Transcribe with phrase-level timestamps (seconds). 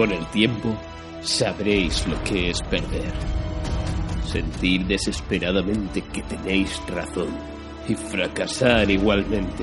[0.00, 0.74] Con el tiempo,
[1.20, 3.12] sabréis lo que es perder.
[4.24, 7.28] Sentir desesperadamente que tenéis razón
[7.86, 9.62] y fracasar igualmente.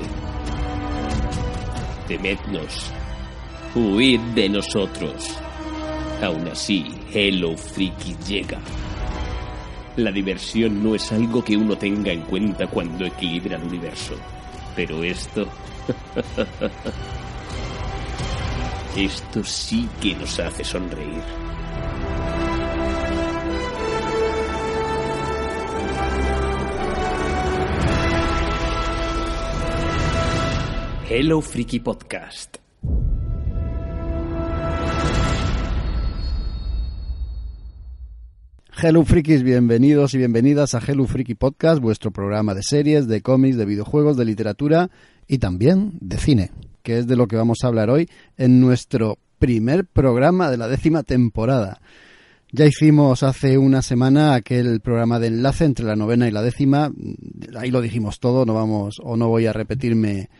[2.06, 2.92] Temednos.
[3.74, 5.36] Huid de nosotros.
[6.22, 8.60] Aún así, Hello Freaky llega.
[9.96, 14.14] La diversión no es algo que uno tenga en cuenta cuando equilibra el universo.
[14.76, 15.48] Pero esto...
[18.96, 21.22] esto sí que nos hace sonreír.
[31.10, 32.58] Hello Freaky Podcast.
[38.80, 43.56] Hello Frikis, bienvenidos y bienvenidas a Hello Freaky Podcast, vuestro programa de series, de cómics,
[43.56, 44.90] de videojuegos, de literatura
[45.26, 46.50] y también de cine,
[46.82, 50.68] que es de lo que vamos a hablar hoy en nuestro primer programa de la
[50.68, 51.80] décima temporada.
[52.50, 56.90] Ya hicimos hace una semana aquel programa de enlace entre la novena y la décima,
[57.56, 60.30] ahí lo dijimos todo, no vamos o no voy a repetirme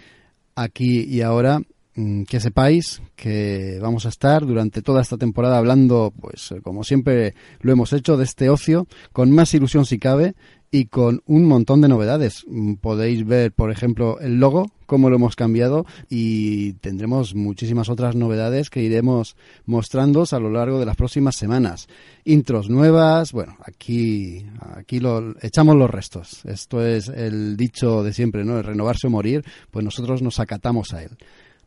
[0.55, 1.61] aquí y ahora.
[1.99, 7.35] Mm, que sepáis que vamos a estar durante toda esta temporada hablando, pues como siempre
[7.61, 10.37] lo hemos hecho, de este ocio, con más ilusión si cabe
[10.71, 12.45] y con un montón de novedades.
[12.49, 18.17] Mm, Podéis ver, por ejemplo, el logo, cómo lo hemos cambiado y tendremos muchísimas otras
[18.17, 21.89] novedades que iremos mostrándoos a lo largo de las próximas semanas.
[22.25, 26.45] Intros nuevas, bueno, aquí, aquí lo, echamos los restos.
[26.45, 28.59] Esto es el dicho de siempre, ¿no?
[28.59, 31.11] El renovarse o morir, pues nosotros nos acatamos a él.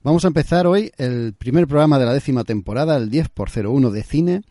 [0.04, 3.92] Vamos a empezar hoy el primer programa de la décima temporada, el 10 por 01
[3.92, 4.42] de cine.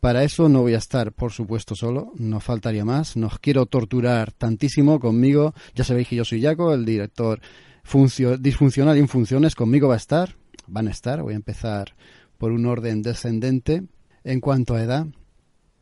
[0.00, 3.18] Para eso no voy a estar, por supuesto, solo, no faltaría más.
[3.18, 5.52] Nos quiero torturar tantísimo conmigo.
[5.74, 7.40] Ya sabéis que yo soy Jaco, el director
[8.38, 9.54] disfuncional y en funciones.
[9.54, 11.22] Conmigo va a estar, van a estar.
[11.22, 11.94] Voy a empezar
[12.38, 13.82] por un orden descendente.
[14.24, 15.06] En cuanto a edad,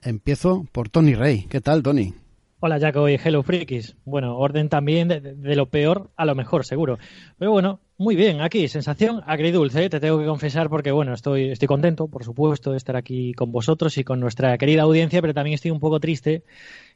[0.02, 1.46] empiezo por Tony Rey.
[1.48, 2.12] ¿Qué tal, Tony?
[2.58, 3.96] Hola Jaco y Hello Frikis.
[4.04, 6.98] Bueno, orden también de, de, lo peor a lo mejor, seguro.
[7.38, 9.90] Pero bueno, muy bien, aquí, sensación agridulce, ¿eh?
[9.90, 13.50] te tengo que confesar porque, bueno, estoy, estoy contento, por supuesto, de estar aquí con
[13.50, 16.44] vosotros y con nuestra querida audiencia, pero también estoy un poco triste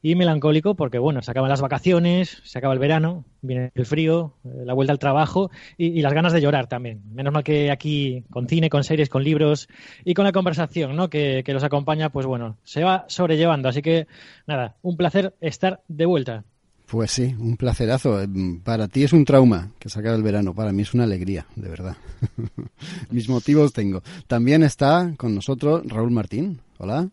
[0.01, 4.35] y melancólico porque, bueno, se acaban las vacaciones, se acaba el verano, viene el frío,
[4.45, 7.03] eh, la vuelta al trabajo y, y, las ganas de llorar también.
[7.13, 9.69] Menos mal que aquí, con cine, con series, con libros
[10.05, 11.11] y con la conversación, ¿no?
[11.11, 13.69] Que, que los acompaña, pues bueno, se va sobrellevando.
[13.69, 14.07] Así que,
[14.47, 16.45] nada, un placer estar de vuelta.
[16.87, 18.21] Pues sí, un placerazo.
[18.65, 21.69] Para ti es un trauma que se el verano, para mí es una alegría, de
[21.69, 21.97] verdad.
[23.11, 24.03] Mis motivos tengo.
[24.27, 26.61] También está con nosotros Raúl Martín.
[26.79, 27.09] Hola.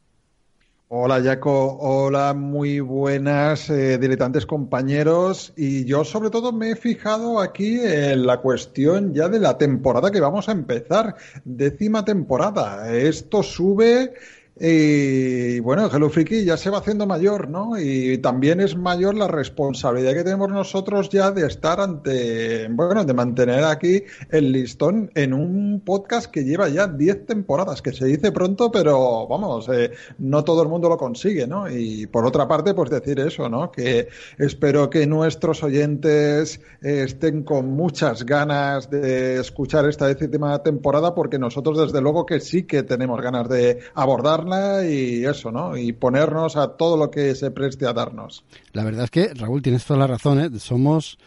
[0.91, 7.39] Hola Jaco, hola, muy buenas eh, diletantes compañeros y yo sobre todo me he fijado
[7.39, 11.15] aquí en la cuestión ya de la temporada que vamos a empezar,
[11.45, 12.91] décima temporada.
[12.91, 14.13] Esto sube
[14.61, 17.79] y bueno, Hello Freaky ya se va haciendo mayor, ¿no?
[17.79, 23.13] Y también es mayor la responsabilidad que tenemos nosotros ya de estar ante, bueno, de
[23.13, 28.33] mantener aquí el listón en un podcast que lleva ya 10 temporadas, que se dice
[28.33, 31.69] pronto, pero vamos, eh, no todo el mundo lo consigue, ¿no?
[31.71, 33.71] Y por otra parte, pues decir eso, ¿no?
[33.71, 41.15] Que espero que nuestros oyentes eh, estén con muchas ganas de escuchar esta décima temporada,
[41.15, 44.48] porque nosotros desde luego que sí que tenemos ganas de abordarla
[44.83, 45.77] y eso, ¿no?
[45.77, 48.43] Y ponernos a todo lo que se preste a darnos.
[48.73, 50.49] La verdad es que, Raúl, tienes toda la razón, ¿eh?
[50.59, 51.17] Somos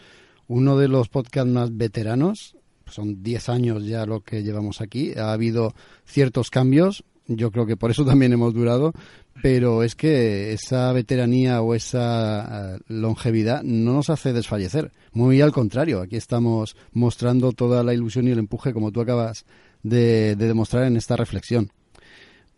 [0.47, 2.55] uno de los podcasts más veteranos.
[2.85, 5.13] Son 10 años ya lo que llevamos aquí.
[5.17, 5.73] Ha habido
[6.05, 7.03] ciertos cambios.
[7.27, 8.93] Yo creo que por eso también hemos durado.
[9.41, 14.91] Pero es que esa veteranía o esa longevidad no nos hace desfallecer.
[15.11, 16.01] Muy al contrario.
[16.01, 19.45] Aquí estamos mostrando toda la ilusión y el empuje, como tú acabas
[19.81, 21.71] de demostrar en esta reflexión.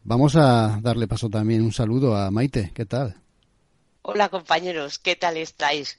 [0.07, 2.71] Vamos a darle paso también un saludo a Maite.
[2.75, 3.15] ¿Qué tal?
[4.03, 5.97] Hola compañeros, ¿qué tal estáis?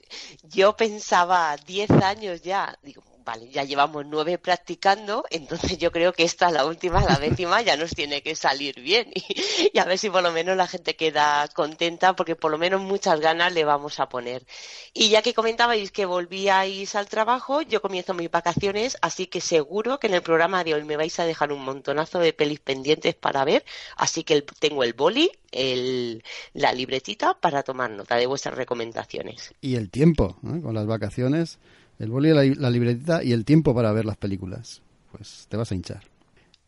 [0.49, 6.23] Yo pensaba 10 años ya, digo, vale, ya llevamos nueve practicando, entonces yo creo que
[6.23, 9.11] esta, la última, la décima, ya nos tiene que salir bien
[9.73, 12.79] y, a ver si por lo menos la gente queda contenta porque por lo menos
[12.79, 14.45] muchas ganas le vamos a poner.
[14.93, 19.99] Y ya que comentabais que volvíais al trabajo, yo comienzo mis vacaciones, así que seguro
[19.99, 23.13] que en el programa de hoy me vais a dejar un montonazo de pelis pendientes
[23.13, 23.65] para ver,
[23.97, 26.23] así que tengo el boli, el,
[26.53, 29.53] la libretita para tomar nota de vuestras recomendaciones.
[29.59, 31.59] Y el tiempo, con las vacaciones
[31.99, 34.81] el boli, la, la libretita y el tiempo para ver las películas.
[35.11, 36.03] Pues te vas a hinchar.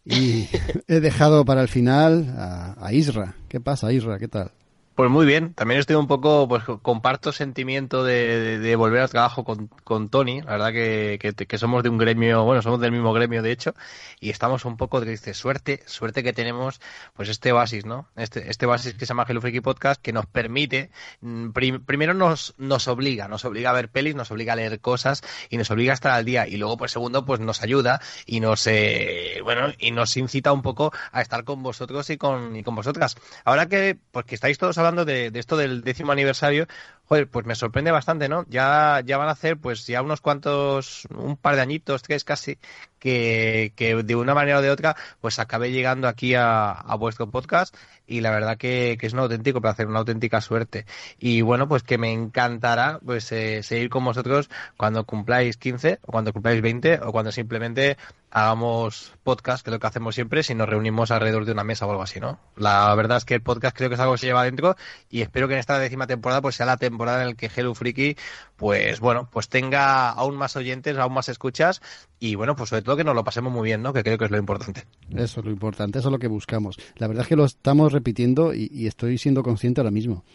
[0.05, 0.47] Y
[0.87, 3.35] he dejado para el final a, a Isra.
[3.47, 4.17] ¿Qué pasa, Isra?
[4.17, 4.51] ¿Qué tal?
[4.99, 9.67] Pues muy bien, también estoy un poco, pues comparto sentimiento de, volver al trabajo con,
[9.85, 11.17] con, Tony, la verdad que,
[11.47, 13.75] que, somos de un gremio, bueno, somos del mismo gremio de hecho,
[14.19, 16.81] y estamos un poco triste suerte, suerte que tenemos
[17.13, 18.09] pues este basis, ¿no?
[18.17, 20.91] Este, este basis que se llama Hello Freaky Podcast, que nos permite,
[21.21, 21.51] mm,
[21.85, 25.55] primero nos, nos obliga, nos obliga a ver pelis, nos obliga a leer cosas y
[25.55, 28.67] nos obliga a estar al día, y luego pues segundo pues nos ayuda y nos,
[28.67, 32.75] eh, bueno, y nos incita un poco a estar con vosotros y con, y con
[32.75, 33.15] vosotras.
[33.45, 36.67] Ahora que, pues que estáis todos hablando de, esto del décimo aniversario,
[37.09, 38.45] joder, pues me sorprende bastante, ¿no?
[38.49, 42.59] Ya, ya van a hacer, pues ya unos cuantos, un par de añitos, tres casi,
[42.99, 47.29] que, que de una manera o de otra, pues acabé llegando aquí a, a vuestro
[47.31, 47.75] podcast
[48.05, 50.85] y la verdad que, que, es un auténtico placer, una auténtica suerte.
[51.19, 56.11] Y bueno, pues que me encantará pues eh, seguir con vosotros cuando cumpláis 15 o
[56.11, 57.97] cuando cumpláis 20 o cuando simplemente
[58.31, 61.85] hagamos podcast, que es lo que hacemos siempre, si nos reunimos alrededor de una mesa
[61.85, 62.39] o algo así, ¿no?
[62.55, 64.75] La verdad es que el podcast creo que es algo que se lleva adentro
[65.09, 67.73] y espero que en esta décima temporada pues sea la temporada en la que Hello
[67.73, 68.15] Freaky
[68.59, 71.81] pues bueno, pues tenga aún más oyentes, aún más escuchas
[72.19, 73.93] y bueno, pues sobre todo que nos lo pasemos muy bien, ¿no?
[73.93, 74.83] Que creo que es lo importante.
[75.15, 76.77] Eso es lo importante, eso es lo que buscamos.
[76.97, 80.25] La verdad es que lo estamos repitiendo y, estoy siendo consciente ahora mismo.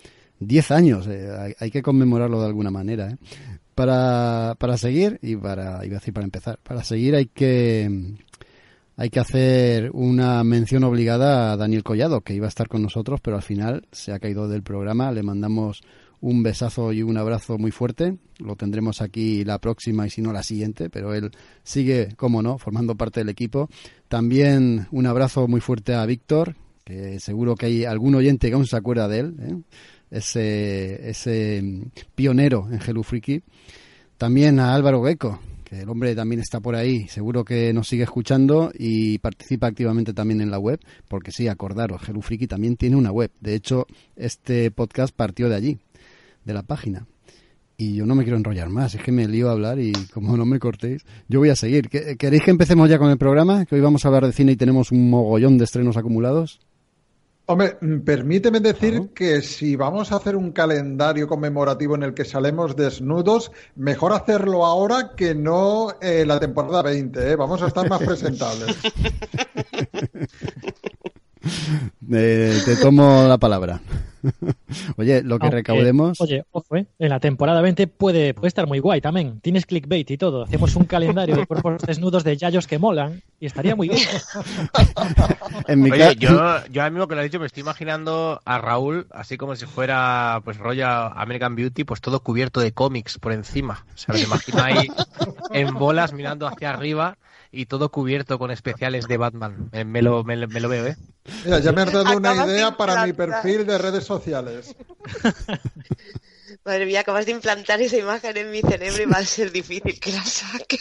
[0.40, 3.10] Diez años, eh, hay, que conmemorarlo de alguna manera.
[3.10, 3.16] ¿eh?
[3.74, 8.14] Para, para seguir, y para, iba a decir para empezar, para seguir hay que,
[8.96, 13.20] hay que hacer una mención obligada a Daniel Collado, que iba a estar con nosotros,
[13.20, 15.12] pero al final se ha caído del programa.
[15.12, 15.82] Le mandamos
[16.24, 18.16] un besazo y un abrazo muy fuerte.
[18.38, 21.30] Lo tendremos aquí la próxima y si no la siguiente, pero él
[21.62, 23.68] sigue, como no, formando parte del equipo.
[24.08, 28.66] También un abrazo muy fuerte a Víctor, que seguro que hay algún oyente que aún
[28.66, 29.54] se acuerda de él, ¿eh?
[30.10, 31.62] ese, ese
[32.14, 33.42] pionero en Hello Freaky.
[34.16, 38.04] También a Álvaro Gecko, que el hombre también está por ahí, seguro que nos sigue
[38.04, 42.96] escuchando y participa activamente también en la web, porque sí, acordaros, Hello Freaky también tiene
[42.96, 43.30] una web.
[43.42, 43.86] De hecho,
[44.16, 45.78] este podcast partió de allí,
[46.44, 47.06] de la página.
[47.76, 50.36] Y yo no me quiero enrollar más, es que me lío a hablar y como
[50.36, 51.88] no me cortéis, yo voy a seguir.
[51.88, 53.64] ¿Queréis que empecemos ya con el programa?
[53.66, 56.60] Que hoy vamos a hablar de cine y tenemos un mogollón de estrenos acumulados.
[57.46, 62.74] Hombre, permíteme decir que si vamos a hacer un calendario conmemorativo en el que salemos
[62.74, 67.36] desnudos, mejor hacerlo ahora que no eh, la temporada 20, ¿eh?
[67.36, 68.76] Vamos a estar más presentables.
[72.10, 73.78] Eh, te tomo la palabra.
[74.96, 76.20] oye, lo que recaudemos.
[76.20, 76.86] Oye, ojo, ¿eh?
[76.98, 79.40] en la temporada 20 puede, puede estar muy guay también.
[79.40, 80.44] Tienes clickbait y todo.
[80.44, 84.06] Hacemos un calendario de cuerpos desnudos de yayos que molan y estaría muy bien.
[85.92, 89.06] oye, yo, yo a mí lo que lo he dicho me estoy imaginando a Raúl
[89.10, 93.84] así como si fuera pues Royal American Beauty, pues todo cubierto de cómics por encima.
[93.94, 94.88] O sea, me imagino ahí
[95.52, 97.18] en bolas mirando hacia arriba
[97.54, 99.70] y todo cubierto con especiales de Batman.
[99.86, 100.96] Me, lo, me, lo, veo, ¿eh?
[101.44, 104.74] Mira, ya me has dado una idea para mi perfil de redes sociales.
[106.64, 109.98] Madre mía, acabas de implantar esa imagen en mi cerebro y va a ser difícil
[110.00, 110.78] que la saque.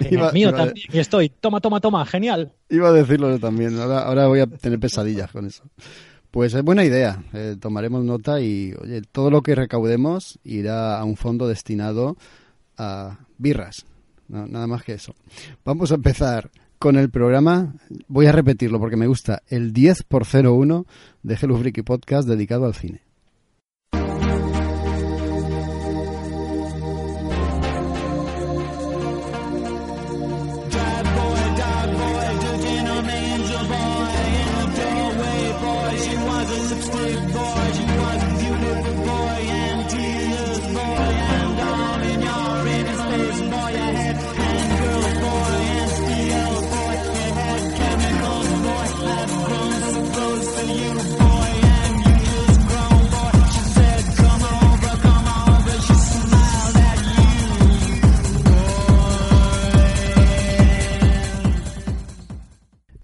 [0.00, 0.86] el mío también.
[0.90, 2.52] Y estoy, toma, toma, toma, genial.
[2.68, 3.78] Iba a decirlo yo también.
[3.78, 5.64] Ahora, ahora voy a tener pesadillas con eso.
[6.30, 7.22] Pues es buena idea.
[7.34, 12.16] Eh, tomaremos nota y, oye, todo lo que recaudemos irá a un fondo destinado
[12.78, 13.84] a birras,
[14.32, 15.14] nada más que eso.
[15.64, 17.74] Vamos a empezar con el programa.
[18.08, 19.42] Voy a repetirlo porque me gusta.
[19.48, 20.86] El 10 por 01
[21.22, 23.02] de Hello Freaky Podcast dedicado al cine.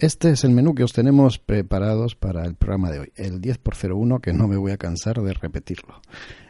[0.08, 3.58] Este es el menú que os tenemos preparados para el programa de hoy, el 10
[3.58, 6.00] por 01 que no me voy a cansar de repetirlo.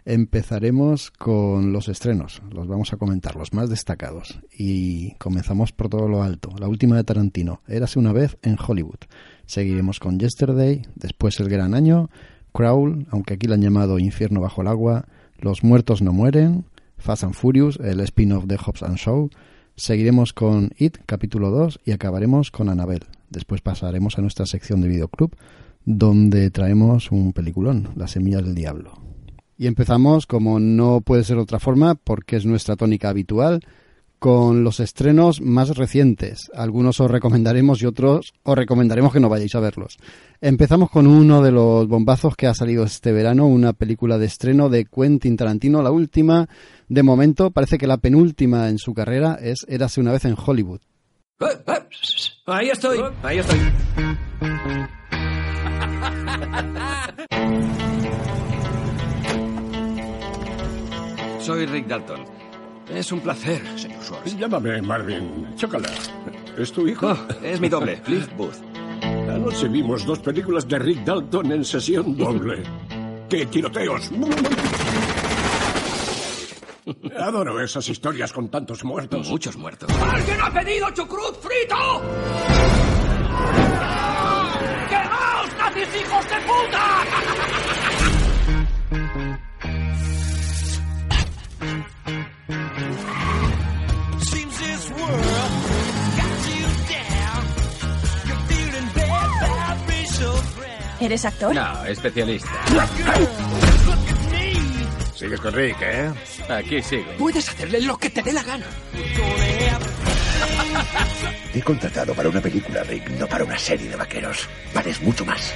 [0.05, 4.39] Empezaremos con los estrenos, los vamos a comentar, los más destacados.
[4.57, 6.51] Y comenzamos por todo lo alto.
[6.57, 9.01] La última de Tarantino, Érase una vez en Hollywood.
[9.45, 12.11] Seguiremos con Yesterday, después El Gran Año,
[12.53, 16.65] Crawl, aunque aquí lo han llamado Infierno bajo el agua, Los muertos no mueren,
[16.97, 19.31] Fast and Furious, el spin-off de Hobbs and Show,
[19.75, 23.05] Seguiremos con It, capítulo 2, y acabaremos con Anabel.
[23.31, 25.37] Después pasaremos a nuestra sección de videoclub,
[25.85, 28.93] donde traemos un peliculón, Las semillas del diablo.
[29.57, 33.61] Y empezamos, como no puede ser otra forma, porque es nuestra tónica habitual,
[34.19, 36.51] con los estrenos más recientes.
[36.55, 39.97] Algunos os recomendaremos y otros os recomendaremos que no vayáis a verlos.
[40.41, 44.69] Empezamos con uno de los bombazos que ha salido este verano, una película de estreno
[44.69, 46.49] de Quentin Tarantino, la última.
[46.89, 50.81] De momento, parece que la penúltima en su carrera es Érase una vez en Hollywood.
[51.41, 51.73] Eh, eh,
[52.47, 53.59] ahí estoy, ahí estoy.
[61.41, 62.25] Soy Rick Dalton.
[62.93, 64.37] Es un placer, señor Schwartz.
[64.37, 65.55] Llámame Marvin.
[65.55, 65.89] Chócala.
[66.57, 67.07] ¿Es tu hijo?
[67.07, 68.57] Oh, es mi doble, Cliff Booth.
[69.03, 72.65] Anoche vimos dos películas de Rick Dalton en sesión doble.
[73.29, 74.11] ¡Qué tiroteos!
[77.19, 79.29] Adoro esas historias con tantos muertos.
[79.29, 79.91] Muchos muertos.
[80.01, 82.03] ¡Alguien ha pedido chucrut frito!
[84.89, 87.05] ¡Quemaos, nazis hijos de puta!
[101.01, 101.55] ¿Eres actor?
[101.55, 102.51] No, especialista.
[105.19, 106.13] Sigues con Rick, ¿eh?
[106.49, 107.11] Aquí sigo.
[107.19, 108.67] Puedes hacerle lo que te dé la gana.
[111.53, 114.49] Te he contratado para una película, Rick, no para una serie de vaqueros.
[114.73, 115.53] Vales mucho más.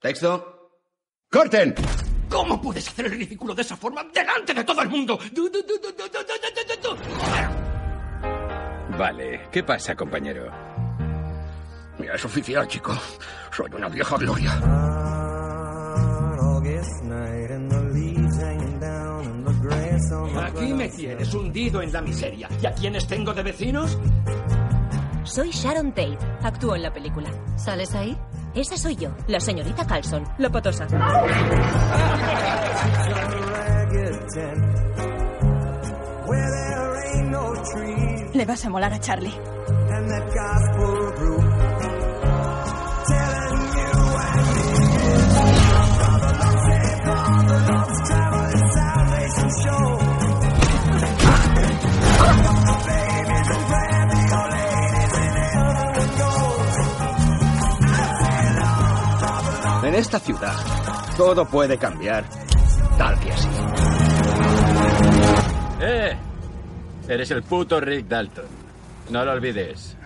[0.00, 0.80] Texto.
[1.30, 1.74] ¡Corten!
[2.30, 5.18] ¿Cómo puedes hacer el ridículo de esa forma delante de todo el mundo?
[8.96, 10.50] Vale, ¿qué pasa, compañero?
[11.98, 12.96] Ya es oficial, chico.
[13.54, 15.17] Soy una vieja gloria.
[20.40, 22.48] Aquí me tienes hundido en la miseria.
[22.62, 23.98] ¿Y a quiénes tengo de vecinos?
[25.24, 26.18] Soy Sharon Tate.
[26.42, 27.30] Actúo en la película.
[27.56, 28.16] ¿Sales ahí?
[28.54, 30.86] Esa soy yo, la señorita Carlson, la potosa.
[38.32, 39.34] Le vas a molar a Charlie.
[60.08, 60.56] Esta ciudad,
[61.18, 62.26] todo puede cambiar,
[62.96, 63.48] tal que así.
[65.82, 66.16] ¡Eh!
[67.06, 68.46] Eres el puto Rick Dalton.
[69.10, 69.98] No lo olvides.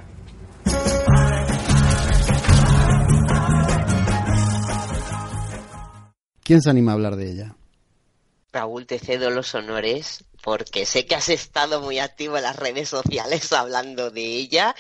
[6.43, 7.55] ¿Quién se anima a hablar de ella?
[8.53, 12.89] Raúl, te cedo los honores porque sé que has estado muy activo en las redes
[12.89, 14.75] sociales hablando de ella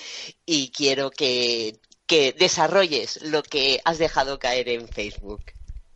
[0.44, 1.78] y quiero que,
[2.12, 5.40] que desarrolles lo que has dejado caer en Facebook.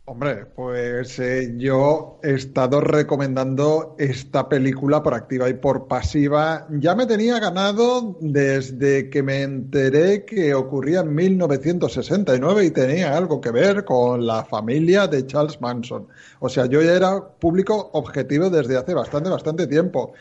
[0.05, 6.65] Hombre, pues eh, yo he estado recomendando esta película por activa y por pasiva.
[6.71, 13.39] Ya me tenía ganado desde que me enteré que ocurría en 1969 y tenía algo
[13.39, 16.07] que ver con la familia de Charles Manson.
[16.39, 20.13] O sea, yo ya era público objetivo desde hace bastante, bastante tiempo.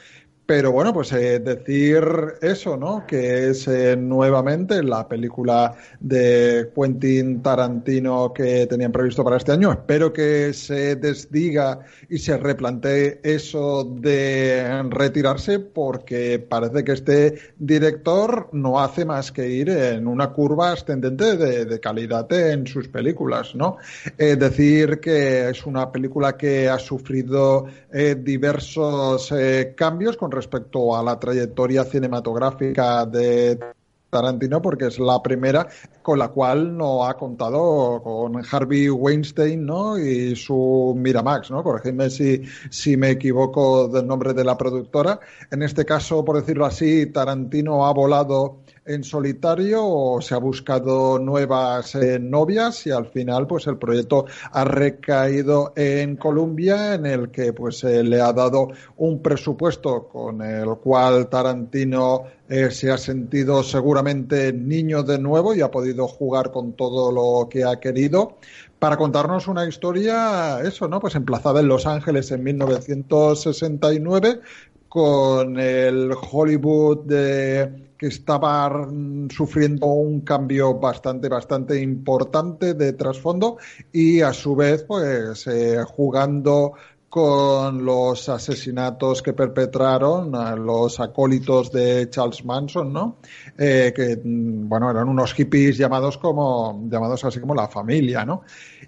[0.46, 2.04] Pero bueno, pues eh, decir
[2.40, 3.04] eso, ¿no?
[3.04, 9.72] Que es eh, nuevamente la película de Quentin Tarantino que tenían previsto para este año.
[9.72, 18.48] Espero que se desdiga y se replantee eso de retirarse porque parece que este director
[18.52, 23.78] no hace más que ir en una curva ascendente de, calidad en sus películas, ¿no?
[24.16, 27.66] Eh, decir que es una película que ha sufrido
[28.22, 29.32] diversos
[29.74, 33.58] cambios con respecto a la trayectoria cinematográfica de
[34.10, 35.68] Tarantino porque es la primera
[36.02, 39.98] con la cual no ha contado con Harvey Weinstein ¿no?
[39.98, 41.62] y su Miramax, ¿no?
[41.62, 45.18] corregidme si, si me equivoco del nombre de la productora.
[45.50, 51.18] En este caso, por decirlo así, Tarantino ha volado en solitario o se ha buscado
[51.18, 57.30] nuevas eh, novias y al final pues el proyecto ha recaído en Colombia en el
[57.30, 62.98] que pues se le ha dado un presupuesto con el cual Tarantino eh, se ha
[62.98, 68.38] sentido seguramente niño de nuevo y ha podido jugar con todo lo que ha querido
[68.78, 71.00] para contarnos una historia, eso, ¿no?
[71.00, 74.40] Pues emplazada en Los Ángeles en 1969
[74.88, 78.88] con el Hollywood de que estaba
[79.30, 83.58] sufriendo un cambio bastante, bastante importante de trasfondo
[83.92, 86.74] y a su vez, pues eh, jugando
[87.08, 90.32] con los asesinatos que perpetraron
[90.64, 93.16] los acólitos de Charles Manson, ¿no?
[93.56, 98.42] Eh, que, mm, bueno, eran unos hippies llamados como, llamados así como la familia, ¿no?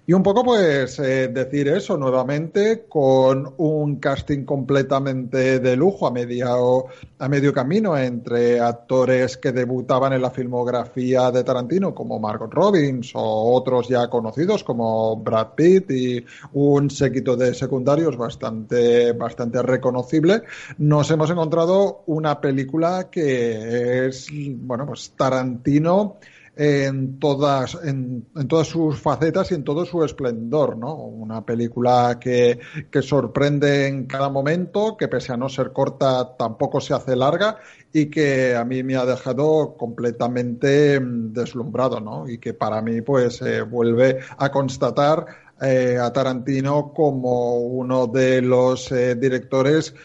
[0.05, 6.11] Y un poco, pues, eh, decir eso nuevamente con un casting completamente de lujo a,
[6.11, 6.85] medio,
[7.19, 13.11] a medio camino entre actores que debutaban en la filmografía de Tarantino, como Margot Robbins,
[13.13, 20.43] o otros ya conocidos como Brad Pitt y un séquito de secundarios bastante, bastante reconocible.
[20.79, 26.17] Nos hemos encontrado una película que es, bueno, pues Tarantino
[26.61, 30.93] en todas, en, todas sus facetas y en todo su esplendor, ¿no?
[30.93, 32.59] Una película que,
[32.91, 37.59] que sorprende en cada momento, que pese a no ser corta tampoco se hace larga
[37.93, 42.27] y que a mí me ha dejado completamente mm, deslumbrado, ¿no?
[42.27, 45.27] Y que para mí pues eh, vuelve a constatar
[45.61, 49.95] eh, a Tarantino como uno de los eh, directores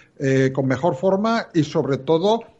[0.55, 2.54] con mejor forma y sobre todo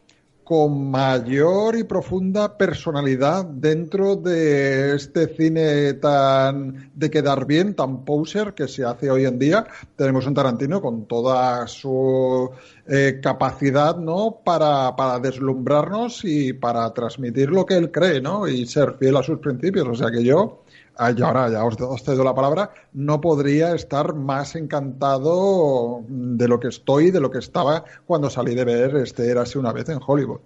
[0.45, 8.53] con mayor y profunda personalidad dentro de este cine tan de quedar bien, tan poser
[8.53, 9.65] que se hace hoy en día.
[9.95, 12.51] Tenemos un Tarantino con toda su
[12.87, 14.37] eh, capacidad, ¿no?
[14.45, 18.47] Para, para deslumbrarnos y para transmitir lo que él cree, ¿no?
[18.47, 19.87] Y ser fiel a sus principios.
[19.87, 20.61] O sea que yo
[20.99, 26.59] y ahora ya os, os cedo la palabra, no podría estar más encantado de lo
[26.59, 29.99] que estoy, de lo que estaba cuando salí de ver este Érase una vez en
[30.05, 30.41] Hollywood.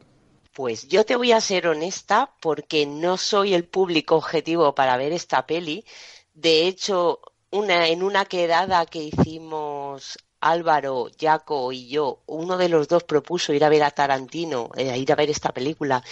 [0.54, 5.14] Pues yo te voy a ser honesta porque no soy el público objetivo para ver
[5.14, 5.86] esta peli.
[6.34, 7.20] De hecho,
[7.52, 13.54] una, en una quedada que hicimos Álvaro, Jaco y yo, uno de los dos propuso
[13.54, 16.04] ir a ver a Tarantino, eh, ir a ver esta película.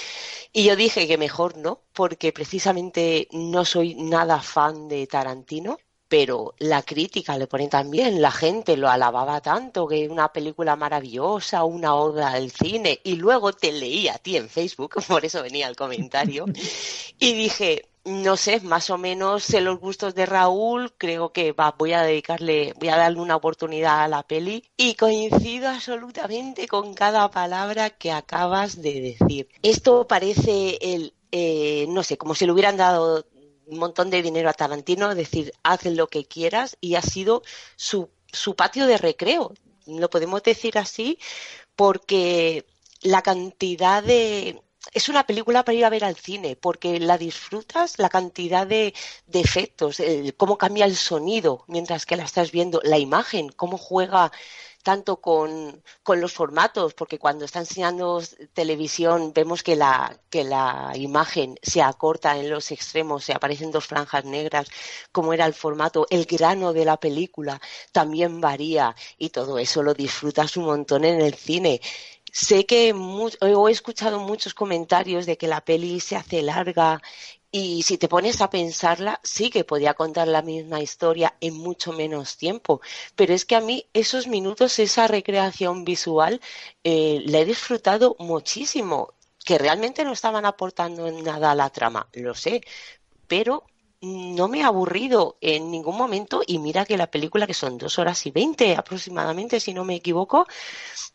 [0.53, 6.55] Y yo dije que mejor no, porque precisamente no soy nada fan de Tarantino, pero
[6.59, 11.95] la crítica le pone también, la gente lo alababa tanto, que una película maravillosa, una
[11.95, 15.75] oda al cine, y luego te leí a ti en Facebook, por eso venía el
[15.75, 16.45] comentario,
[17.19, 21.75] y dije, no sé, más o menos sé los gustos de Raúl, creo que va,
[21.77, 26.93] voy a dedicarle, voy a darle una oportunidad a la peli y coincido absolutamente con
[26.93, 29.49] cada palabra que acabas de decir.
[29.61, 33.25] Esto parece el, eh, no sé, como si le hubieran dado
[33.65, 37.43] un montón de dinero a Tarantino, decir, haz lo que quieras y ha sido
[37.75, 39.53] su, su patio de recreo,
[39.85, 41.19] lo podemos decir así,
[41.75, 42.65] porque
[43.01, 44.61] la cantidad de
[44.93, 48.93] es una película para ir a ver al cine, porque la disfrutas, la cantidad de,
[49.33, 50.01] efectos,
[50.37, 54.31] cómo cambia el sonido mientras que la estás viendo, la imagen, cómo juega
[54.87, 55.83] tanto con,
[56.15, 58.21] los formatos, porque cuando está enseñando
[58.53, 63.85] televisión vemos que la, que la imagen se acorta en los extremos, se aparecen dos
[63.85, 64.69] franjas negras,
[65.11, 67.59] como era el formato, el grano de la película
[67.91, 71.81] también varía y todo eso lo disfrutas un montón en el cine.
[72.39, 77.01] Sé que he escuchado muchos comentarios de que la peli se hace larga
[77.51, 81.93] y si te pones a pensarla, sí que podía contar la misma historia en mucho
[81.93, 82.79] menos tiempo.
[83.15, 86.39] Pero es que a mí esos minutos, esa recreación visual,
[86.83, 89.15] eh, la he disfrutado muchísimo.
[89.43, 92.61] Que realmente no estaban aportando nada a la trama, lo sé.
[93.27, 93.63] Pero
[94.01, 97.97] no me ha aburrido en ningún momento y mira que la película que son dos
[97.97, 100.47] horas y veinte aproximadamente si no me equivoco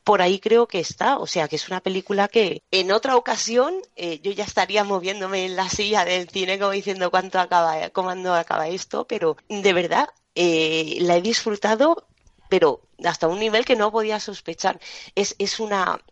[0.05, 1.19] por ahí creo que está.
[1.19, 5.47] O sea que es una película que en otra ocasión eh, yo ya estaría moviéndome
[5.47, 10.09] en la silla del cine como diciendo cuánto acaba cuándo acaba esto pero de verdad
[10.35, 12.07] eh, la he disfrutado
[12.49, 14.79] pero hasta un nivel que no podía sospechar.
[15.15, 16.03] Es, es una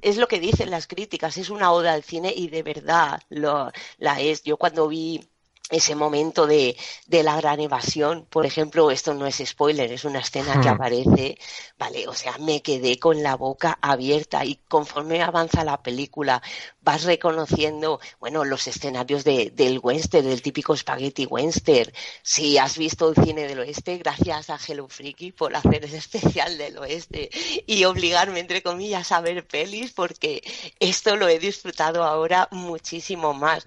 [0.00, 3.70] es lo que dicen las críticas, es una oda al cine y de verdad lo,
[3.98, 4.42] la es.
[4.42, 5.28] Yo cuando vi
[5.70, 6.76] ese momento de,
[7.06, 8.26] de, la gran evasión.
[8.30, 10.74] Por ejemplo, esto no es spoiler, es una escena que hmm.
[10.74, 11.38] aparece,
[11.78, 16.42] vale, o sea, me quedé con la boca abierta y conforme avanza la película
[16.82, 21.92] vas reconociendo, bueno, los escenarios de, del western, del típico spaghetti western.
[22.22, 26.56] Si has visto el cine del oeste, gracias a Hello Freaky por hacer ese especial
[26.58, 27.28] del oeste
[27.66, 30.42] y obligarme, entre comillas, a ver pelis porque
[30.78, 33.66] esto lo he disfrutado ahora muchísimo más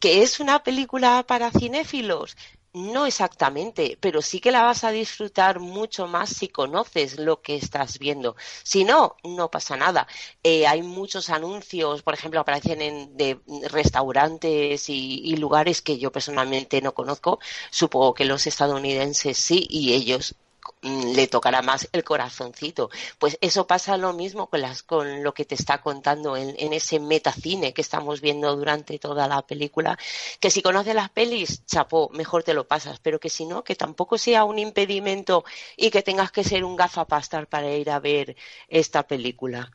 [0.00, 2.36] ¿Que es una película para cinéfilos?
[2.74, 7.56] No exactamente, pero sí que la vas a disfrutar mucho más si conoces lo que
[7.56, 8.36] estás viendo.
[8.62, 10.06] Si no, no pasa nada.
[10.42, 16.12] Eh, hay muchos anuncios, por ejemplo, aparecen en de restaurantes y, y, lugares que yo
[16.12, 17.40] personalmente no conozco.
[17.70, 20.34] Supongo que los estadounidenses sí, y ellos
[20.82, 22.90] le tocará más el corazoncito.
[23.18, 26.72] Pues eso pasa lo mismo con, las, con lo que te está contando en, en
[26.72, 29.98] ese metacine que estamos viendo durante toda la película,
[30.40, 33.74] que si conoces las pelis, chapó, mejor te lo pasas, pero que si no, que
[33.74, 35.44] tampoco sea un impedimento
[35.76, 38.36] y que tengas que ser un gafapastar para ir a ver
[38.68, 39.70] esta película.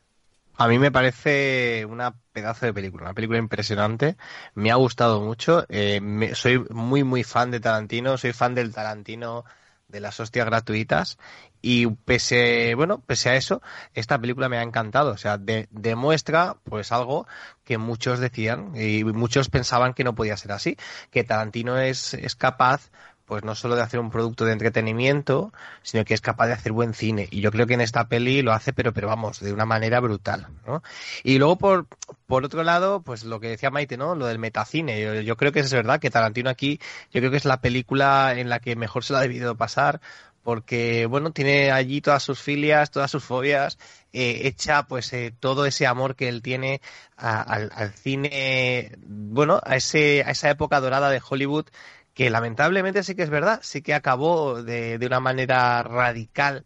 [0.56, 4.16] A mí me parece una pedazo de película, una película impresionante.
[4.54, 5.66] Me ha gustado mucho.
[5.68, 8.16] Eh, soy muy, muy fan de Tarantino.
[8.16, 9.44] Soy fan del Tarantino
[9.88, 11.18] de las hostias gratuitas.
[11.62, 13.62] Y pese, bueno, pese a eso,
[13.94, 15.12] esta película me ha encantado.
[15.12, 17.26] O sea, demuestra, pues, algo
[17.64, 20.76] que muchos decían y muchos pensaban que no podía ser así.
[21.10, 22.90] Que Tarantino es, es capaz
[23.26, 26.72] pues no solo de hacer un producto de entretenimiento, sino que es capaz de hacer
[26.72, 27.28] buen cine.
[27.30, 30.00] Y yo creo que en esta peli lo hace, pero, pero vamos, de una manera
[30.00, 30.82] brutal, ¿no?
[31.22, 31.86] Y luego, por,
[32.26, 34.14] por otro lado, pues lo que decía Maite, ¿no?
[34.14, 35.24] Lo del metacine.
[35.24, 36.80] Yo, creo que es verdad que Tarantino aquí,
[37.12, 40.00] yo creo que es la película en la que mejor se lo ha debido pasar,
[40.42, 43.78] porque, bueno, tiene allí todas sus filias, todas sus fobias,
[44.12, 46.82] eh, echa pues eh, todo ese amor que él tiene
[47.16, 51.66] al, al, cine, bueno, a, ese, a esa época dorada de Hollywood
[52.14, 56.64] que lamentablemente sí que es verdad, sí que acabó de, de una manera radical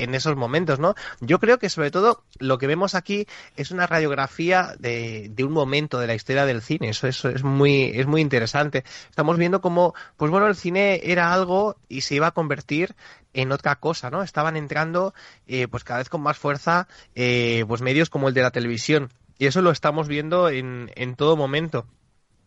[0.00, 0.94] en esos momentos, ¿no?
[1.20, 5.52] Yo creo que sobre todo lo que vemos aquí es una radiografía de, de un
[5.52, 6.88] momento de la historia del cine.
[6.88, 8.84] Eso, eso es muy, es muy interesante.
[9.10, 12.94] Estamos viendo cómo, pues bueno, el cine era algo y se iba a convertir
[13.34, 14.22] en otra cosa, ¿no?
[14.22, 15.14] Estaban entrando,
[15.46, 19.10] eh, pues cada vez con más fuerza, eh, pues medios como el de la televisión.
[19.38, 21.86] Y eso lo estamos viendo en, en todo momento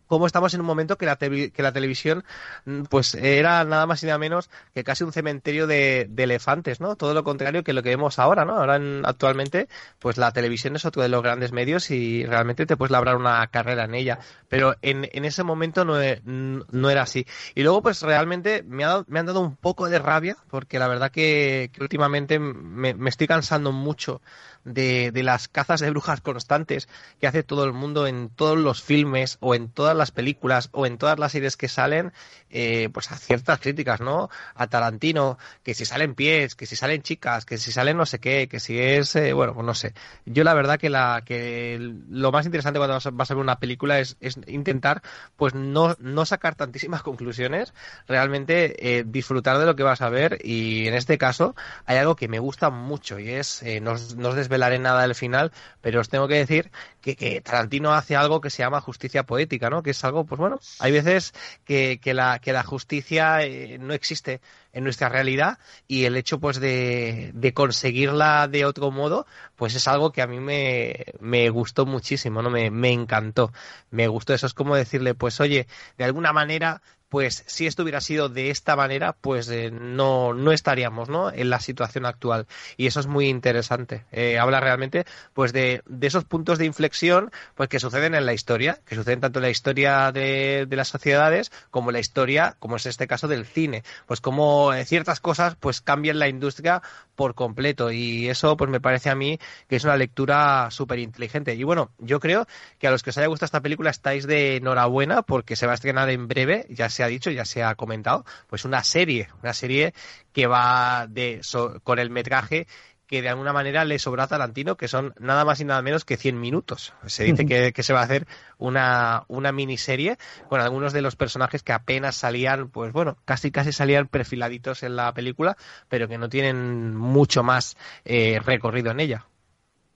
[0.06, 2.24] cómo estamos en un momento que la, que la televisión
[2.64, 6.96] mm, pues era nada más y nada menos que casi un cementerio de, elefantes, ¿no?
[6.96, 8.56] Todo lo contrario que lo que vemos ahora, ¿no?
[8.56, 12.90] Ahora actualmente pues la televisión es otro de los grandes medios y realmente te puedes
[12.90, 17.26] labrar una carrera en ella, pero en, en ese momento no, e, no, era así.
[17.54, 20.88] Y luego pues realmente me, ha, me han dado un poco de rabia porque la
[20.88, 24.20] verdad que, últimamente me, me estoy cansando mucho
[24.64, 26.88] de, las cazas de brujas constantes
[27.20, 30.86] que hace todo el mundo en todos los filmes o en todas las películas o
[30.86, 32.12] en todas las series que salen,
[32.50, 34.30] eh, pues a ciertas críticas, ¿no?
[34.54, 38.18] A Tarantino, que si salen pies, que si salen chicas, que si salen no sé
[38.18, 39.94] qué, que si es, eh, bueno, pues no sé.
[40.24, 43.98] Yo la verdad que la que lo más interesante cuando vas a, ver una película
[43.98, 45.02] es, es, intentar,
[45.36, 47.74] pues no, no sacar tantísimas conclusiones,
[48.06, 51.54] realmente eh, disfrutar de lo que vas a ver y en este caso
[51.86, 55.14] hay algo que me gusta mucho y es, eh, no, no os desvelaré nada del
[55.14, 59.68] final, pero os tengo que decir que, Tarantino hace algo que se llama justicia poética,
[59.68, 59.82] ¿no?
[59.82, 61.32] Que es algo, pues bueno, hay veces
[61.64, 64.40] que, la, justicia eh, no existe
[64.72, 70.10] en nuestra realidad y el hecho pues de, conseguirla de otro modo pues es algo
[70.12, 73.52] que a mí me, gustó muchísimo no me encantó
[73.90, 76.82] me gustó eso es como decirle pues oye de alguna manera
[77.14, 81.30] pues si esto hubiera sido de esta manera, pues eh, no, no estaríamos ¿no?
[81.30, 82.48] en la situación actual.
[82.76, 84.04] Y eso es muy interesante.
[84.10, 88.32] Eh, habla realmente pues de, de, esos puntos de inflexión pues que suceden en la
[88.32, 92.56] historia, que suceden tanto en la historia de, de las sociedades como en la historia,
[92.58, 93.84] como es este caso del cine.
[94.06, 96.82] Pues como eh, ciertas cosas pues cambian la industria
[97.14, 97.92] por completo.
[97.92, 101.54] Y eso pues me parece a mí que es una lectura súper inteligente.
[101.54, 102.48] Y bueno, yo creo
[102.80, 105.72] que a los que os haya gustado esta película estáis de enhorabuena porque se va
[105.72, 109.28] a estrenar en breve, ya sea ha dicho, ya se ha comentado, pues una serie,
[109.42, 109.94] una serie
[110.32, 111.40] que va de,
[111.82, 112.66] con el metraje
[113.06, 116.04] que de alguna manera le sobra a Tarantino, que son nada más y nada menos
[116.04, 116.94] que 100 minutos.
[117.06, 118.26] Se dice que, que, se va a hacer
[118.58, 120.16] una, una miniserie
[120.48, 124.96] con algunos de los personajes que apenas salían, pues bueno, casi casi salían perfiladitos en
[124.96, 125.56] la película,
[125.88, 129.26] pero que no tienen mucho más eh, recorrido en ella.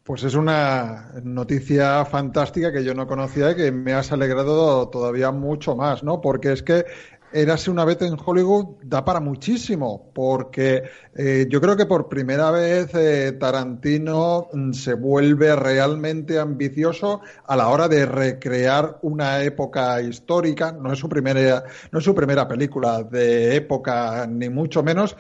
[0.09, 5.33] Pues es una noticia fantástica que yo no conocía y que me has alegrado todavía
[5.33, 6.23] mucho más, ¿no?
[6.23, 6.87] Porque es que
[7.31, 12.51] Érase una vez en Hollywood da para muchísimo, porque eh, yo creo que por primera
[12.51, 20.01] vez eh, Tarantino mm, se vuelve realmente ambicioso a la hora de recrear una época
[20.01, 20.73] histórica.
[20.73, 25.15] No es su primera, no es su primera película de época, ni mucho menos,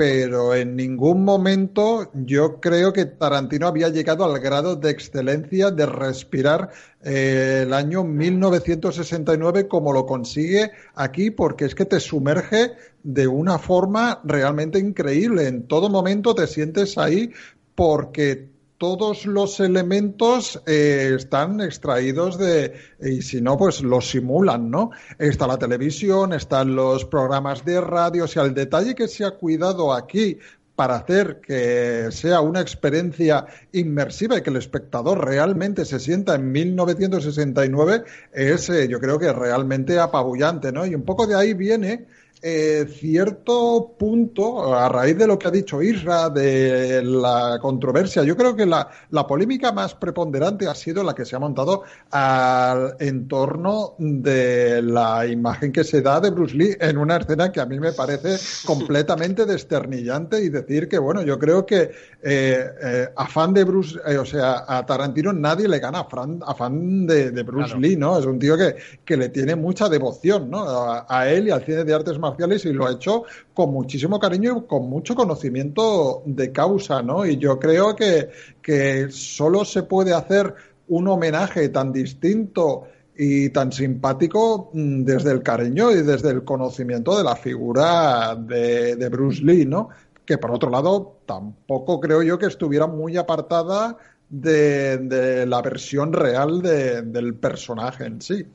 [0.00, 5.84] pero en ningún momento yo creo que Tarantino había llegado al grado de excelencia de
[5.84, 6.70] respirar
[7.02, 13.58] eh, el año 1969 como lo consigue aquí, porque es que te sumerge de una
[13.58, 15.46] forma realmente increíble.
[15.46, 17.32] En todo momento te sientes ahí
[17.74, 18.48] porque
[18.80, 24.90] todos los elementos eh, están extraídos de, y si no, pues los simulan, ¿no?
[25.18, 29.32] Está la televisión, están los programas de radio, o sea, el detalle que se ha
[29.32, 30.38] cuidado aquí
[30.76, 36.50] para hacer que sea una experiencia inmersiva y que el espectador realmente se sienta en
[36.50, 40.86] 1969 es, eh, yo creo que realmente apabullante, ¿no?
[40.86, 42.06] Y un poco de ahí viene
[42.42, 48.36] eh, cierto punto, a raíz de lo que ha dicho Isra, de la controversia, yo
[48.36, 52.96] creo que la, la polémica más preponderante ha sido la que se ha montado al,
[52.98, 57.60] en torno de la imagen que se da de Bruce Lee en una escena que
[57.60, 61.90] a mí me parece completamente desternillante y decir que, bueno, yo creo que
[62.22, 67.06] eh, eh, afán de Bruce, eh, o sea, a Tarantino nadie le gana afán, afán
[67.06, 67.80] de, de Bruce Claro.
[67.80, 68.18] Lee, ¿no?
[68.18, 70.60] Es un tío que, que le tiene mucha devoción, ¿no?
[70.60, 74.18] A, a él y al cine de artes marciales y lo ha hecho con muchísimo
[74.20, 77.26] cariño y con mucho conocimiento de causa, ¿no?
[77.26, 78.30] Y yo creo que,
[78.62, 80.54] que solo se puede hacer
[80.88, 82.84] un homenaje tan distinto
[83.16, 89.08] y tan simpático mm, desde el cariño y desde el conocimiento de la figura de,
[89.10, 89.90] Bruce Lee, ¿no?
[90.24, 96.62] Que por otro lado, tampoco creo yo que estuviera muy apartada de, la versión real
[96.62, 98.46] de- del personaje en sí.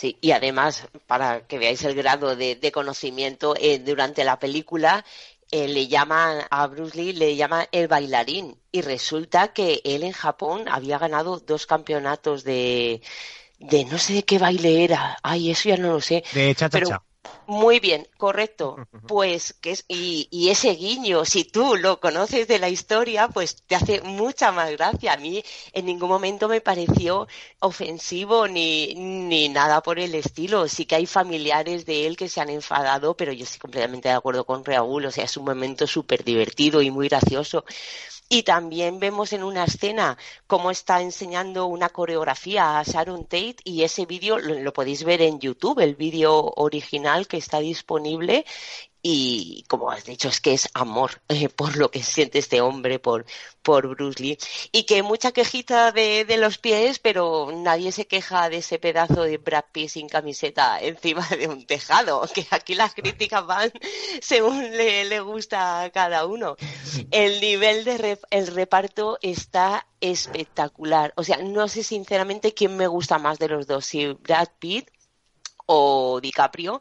[0.00, 5.04] Sí, y además, para que veáis el grado de, de conocimiento, eh, durante la película
[5.50, 8.56] eh, le llaman a Bruce Lee, le llaman el bailarín.
[8.72, 13.02] Y resulta que él en Japón había ganado dos campeonatos de,
[13.58, 15.18] de no sé de qué baile era.
[15.22, 16.24] Ay, eso ya no lo sé.
[16.94, 17.09] De.
[17.46, 18.84] Muy bien, correcto.
[19.06, 23.56] Pues que es, y, y ese guiño, si tú lo conoces de la historia, pues
[23.66, 25.14] te hace mucha más gracia.
[25.14, 27.26] A mí en ningún momento me pareció
[27.58, 30.68] ofensivo ni, ni nada por el estilo.
[30.68, 34.14] Sí que hay familiares de él que se han enfadado, pero yo estoy completamente de
[34.14, 35.06] acuerdo con Raúl.
[35.06, 37.64] O sea, es un momento súper divertido y muy gracioso.
[38.32, 40.16] Y también vemos en una escena
[40.46, 45.40] cómo está enseñando una coreografía a Sharon Tate y ese vídeo lo, podéis ver en
[45.40, 48.44] YouTube, el vídeo original que está disponible
[49.02, 52.98] y como has dicho es que es amor eh, por lo que siente este hombre
[52.98, 53.24] por
[53.62, 54.38] por Bruce Lee.
[54.72, 59.22] Y que mucha quejita de, de los pies pero nadie se queja de ese pedazo
[59.22, 63.72] de Brad Pitt sin camiseta encima de un tejado que aquí las críticas van
[64.22, 66.56] según le, le gusta a cada uno.
[67.10, 71.12] El nivel de el reparto está espectacular.
[71.16, 74.90] O sea no sé sinceramente quién me gusta más de los dos si Brad Pitt
[75.66, 76.80] o DiCaprio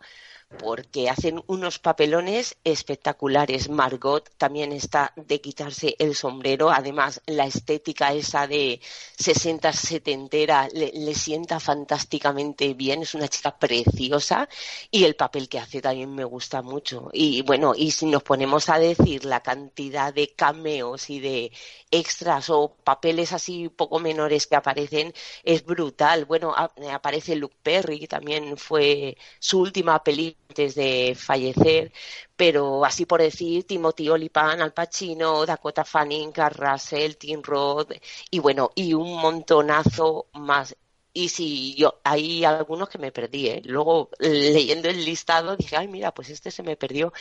[0.57, 3.69] porque hacen unos papelones espectaculares.
[3.69, 6.71] Margot también está de quitarse el sombrero.
[6.71, 8.81] Además, la estética esa de
[9.17, 13.03] 60 setentera le, le sienta fantásticamente bien.
[13.03, 14.49] Es una chica preciosa
[14.91, 17.09] y el papel que hace también me gusta mucho.
[17.13, 21.51] Y bueno, y si nos ponemos a decir la cantidad de cameos y de
[21.91, 26.25] extras o papeles así poco menores que aparecen, es brutal.
[26.25, 26.55] Bueno,
[26.91, 31.91] aparece Luke Perry, que también fue su última película antes de fallecer,
[32.35, 37.91] pero así por decir, Timothy Olyphant, Al Pacino, Dakota Fanning, Kurt Russell, Tim Roth,
[38.31, 40.75] y bueno, y un montonazo más.
[41.13, 43.61] Y si yo, hay algunos que me perdí, ¿eh?
[43.65, 47.11] Luego, leyendo el listado, dije, ay, mira, pues este se me perdió.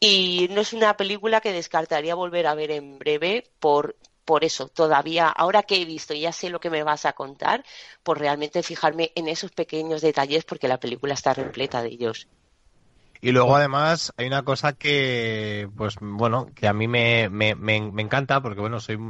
[0.00, 4.68] Y no es una película que descartaría volver a ver en breve por, por eso,
[4.68, 7.64] todavía, ahora que he visto y ya sé lo que me vas a contar,
[8.02, 12.28] por realmente fijarme en esos pequeños detalles porque la película está repleta de ellos.
[13.26, 17.80] Y luego además hay una cosa que, pues bueno, que a mí me, me, me,
[17.90, 19.00] me encanta porque bueno, soy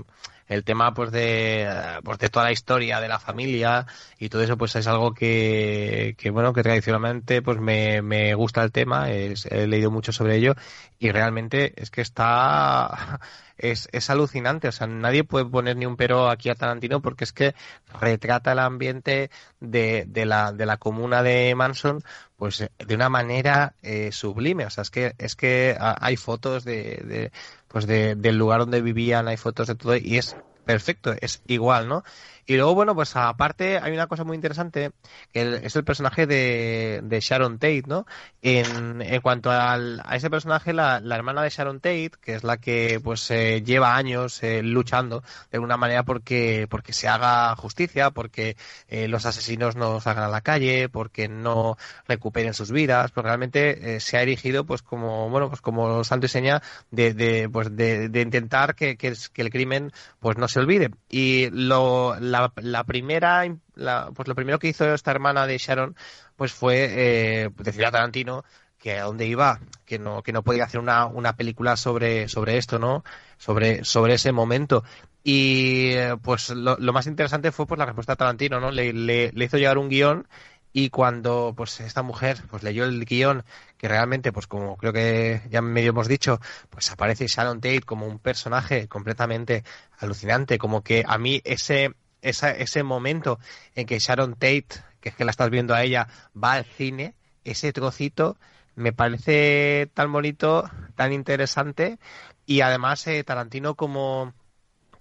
[0.48, 1.68] el tema pues de,
[2.04, 3.86] pues de toda la historia de la familia
[4.18, 8.62] y todo eso pues es algo que, que bueno, que tradicionalmente pues me, me gusta
[8.62, 10.54] el tema, he leído mucho sobre ello
[10.98, 13.20] y realmente es que está,
[13.58, 17.24] es, es alucinante, o sea, nadie puede poner ni un pero aquí a Tarantino porque
[17.24, 17.54] es que
[18.00, 19.30] retrata el ambiente
[19.60, 22.02] de, de la, de la comuna de Manson
[22.36, 26.64] pues de una manera eh, sublime, o sea, es que, es que ah, hay fotos
[26.64, 27.32] de, de
[27.76, 30.34] pues de, del lugar donde vivían, hay fotos de todo y es
[30.64, 32.04] perfecto, es igual, ¿no?
[32.48, 34.92] Y luego, bueno, pues aparte hay una cosa muy interesante,
[35.32, 38.06] que es el personaje de, de Sharon Tate, ¿no?
[38.40, 42.44] En, en cuanto al- a ese personaje, la, la hermana de Sharon Tate, que es
[42.44, 47.54] la que pues eh, lleva años eh, luchando de alguna manera porque, porque se haga
[47.56, 48.56] justicia, porque
[48.88, 53.96] eh, los asesinos no salgan a la calle, porque no recuperen sus vidas, pues realmente
[53.96, 57.74] eh, se ha erigido pues como, bueno, pues como santo y seña de, de, pues
[57.76, 60.90] de, de intentar que, que, que el crimen pues no se olvide.
[61.08, 65.58] Y lo, la, la primera, im- la- pues lo primero que hizo esta hermana de
[65.58, 65.96] Sharon
[66.36, 68.44] pues fue eh, decirle a Tarantino
[68.78, 72.58] que a dónde iba, que no, que no podía hacer una, una película sobre, sobre
[72.58, 73.04] esto, ¿no?
[73.38, 74.84] Sobre, sobre ese momento.
[75.22, 78.70] Y eh, pues lo, más interesante fue pues la respuesta de Tarantino, ¿no?
[78.70, 80.28] Le, le, le hizo llegar un guion
[80.72, 83.44] y cuando pues esta mujer pues leyó el guion
[83.78, 86.38] que realmente pues como creo que ya medio hemos dicho
[86.70, 89.64] pues aparece Sharon Tate como un personaje completamente
[89.98, 91.94] alucinante como que a mí ese
[92.28, 93.38] esa- ese momento
[93.74, 94.66] en que Sharon Tate
[95.00, 96.08] que es que la estás viendo a ella
[96.42, 98.36] va al cine ese trocito
[98.76, 101.98] me parece tan bonito, tan interesante
[102.44, 104.34] y además eh, Tarantino como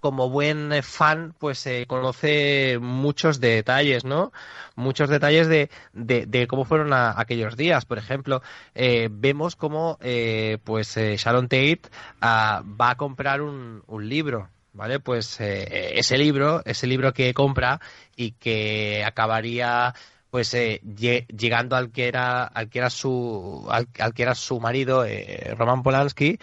[0.00, 4.32] como buen fan, pues eh, conoce muchos detalles, ¿no?
[4.76, 7.86] Muchos detalles de, de, cómo fueron aquellos días.
[7.86, 8.40] Por ejemplo,
[8.74, 11.82] eh, vemos cómo eh, pues Sharon Tate
[12.20, 15.00] ah, va a comprar un, un libro, ¿vale?
[15.00, 17.80] Pues ese libro, ese libro que compra
[18.14, 19.94] y que acabaría
[20.30, 25.04] pues llegando al que era al que era su al, que era su marido
[25.56, 26.38] Roman Polanski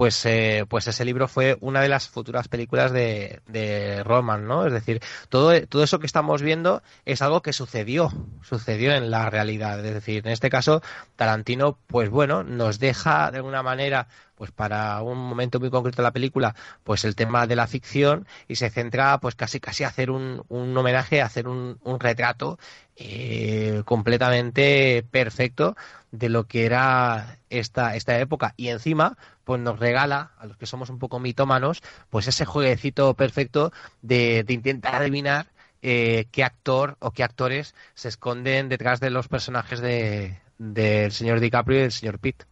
[0.00, 4.64] pues, eh, pues ese libro fue una de las futuras películas de, de Roman, ¿no?
[4.64, 9.28] Es decir, todo, todo eso que estamos viendo es algo que sucedió, sucedió en la
[9.28, 9.84] realidad.
[9.84, 10.80] Es decir, en este caso,
[11.16, 14.08] Tarantino, pues bueno, nos deja de alguna manera
[14.40, 18.26] pues para un momento muy concreto de la película, pues el tema de la ficción
[18.48, 22.00] y se centra pues casi casi a hacer un, un homenaje, a hacer un, un
[22.00, 22.58] retrato
[22.96, 25.76] eh, completamente perfecto
[26.10, 28.54] de lo que era esta, esta época.
[28.56, 33.12] Y encima pues nos regala a los que somos un poco mitómanos pues ese jueguecito
[33.12, 35.48] perfecto de, intentar adivinar
[35.82, 41.40] eh, qué actor o qué actores se esconden detrás de los personajes de del señor
[41.40, 42.44] DiCaprio y del señor Pitt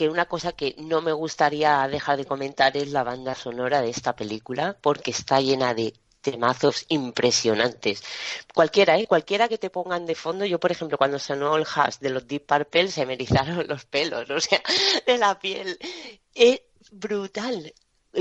[0.00, 3.90] que una cosa que no me gustaría dejar de comentar es la banda sonora de
[3.90, 8.02] esta película, porque está llena de temazos impresionantes.
[8.54, 9.06] Cualquiera, ¿eh?
[9.06, 10.46] Cualquiera que te pongan de fondo.
[10.46, 13.84] Yo, por ejemplo, cuando sonó el hash de los Deep Purple, se me erizaron los
[13.84, 14.62] pelos, o sea,
[15.06, 15.78] de la piel.
[16.34, 17.74] Es brutal.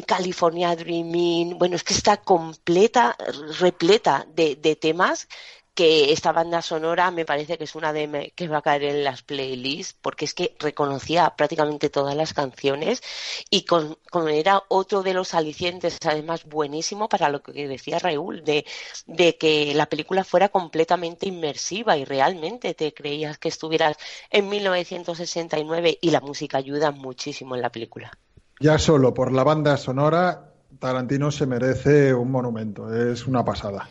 [0.06, 3.16] California Dreaming, bueno, es que está completa,
[3.58, 5.30] repleta de, de temas
[5.74, 9.04] que esta banda sonora me parece que es una de que va a caer en
[9.04, 13.02] las playlists porque es que reconocía prácticamente todas las canciones
[13.50, 13.98] y con,
[14.30, 18.66] era otro de los alicientes además buenísimo para lo que decía Raúl de,
[19.08, 23.98] de que la película fuera completamente inmersiva y realmente te creías que estuvieras
[24.30, 28.12] en 1969 y la música ayuda muchísimo en la película.
[28.60, 33.90] Ya solo por la banda sonora Tarantino se merece un monumento, es una pasada.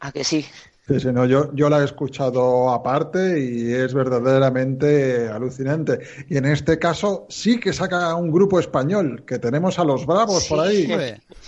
[0.00, 0.44] ¿A que sí?
[0.86, 6.00] Sí, sí, no, yo, yo la he escuchado aparte y es verdaderamente alucinante.
[6.28, 10.46] Y en este caso sí que saca un grupo español, que tenemos a los Bravos
[10.48, 10.88] por ahí.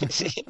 [0.09, 0.45] Sí.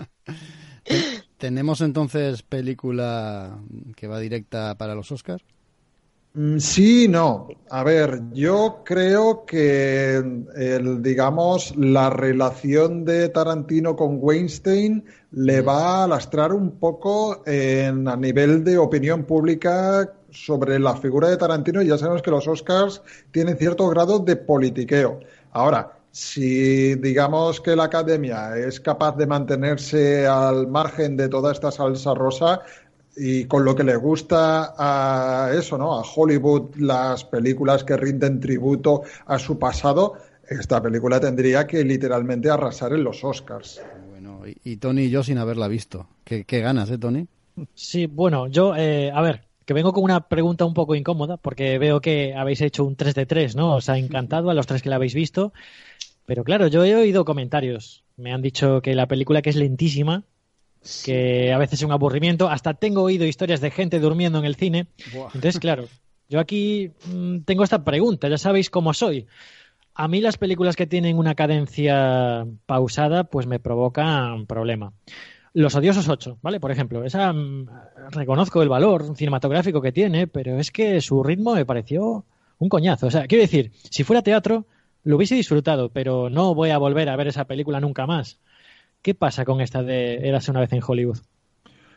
[1.39, 3.59] ¿Tenemos entonces película
[3.97, 5.45] que va directa para los Oscars?
[6.37, 7.47] Mm, sí, no.
[7.71, 16.05] A ver, yo creo que el, digamos, la relación de Tarantino con Weinstein le va
[16.05, 21.81] a lastrar un poco en, a nivel de opinión pública sobre la figura de Tarantino
[21.83, 25.21] y ya sabemos que los Oscars tienen cierto grado de politiqueo.
[25.53, 31.73] Ahora, si digamos que la academia es capaz de mantenerse al margen de toda esta
[31.73, 32.61] salsa rosa,
[33.17, 35.95] y con lo que le gusta a eso, ¿no?
[35.99, 40.15] A Hollywood, las películas que rinden tributo a su pasado,
[40.49, 43.81] esta película tendría que literalmente arrasar en los Oscars.
[44.11, 46.07] Bueno, y, Tony y yo sin haberla visto.
[46.25, 47.27] ¿Qué, ganas, eh, Tony?
[47.75, 51.79] Sí, bueno, yo, eh, a ver, que vengo con una pregunta un poco incómoda, porque
[51.79, 53.77] veo que habéis hecho un 3 de 3, ¿no?
[53.77, 55.53] Os ha encantado a los tres que la habéis visto.
[56.27, 58.03] Pero claro, yo he oído comentarios.
[58.17, 60.25] Me han dicho que la película que es lentísima,
[61.05, 62.49] que a veces es un aburrimiento.
[62.49, 64.87] Hasta tengo oído historias de gente durmiendo en el cine.
[65.13, 65.87] Entonces, claro,
[66.29, 69.27] yo aquí mm, tengo esta pregunta, ya sabéis cómo soy.
[69.95, 74.93] A mí las películas que tienen una cadencia pausada, pues me provocan problema.
[75.53, 76.59] Los odiosos 8, ¿vale?
[76.59, 77.69] Por ejemplo, esa mm,
[78.11, 82.25] reconozco el valor cinematográfico que tiene, pero es que su ritmo me pareció
[82.59, 83.07] un coñazo.
[83.07, 84.67] O sea, quiero decir, si fuera teatro,
[85.05, 88.41] lo hubiese disfrutado, pero no voy a volver a ver esa película nunca más.
[89.05, 91.19] ¿Qué pasa con esta de Érase una vez en Hollywood?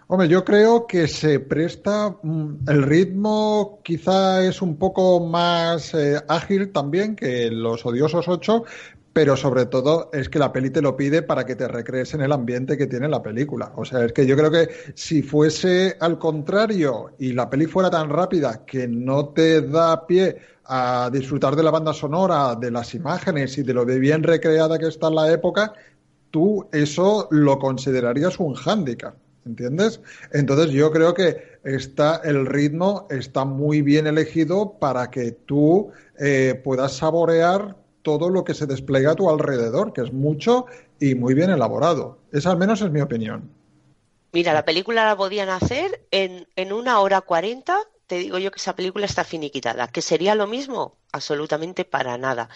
[0.07, 6.19] Hombre, yo creo que se presta, mm, el ritmo quizá es un poco más eh,
[6.27, 8.65] ágil también que los odiosos 8,
[9.13, 12.23] pero sobre todo es que la peli te lo pide para que te recrees en
[12.23, 13.71] el ambiente que tiene la película.
[13.77, 17.89] O sea, es que yo creo que si fuese al contrario y la peli fuera
[17.89, 22.93] tan rápida que no te da pie a disfrutar de la banda sonora, de las
[22.93, 25.73] imágenes y de lo de bien recreada que está en la época,
[26.31, 29.15] tú eso lo considerarías un hándicap.
[29.45, 30.01] ¿Entiendes?
[30.33, 36.59] Entonces yo creo que está, el ritmo está muy bien elegido para que tú eh,
[36.65, 40.65] puedas saborear todo lo que se despliega a tu alrededor, que es mucho
[40.99, 42.17] y muy bien elaborado.
[42.33, 43.49] Esa al menos es mi opinión.
[44.33, 48.57] Mira, la película la podían hacer en, en una hora cuarenta te digo yo que
[48.59, 49.89] esa película está finiquitada.
[49.89, 50.97] ¿Que sería lo mismo?
[51.11, 52.49] Absolutamente para nada.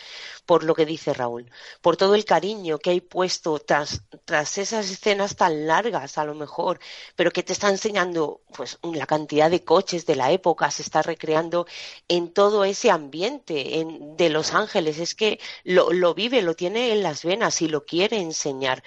[0.45, 1.51] Por lo que dice Raúl.
[1.81, 6.35] Por todo el cariño que hay puesto tras, tras esas escenas tan largas, a lo
[6.35, 6.79] mejor,
[7.15, 11.01] pero que te está enseñando pues la cantidad de coches de la época, se está
[11.01, 11.67] recreando
[12.07, 14.99] en todo ese ambiente en, de Los Ángeles.
[14.99, 18.83] Es que lo, lo vive, lo tiene en las venas y lo quiere enseñar.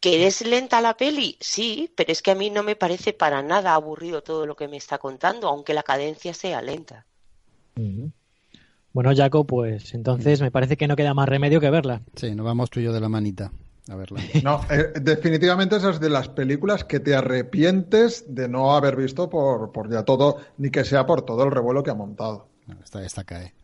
[0.00, 1.36] ¿Que es lenta la peli?
[1.40, 4.66] Sí, pero es que a mí no me parece para nada aburrido todo lo que
[4.66, 7.06] me está contando, aunque la cadencia sea lenta.
[8.92, 12.02] Bueno, Jaco, pues entonces me parece que no queda más remedio que verla.
[12.16, 13.52] Sí, nos vamos tú y yo de la manita
[13.88, 14.20] a verla.
[14.42, 19.70] No, eh, definitivamente esas de las películas que te arrepientes de no haber visto por,
[19.72, 22.48] por ya todo, ni que sea por todo el revuelo que ha montado.
[22.82, 23.54] Esta, esta cae.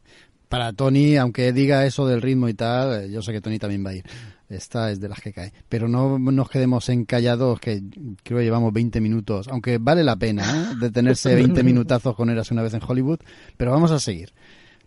[0.49, 3.85] Para Tony, aunque diga eso del ritmo y tal, eh, yo sé que Tony también
[3.85, 4.05] va a ir.
[4.49, 5.53] Esta es de las que cae.
[5.69, 7.83] Pero no nos quedemos encallados, que
[8.23, 10.77] creo que llevamos 20 minutos, aunque vale la pena ¿eh?
[10.81, 13.21] detenerse 20 minutazos con Eras una vez en Hollywood,
[13.57, 14.33] pero vamos a seguir.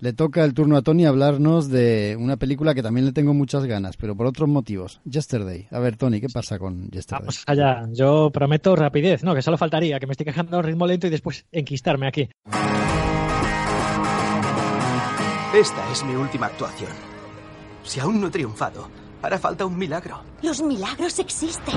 [0.02, 3.66] Le toca el turno a Tony hablarnos de una película que también le tengo muchas
[3.66, 5.02] ganas, pero por otros motivos.
[5.04, 5.68] Yesterday.
[5.72, 7.20] A ver, Tony, ¿qué pasa con Yesterday?
[7.20, 7.86] Vamos allá.
[7.92, 11.08] Yo prometo rapidez, no, que solo faltaría que me estoy quejando a un ritmo lento
[11.08, 12.30] y después enquistarme aquí.
[15.54, 16.92] Esta es mi última actuación.
[17.84, 18.88] Si aún no he triunfado,
[19.22, 20.22] hará falta un milagro.
[20.42, 21.76] Los milagros existen.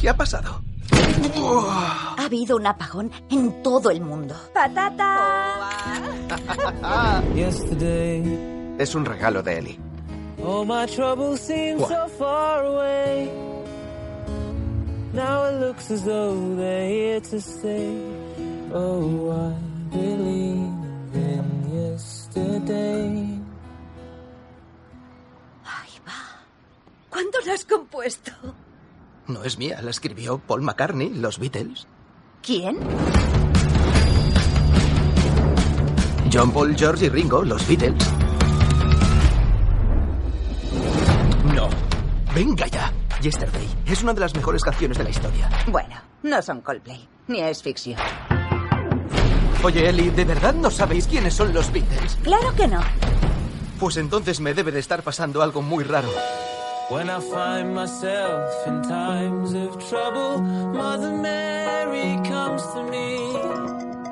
[0.00, 0.62] ¿Qué ha pasado?
[2.18, 4.34] Ha habido un apagón en todo el mundo.
[4.54, 5.62] ¡Patata!
[8.78, 9.78] Es un regalo de Eli.
[10.44, 10.64] Oh,
[18.72, 20.72] Oh, I believe
[21.14, 23.40] in yesterday.
[25.64, 26.42] Ahí va.
[27.08, 28.32] ¿Cuándo la has compuesto?
[29.28, 31.86] No es mía, la escribió Paul McCartney, los Beatles.
[32.42, 32.78] ¿Quién?
[36.32, 38.04] John Paul, George y Ringo, los Beatles.
[41.54, 41.68] No.
[42.34, 42.92] Venga ya.
[43.22, 45.48] Yesterday es una de las mejores canciones de la historia.
[45.68, 47.98] Bueno, no son Coldplay, ni es ficción.
[49.66, 52.16] Oye, Ellie, ¿de verdad no sabéis quiénes son los Beatles?
[52.22, 52.80] Claro que no.
[53.80, 56.08] Pues entonces me debe de estar pasando algo muy raro.
[56.88, 63.32] When I find myself in times of trouble, Mother Mary comes to me.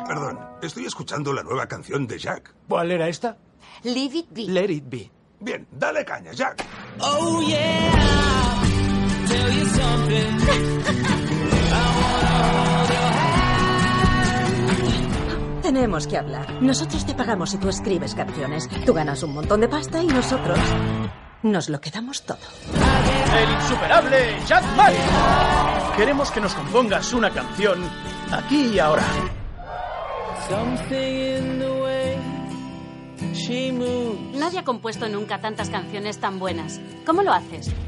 [0.08, 2.52] Perdón, estoy escuchando la nueva canción de Jack.
[2.68, 3.36] ¿Cuál era esta?
[3.84, 4.46] Leave it be.
[4.48, 5.08] Let it be.
[5.38, 6.64] Bien, dale caña, Jack.
[6.98, 8.60] Oh yeah,
[9.28, 11.04] tell you something.
[15.64, 16.62] Tenemos que hablar.
[16.62, 18.68] Nosotros te pagamos si tú escribes canciones.
[18.84, 20.58] Tú ganas un montón de pasta y nosotros
[21.42, 22.36] nos lo quedamos todo.
[23.34, 25.96] El insuperable Jack Mike.
[25.96, 27.78] Queremos que nos compongas una canción
[28.30, 29.04] aquí y ahora.
[30.50, 32.18] Something in the way
[33.32, 36.78] she moves Nadie ha compuesto nunca tantas canciones tan buenas.
[37.06, 37.72] ¿Cómo lo haces?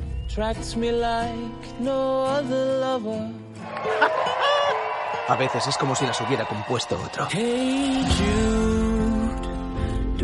[5.28, 7.26] A veces es como si las hubiera compuesto otro.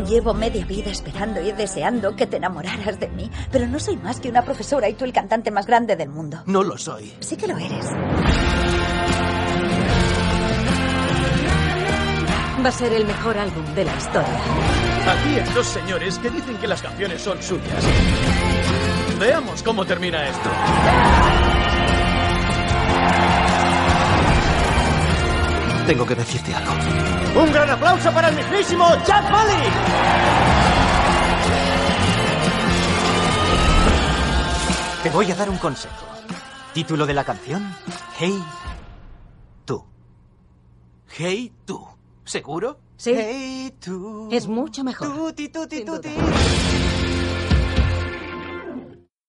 [0.07, 4.19] Llevo media vida esperando y deseando que te enamoraras de mí, pero no soy más
[4.19, 6.43] que una profesora y tú el cantante más grande del mundo.
[6.45, 7.13] No lo soy.
[7.19, 7.85] Sí que lo eres.
[12.63, 14.39] Va a ser el mejor álbum de la historia.
[15.09, 17.83] Aquí hay dos señores que dicen que las canciones son suyas.
[19.19, 20.49] Veamos cómo termina esto.
[25.87, 26.71] Tengo que decirte algo.
[27.43, 29.73] Un gran aplauso para el mismísimo Jack Malik.
[35.03, 36.05] Te voy a dar un consejo.
[36.73, 37.75] Título de la canción:
[38.17, 38.41] Hey,
[39.65, 39.83] tú.
[41.09, 41.85] Hey, tú.
[42.23, 42.79] ¿Seguro?
[42.95, 43.11] Sí.
[43.13, 44.29] Hey, tú.
[44.31, 45.13] Es mucho mejor.
[45.13, 45.97] Tuti, tuti, Sin duda.
[45.97, 46.15] tuti.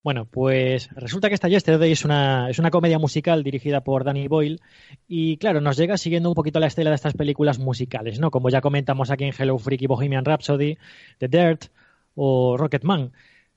[0.04, 4.28] Bueno, pues resulta que esta Yesterday es una, es una comedia musical dirigida por Danny
[4.28, 4.60] Boyle
[5.08, 8.30] y claro, nos llega siguiendo un poquito la estela de estas películas musicales, ¿no?
[8.30, 10.76] Como ya comentamos aquí en Hello Freaky Bohemian Rhapsody,
[11.16, 11.64] The Dirt
[12.14, 13.12] o Rocketman,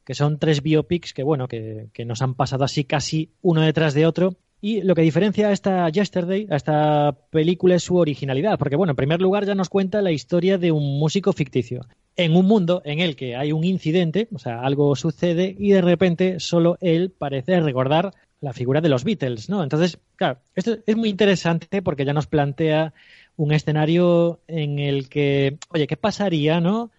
[0.05, 3.93] que son tres biopics que, bueno, que, que nos han pasado así casi uno detrás
[3.93, 8.57] de otro y lo que diferencia a esta Yesterday, a esta película, es su originalidad,
[8.57, 11.81] porque bueno, en primer lugar ya nos cuenta la historia de un músico ficticio,
[12.17, 15.81] en un mundo en el que hay un incidente, o sea, algo sucede y de
[15.81, 19.63] repente solo él parece recordar la figura de los Beatles, ¿no?
[19.63, 22.93] Entonces, claro, esto es muy interesante porque ya nos plantea
[23.35, 26.91] un escenario en el que, oye, ¿qué pasaría, no?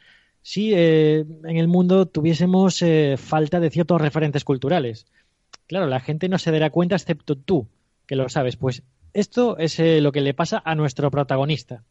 [0.48, 5.06] si eh, en el mundo tuviésemos eh, falta de ciertos referentes culturales.
[5.66, 7.68] Claro, la gente no se dará cuenta excepto tú,
[8.06, 8.56] que lo sabes.
[8.56, 11.84] Pues esto es eh, lo que le pasa a nuestro protagonista.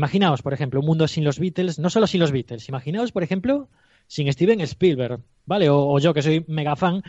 [0.00, 3.22] Imaginaos, por ejemplo, un mundo sin los Beatles, no solo sin los Beatles, imaginaos, por
[3.22, 3.68] ejemplo,
[4.06, 5.68] sin Steven Spielberg, ¿vale?
[5.68, 7.02] O, yo, que soy mega fan,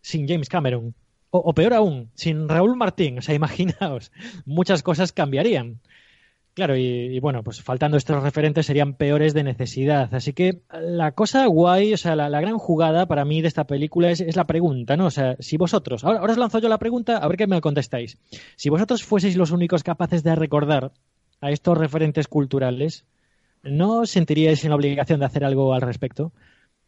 [0.00, 0.94] sin James Cameron.
[1.30, 3.18] O, peor aún, sin Raúl Martín.
[3.18, 4.12] O sea, imaginaos,
[4.44, 5.80] muchas cosas cambiarían.
[6.54, 10.14] Claro, y, bueno, pues faltando estos referentes serían peores de necesidad.
[10.14, 14.12] Así que la cosa guay, o sea, la, gran jugada para mí de esta película
[14.12, 15.06] es, es, la pregunta, ¿no?
[15.06, 17.60] O sea, si vosotros, ahora, ahora os lanzo yo la pregunta, a ver qué me
[17.60, 18.18] contestáis.
[18.54, 20.92] Si vosotros fueseis los únicos capaces de recordar
[21.40, 23.04] a estos referentes culturales,
[23.62, 26.32] ¿no os sentiríais en la obligación de hacer algo al respecto?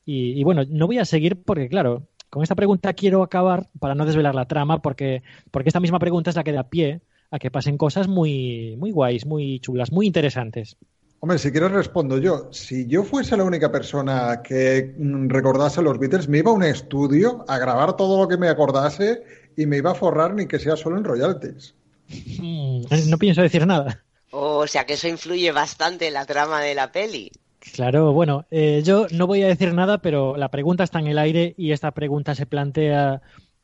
[0.04, 3.94] Y, y bueno, no voy a seguir porque, claro, con esta pregunta quiero acabar para
[3.94, 7.38] no desvelar la trama, porque, porque esta misma pregunta es la que da pie a
[7.38, 10.76] que pasen cosas muy, muy guays, muy chulas, muy interesantes.
[11.20, 12.48] Hombre, si quieres respondo yo.
[12.52, 14.94] Si yo fuese la única persona que
[15.26, 19.22] recordase los Beatles, me iba a un estudio a grabar todo lo que me acordase
[19.56, 21.74] y me iba a forrar ni que sea solo en royalties.
[22.40, 24.04] No pienso decir nada.
[24.30, 27.30] O sea que eso influye bastante en la trama de la peli.
[27.58, 31.18] Claro, bueno, eh, yo no voy a decir nada, pero la pregunta está en el
[31.18, 33.20] aire y esta pregunta se plantea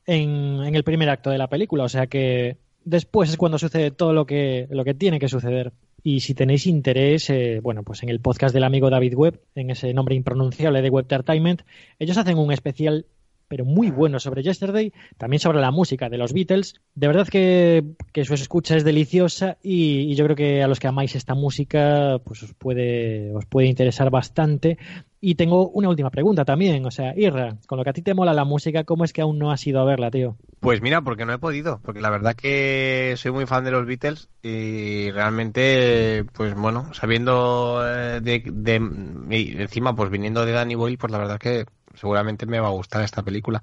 [0.06, 3.90] en, en el primer acto de la película, o sea que después es cuando sucede
[3.90, 5.72] todo lo que, lo que tiene que suceder.
[6.02, 9.70] Y si tenéis interés, eh, bueno, pues en el podcast del amigo David Webb, en
[9.70, 11.62] ese nombre impronunciable de Web Entertainment,
[11.98, 13.06] ellos hacen un especial
[13.54, 16.74] pero muy bueno sobre Yesterday, también sobre la música de los Beatles.
[16.96, 20.80] De verdad que, que su escucha es deliciosa y, y, yo creo que a los
[20.80, 24.76] que amáis esta música, pues os puede, os puede interesar bastante.
[25.20, 28.12] Y tengo una última pregunta también, o sea, Irra, con lo que a ti te
[28.12, 30.36] mola la música, ¿cómo es que aún no has ido a verla, tío?
[30.58, 33.86] Pues mira, porque no he podido, porque la verdad que soy muy fan de los
[33.86, 40.98] Beatles y realmente, pues bueno, sabiendo de, de, de encima, pues viniendo de Danny Boyle,
[40.98, 43.62] pues la verdad que seguramente me va a gustar esta película.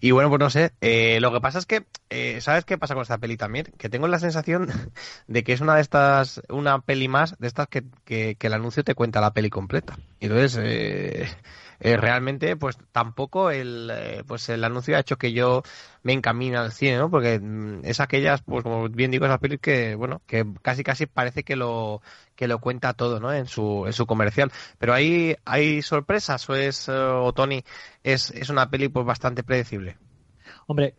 [0.00, 2.94] Y bueno, pues no sé, eh, lo que pasa es que, eh, ¿sabes qué pasa
[2.94, 3.66] con esta peli también?
[3.78, 4.68] Que tengo la sensación
[5.26, 8.54] de que es una de estas, una peli más de estas que, que, que el
[8.54, 9.98] anuncio te cuenta la peli completa.
[10.20, 11.28] Y entonces, eh,
[11.80, 15.62] eh, realmente pues tampoco el eh, pues el anuncio ha hecho que yo
[16.02, 19.60] me encamine al cine no porque mm, es aquellas pues como bien digo esas pelis
[19.60, 22.02] que bueno que casi casi parece que lo
[22.34, 24.52] que lo cuenta todo no en su en su comercial.
[24.78, 27.62] Pero hay hay sorpresas o es o Tony
[28.02, 29.96] es es una peli pues bastante predecible
[30.66, 30.94] hombre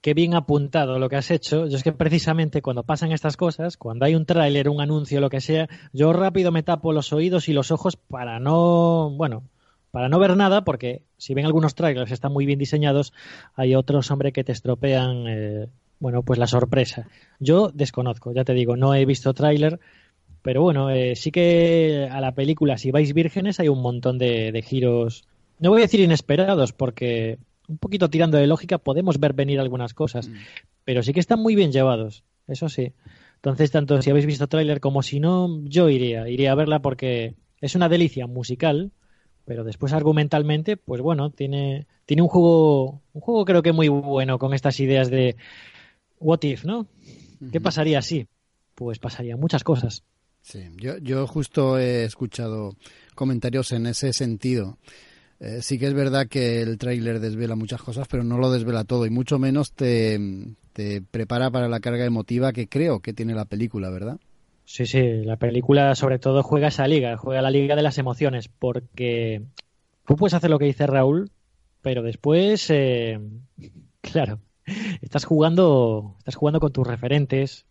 [0.00, 1.66] qué bien apuntado lo que has hecho.
[1.66, 5.30] Yo es que precisamente cuando pasan estas cosas, cuando hay un tráiler, un anuncio, lo
[5.30, 9.44] que sea, yo rápido me tapo los oídos y los ojos para no, bueno,
[9.90, 13.12] para no ver nada, porque si ven algunos trailers están muy bien diseñados,
[13.54, 15.66] hay otros, hombre, que te estropean, eh,
[15.98, 17.08] bueno, pues la sorpresa.
[17.38, 19.80] Yo desconozco, ya te digo, no he visto tráiler,
[20.42, 24.52] pero bueno, eh, sí que a la película, si vais vírgenes, hay un montón de,
[24.52, 25.24] de, giros,
[25.58, 27.38] no voy a decir inesperados, porque
[27.68, 30.34] un poquito tirando de lógica podemos ver venir algunas cosas, mm.
[30.84, 32.92] pero sí que están muy bien llevados, eso sí.
[33.36, 37.34] Entonces, tanto si habéis visto tráiler como si no, yo iría, iría a verla porque
[37.60, 38.92] es una delicia musical,
[39.50, 44.38] pero después argumentalmente, pues bueno, tiene, tiene un juego, un juego creo que muy bueno
[44.38, 45.34] con estas ideas de
[46.20, 46.86] what if, ¿no?
[47.50, 48.28] ¿Qué pasaría así?
[48.76, 50.04] Pues pasarían muchas cosas.
[50.40, 52.76] Sí, yo, yo justo he escuchado
[53.16, 54.78] comentarios en ese sentido.
[55.40, 58.84] Eh, sí que es verdad que el tráiler desvela muchas cosas, pero no lo desvela
[58.84, 60.16] todo y mucho menos te,
[60.74, 64.20] te prepara para la carga emotiva que creo que tiene la película, ¿verdad?
[64.72, 68.46] Sí, sí, la película sobre todo juega esa liga, juega la liga de las emociones,
[68.46, 69.42] porque
[70.06, 71.32] tú puedes hacer lo que dice Raúl,
[71.82, 73.18] pero después, eh,
[74.00, 74.38] claro,
[75.02, 77.66] estás jugando, estás jugando con tus referentes,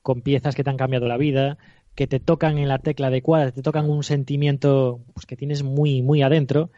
[0.00, 1.58] con piezas que te han cambiado la vida,
[1.94, 6.00] que te tocan en la tecla adecuada, te tocan un sentimiento pues, que tienes muy,
[6.00, 6.70] muy adentro,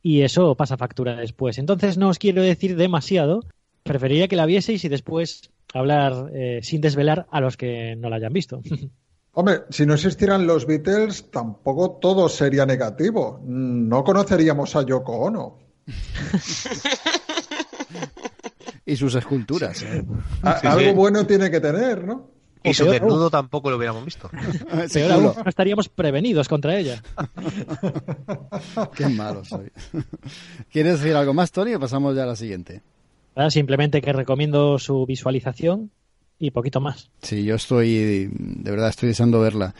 [0.00, 1.58] y eso pasa factura después.
[1.58, 3.40] Entonces no os quiero decir demasiado,
[3.82, 8.16] preferiría que la vieseis y después hablar eh, sin desvelar a los que no la
[8.16, 8.60] hayan visto.
[9.34, 13.40] Hombre, si no existieran los Beatles, tampoco todo sería negativo.
[13.42, 15.58] No conoceríamos a Yoko Ono.
[18.84, 19.82] y sus esculturas.
[19.82, 20.04] ¿eh?
[20.04, 20.92] Sí, Algo sí.
[20.92, 22.30] bueno tiene que tener, ¿no?
[22.64, 24.30] Y su desnudo tampoco lo hubiéramos visto.
[24.92, 27.02] Pero aún no estaríamos prevenidos contra ella.
[28.94, 29.72] Qué malo soy.
[30.70, 32.82] ¿Quieres decir algo más, Tony, o pasamos ya a la siguiente?
[33.48, 35.90] Simplemente que recomiendo su visualización
[36.38, 37.08] y poquito más.
[37.22, 39.74] Sí, yo estoy, de verdad, estoy deseando verla.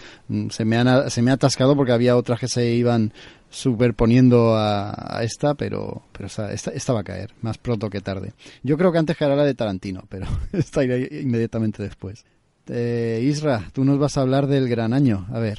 [0.50, 3.12] Se me, han, se me ha atascado porque había otras que se iban
[3.50, 8.00] superponiendo a, a esta, pero, pero esta, esta, esta, va a caer, más pronto que
[8.00, 8.32] tarde.
[8.62, 12.24] Yo creo que antes caerá la de Tarantino, pero esta irá inmediatamente después.
[12.68, 15.26] Eh, Isra, tú nos vas a hablar del gran año.
[15.32, 15.58] A ver.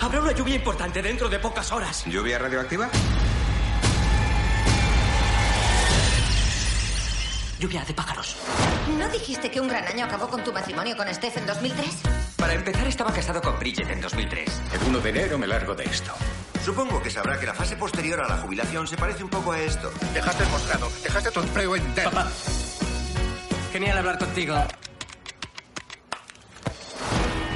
[0.00, 2.04] Habrá una lluvia importante dentro de pocas horas.
[2.06, 2.88] ¿Lluvia radioactiva?
[7.64, 8.36] Lluvia de pájaros.
[8.98, 11.86] ¿No dijiste que un gran año acabó con tu matrimonio con Steph en 2003?
[12.36, 14.62] Para empezar, estaba casado con Bridget en 2003.
[14.74, 16.12] El 1 de enero me largo de esto.
[16.62, 19.60] Supongo que sabrá que la fase posterior a la jubilación se parece un poco a
[19.60, 19.90] esto.
[20.12, 22.10] Dejaste el mostrado, dejaste tu empleo entero.
[22.10, 22.30] Papá.
[23.72, 24.56] Genial hablar contigo.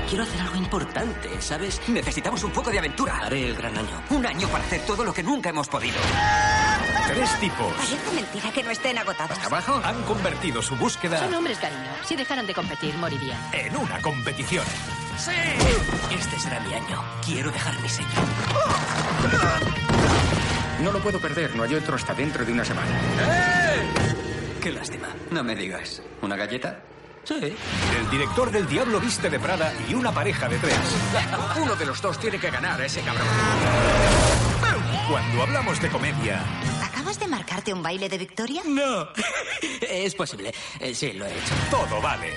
[0.08, 1.80] Quiero hacer algo importante, ¿sabes?
[1.88, 3.18] Necesitamos un poco de aventura.
[3.24, 4.02] Haré el gran año.
[4.10, 5.96] Un año para hacer todo lo que nunca hemos podido.
[7.08, 9.38] Tres tipos Parece mentira que no estén agotados.
[9.44, 11.90] abajo han convertido su búsqueda Son hombres, cariño.
[12.04, 13.38] Si dejaran de competir, morirían.
[13.52, 14.64] en una competición.
[15.18, 15.32] ¡Sí!
[16.14, 17.02] Este será mi año.
[17.24, 18.08] Quiero dejar mi sello.
[20.82, 22.90] No lo puedo perder, no hay otro hasta dentro de una semana.
[24.62, 25.08] Qué lástima.
[25.30, 26.02] No me digas.
[26.22, 26.80] ¿Una galleta?
[27.28, 27.34] Sí.
[28.00, 30.78] El director del Diablo Viste de Prada y una pareja de tres.
[31.60, 33.26] Uno de los dos tiene que ganar a ese cabrón.
[35.10, 36.42] Cuando hablamos de comedia,
[36.82, 38.62] ¿Acabas de marcarte un baile de victoria?
[38.66, 39.08] No.
[39.82, 40.52] Es posible.
[40.80, 41.54] Eh, Sí, lo he hecho.
[41.70, 42.32] todo vale.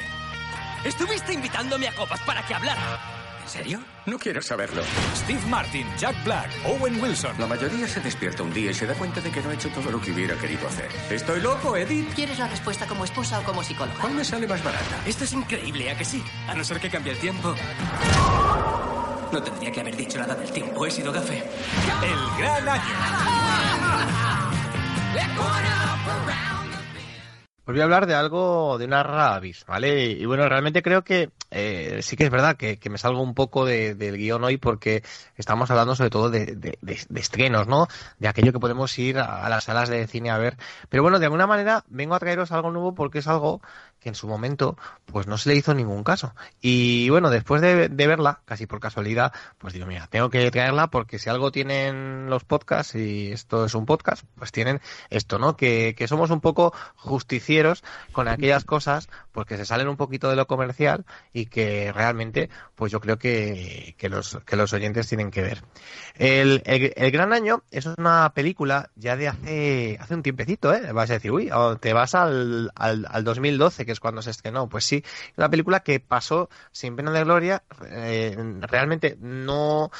[0.84, 3.21] Estuviste invitándome a copas para que hablara.
[3.42, 3.80] ¿En serio?
[4.06, 4.84] No quiero saberlo.
[5.16, 7.36] Steve Martin, Jack Black, Owen Wilson.
[7.40, 9.70] La mayoría se despierta un día y se da cuenta de que no ha hecho
[9.70, 10.90] todo lo que hubiera querido hacer.
[11.10, 12.14] ¿Estoy loco, Edith?
[12.14, 14.00] ¿Quieres la respuesta como esposa o como psicóloga?
[14.00, 15.02] ¿Cuál me sale más barata?
[15.06, 16.24] Esto es increíble, ¿a que sí?
[16.48, 17.56] A no ser que cambie el tiempo.
[19.32, 20.86] No tendría que haber dicho nada del tiempo.
[20.86, 21.44] He sido gafe.
[22.04, 24.42] El gran año.
[27.66, 30.06] Os voy a hablar de algo, de una rara ¿vale?
[30.12, 33.36] Y bueno, realmente creo que eh, sí que es verdad que, que me salgo un
[33.36, 35.04] poco de- del guion hoy porque
[35.38, 36.80] estamos hablando sobre todo de, de-
[37.16, 37.88] estrenos, ¿no?
[38.18, 40.58] De aquello que podemos ir a las salas de cine a ver.
[40.90, 43.62] Pero bueno, de alguna manera vengo a traeros algo nuevo porque es algo
[44.02, 46.34] que en su momento pues no se le hizo ningún caso.
[46.60, 51.20] Y bueno, después de, verla, casi por casualidad, pues digo, mira, tengo que traerla porque
[51.20, 55.56] si algo tienen los podcasts, y esto es un podcast, pues tienen esto, ¿no?
[55.56, 60.30] Que, que somos un poco justicieros con aquellas cosas pues que se salen un poquito
[60.30, 65.08] de lo comercial y que realmente pues yo creo que, que, los, que los oyentes
[65.08, 65.64] tienen que ver.
[66.16, 70.92] El, el, Gran Año es una película ya de hace, hace un tiempecito, ¿eh?
[70.92, 71.50] Vas a decir, uy,
[71.80, 74.70] te vas al, al, al 2012, que es cuando se estrenó.
[74.70, 75.04] Pues sí,
[75.38, 77.64] una película que pasó sin pena de gloria.
[77.90, 79.92] eh, realmente no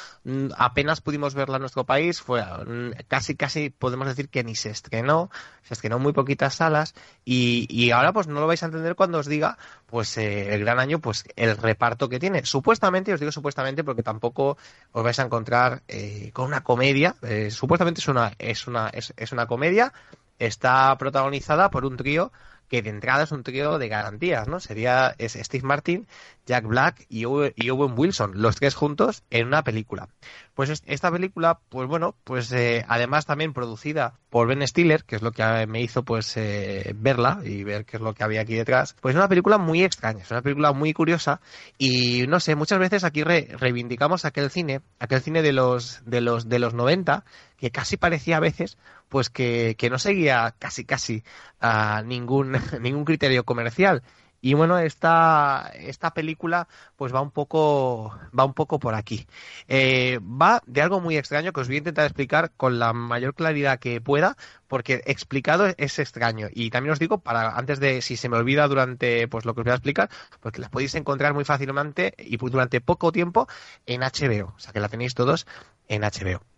[0.56, 2.20] apenas pudimos verla en nuestro país.
[2.20, 5.30] Fue mm, casi, casi podemos decir que ni se estrenó.
[5.62, 6.94] Se estrenó en muy poquitas salas.
[7.24, 9.58] Y, y ahora pues no lo vais a entender cuando os diga
[9.92, 12.46] pues eh, el gran año, pues el reparto que tiene.
[12.46, 14.56] Supuestamente, os digo supuestamente porque tampoco
[14.90, 17.14] os vais a encontrar eh, con una comedia.
[17.20, 19.92] eh, supuestamente es una, es una, es, es una comedia.
[20.38, 22.32] Está protagonizada por un trío
[22.72, 24.58] que de entrada es un trío de garantías, ¿no?
[24.58, 26.06] Sería es Steve Martin,
[26.46, 27.52] Jack Black y Owen,
[27.96, 30.08] Wilson, los tres juntos en una película.
[30.54, 35.16] Pues es- esta película, pues bueno, pues eh, además también producida por Ben Stiller, que
[35.16, 38.40] es lo que me hizo pues eh, verla y ver qué es lo que había
[38.40, 38.96] aquí detrás.
[39.02, 41.42] Pues es una película muy extraña, es una película muy curiosa
[41.76, 46.22] y no sé, muchas veces aquí re- reivindicamos aquel cine, aquel cine de los de
[46.22, 47.24] los de los 90
[47.58, 48.78] que casi parecía a veces
[49.12, 51.22] pues que, que no seguía casi casi
[51.60, 54.02] a ningún ningún criterio comercial.
[54.40, 59.26] Y bueno esta esta película pues va un poco va un poco por aquí.
[59.68, 63.34] Eh, va de algo muy extraño que os voy a intentar explicar con la mayor
[63.34, 64.36] claridad que pueda
[64.66, 66.48] porque explicado es extraño.
[66.50, 69.60] Y también os digo para antes de si se me olvida durante pues lo que
[69.60, 70.08] os voy a explicar
[70.40, 73.46] porque las podéis encontrar muy fácilmente y durante poco tiempo
[73.84, 74.58] en HBO o.
[74.58, 75.46] Sea que la tenéis todos
[75.88, 76.51] en HBO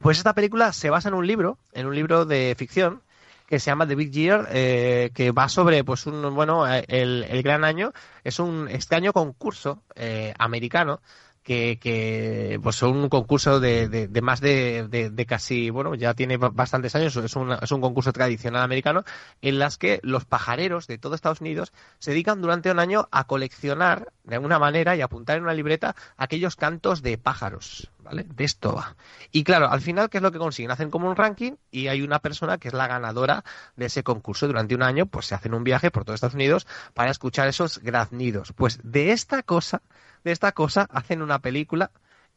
[0.00, 3.02] pues esta película se basa en un libro, en un libro de ficción
[3.46, 7.24] que se llama The Big Year, eh, que va sobre, pues, un, bueno, eh, el,
[7.28, 7.92] el gran año.
[8.22, 11.00] Es un extraño concurso eh, americano
[11.42, 16.36] que, que, pues, un concurso de, de, de más de, de, casi, bueno, ya tiene
[16.36, 17.16] ba- bastantes años.
[17.16, 19.04] Es, una- es un concurso tradicional americano
[19.42, 23.24] en las que los pajareros de todo Estados Unidos se dedican durante un año a
[23.24, 28.24] coleccionar de alguna manera y apuntar en una libreta aquellos cantos de pájaros, ¿vale?
[28.24, 28.96] De esto va.
[29.32, 30.70] Y claro, al final, ¿qué es lo que consiguen?
[30.70, 33.44] Hacen como un ranking y hay una persona que es la ganadora
[33.76, 34.46] de ese concurso.
[34.46, 37.78] Durante un año, pues se hacen un viaje por todo Estados Unidos para escuchar esos
[37.78, 38.52] graznidos.
[38.52, 39.82] Pues de esta cosa,
[40.24, 41.90] de esta cosa, hacen una película.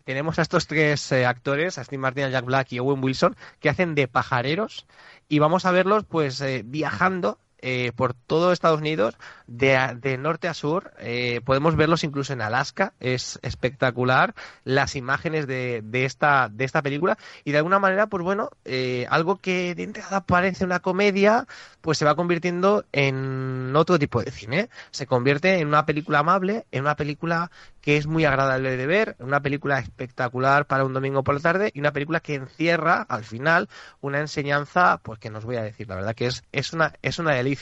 [0.03, 3.35] Tenemos a estos tres eh, actores, a Steve Martin, a Jack Black y Owen Wilson,
[3.59, 4.85] que hacen de pajareros
[5.29, 10.47] y vamos a verlos pues eh, viajando eh, por todo Estados Unidos, de, de norte
[10.47, 10.91] a sur.
[10.99, 12.93] eh, podemos verlos incluso en Alaska.
[12.99, 14.35] Es espectacular
[14.65, 17.17] las imágenes de, de esta, de esta película.
[17.45, 21.47] Y de alguna manera, pues bueno, eh, algo que de entrada parece una comedia,
[21.81, 24.69] pues se va convirtiendo en otro tipo de cine.
[24.91, 27.49] Se convierte en una película amable, en una película
[27.81, 31.71] que es muy agradable de ver, una película espectacular para un domingo por la tarde
[31.73, 33.67] y una película que encierra al final
[33.99, 36.93] una enseñanza, pues que no os voy a decir, la verdad que es, es una,
[37.01, 37.52] es una delicia.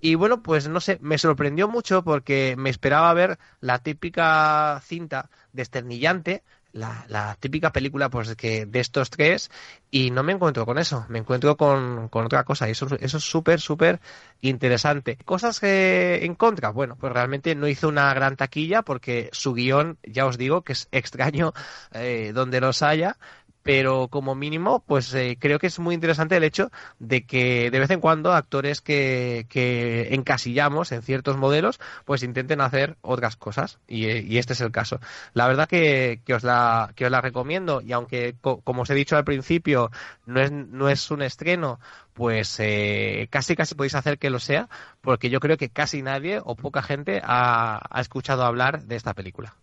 [0.00, 5.30] Y bueno, pues no sé, me sorprendió mucho porque me esperaba ver la típica cinta
[5.52, 6.42] desternillante,
[6.72, 9.50] la, la típica película pues que de estos tres
[9.90, 13.16] y no me encuentro con eso, me encuentro con, con otra cosa y eso, eso
[13.16, 14.00] es súper, súper
[14.42, 15.16] interesante.
[15.24, 19.98] Cosas que en contra, bueno, pues realmente no hizo una gran taquilla porque su guion,
[20.02, 21.52] ya os digo, que es extraño
[21.92, 23.16] eh, donde los haya,
[23.66, 27.80] pero como mínimo, pues eh, creo que es muy interesante el hecho de que de
[27.80, 33.80] vez en cuando actores que, que encasillamos en ciertos modelos, pues intenten hacer otras cosas,
[33.88, 35.00] y, eh, este es el caso.
[35.34, 38.94] La verdad que, os, la, que os la recomiendo, y aunque, co- como os he
[38.94, 39.90] dicho al principio,
[40.26, 41.80] no es, un estreno,
[42.14, 44.68] pues eh, casi casi podéis hacer que lo sea,
[45.00, 49.56] porque yo creo que casi nadie o poca gente ha escuchado hablar de esta película.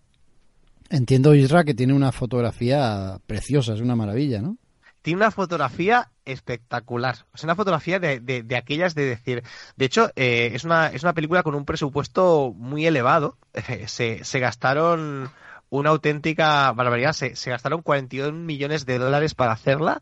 [0.93, 4.57] Entiendo, Isra, que tiene una fotografía preciosa, es una maravilla, ¿no?
[5.03, 7.25] tiene una fotografía espectacular.
[7.33, 9.43] O sea, una fotografía de, de, de aquellas de decir.
[9.75, 13.37] De hecho, eh, es, una, es una película con un presupuesto muy elevado.
[13.87, 15.29] Se, se gastaron
[15.69, 17.11] una auténtica barbaridad.
[17.11, 20.01] Se, se gastaron 42 millones de dólares para hacerla.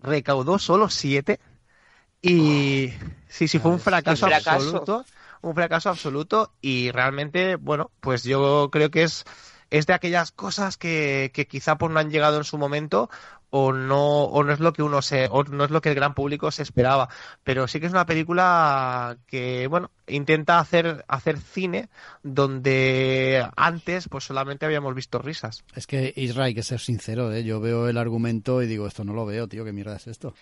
[0.00, 1.40] Recaudó solo 7.
[2.20, 2.92] Y
[3.28, 4.26] sí, sí, fue un fracaso.
[4.26, 5.06] absoluto.
[5.40, 6.52] Un fracaso absoluto.
[6.60, 9.24] Y realmente, bueno, pues yo creo que es,
[9.72, 13.08] es de aquellas cosas que, que quizá pues no han llegado en su momento
[13.48, 15.94] o no o no es lo que uno se o no es lo que el
[15.94, 17.08] gran público se esperaba
[17.42, 21.88] pero sí que es una película que bueno intenta hacer hacer cine
[22.22, 27.44] donde antes pues solamente habíamos visto risas Es que Isra, hay que ser sincero, ¿eh?
[27.44, 30.34] yo veo el argumento y digo, esto no lo veo, tío, ¿qué mierda es esto?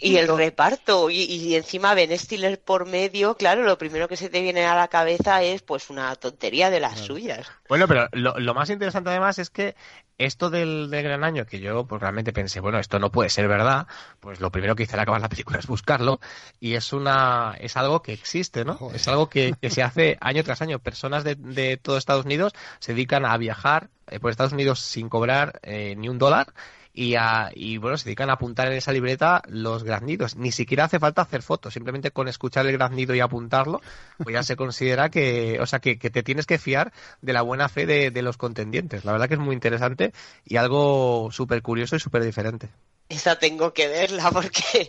[0.00, 4.28] Y el reparto, y, y encima Ben Stiller por medio, claro, lo primero que se
[4.28, 7.50] te viene a la cabeza es pues una tontería de las suyas.
[7.68, 9.74] Bueno, pero lo, lo más interesante además es que
[10.16, 13.48] esto del, del gran año, que yo pues realmente pensé, bueno, esto no puede ser
[13.48, 13.88] verdad,
[14.20, 16.20] pues lo primero que hice al acabar la película es buscarlo,
[16.60, 18.78] y es una, es algo que existe, ¿no?
[18.94, 20.78] Es algo que, que se hace año tras año.
[20.78, 25.08] Personas de, de todo Estados Unidos se dedican a viajar eh, por Estados Unidos sin
[25.08, 26.52] cobrar eh, ni un dólar
[26.98, 30.34] y, a- y bueno, se dedican a apuntar en esa libreta los graznidos.
[30.36, 33.80] Ni siquiera hace falta hacer fotos, simplemente con escuchar el graznido y apuntarlo,
[34.22, 36.92] pues ya se considera que, o sea, que, te tienes que fiar
[37.22, 39.04] de la buena fe de, de los contendientes.
[39.04, 40.12] La verdad que es muy interesante
[40.44, 42.68] y algo súper curioso y súper diferente.
[43.08, 44.88] Esa tengo que verla porque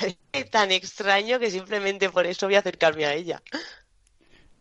[0.50, 3.42] tan extraño que simplemente por eso voy a acercarme a ella.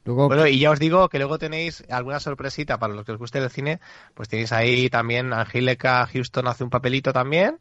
[0.03, 3.37] Bueno, y ya os digo que luego tenéis alguna sorpresita para los que os guste
[3.39, 3.79] el cine,
[4.15, 7.59] pues tenéis ahí también Angélica Houston hace un papelito también,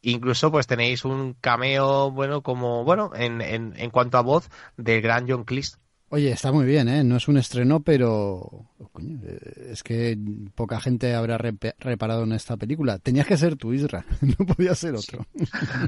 [0.00, 5.02] incluso pues tenéis un cameo, bueno, como, bueno, en, en, en cuanto a voz del
[5.02, 5.81] gran John Cleese.
[6.14, 7.02] Oye, está muy bien, ¿eh?
[7.04, 8.66] No es un estreno, pero...
[8.92, 10.18] coño, eh, es que
[10.54, 12.98] poca gente habrá reparado en esta película.
[12.98, 14.04] Tenías que ser tú, Isra.
[14.20, 15.24] No podía ser otro.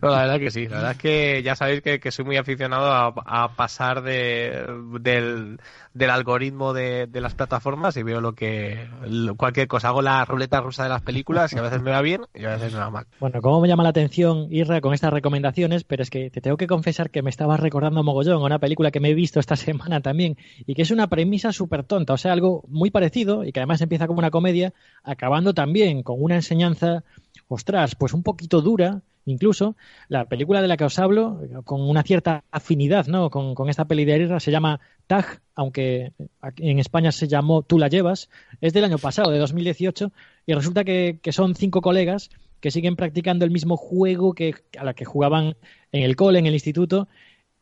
[0.00, 2.38] No, la verdad que sí, la verdad es que ya sabéis que, que soy muy
[2.38, 4.64] aficionado a, a pasar de,
[4.98, 5.60] del,
[5.92, 10.24] del algoritmo de, de las plataformas y veo lo que, lo- cualquier cosa, hago la
[10.24, 12.78] ruleta rusa de las películas y a veces me va bien y a veces me
[12.78, 13.06] va mal.
[13.20, 16.56] Bueno, cómo me llama la atención, Irra, con estas recomendaciones, pero es que te tengo
[16.56, 19.56] que confesar que me estabas recordando mogollón a una película que me he visto esta
[19.56, 23.52] semana también y que es una premisa súper tonta, o sea, algo muy parecido y
[23.52, 27.04] que además empieza como una comedia, acabando también con una enseñanza,
[27.48, 29.76] ostras, pues un poquito dura, incluso.
[30.08, 33.30] La película de la que os hablo, con una cierta afinidad ¿no?
[33.30, 36.12] con, esta peli de Irra, se llama Tag, aunque
[36.56, 38.28] en España se llamó Tú la llevas,
[38.60, 40.12] es del año pasado, de 2018,
[40.46, 44.84] y resulta que, que son cinco colegas que siguen practicando el mismo juego que a
[44.84, 45.54] la que jugaban
[45.92, 47.08] en el cole, en el instituto,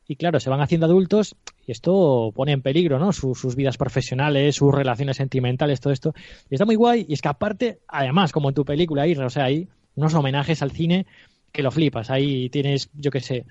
[0.06, 1.36] y claro, se van haciendo adultos
[1.66, 3.12] y esto pone en peligro, ¿no?
[3.12, 6.12] Sus, sus vidas profesionales, sus relaciones sentimentales, todo esto.
[6.50, 7.06] Y está muy guay.
[7.08, 10.62] Y es que aparte, además, como en tu película, Irra, o sea, hay unos homenajes
[10.62, 11.06] al cine
[11.52, 12.10] que lo flipas.
[12.10, 13.46] Ahí tienes, yo qué sé,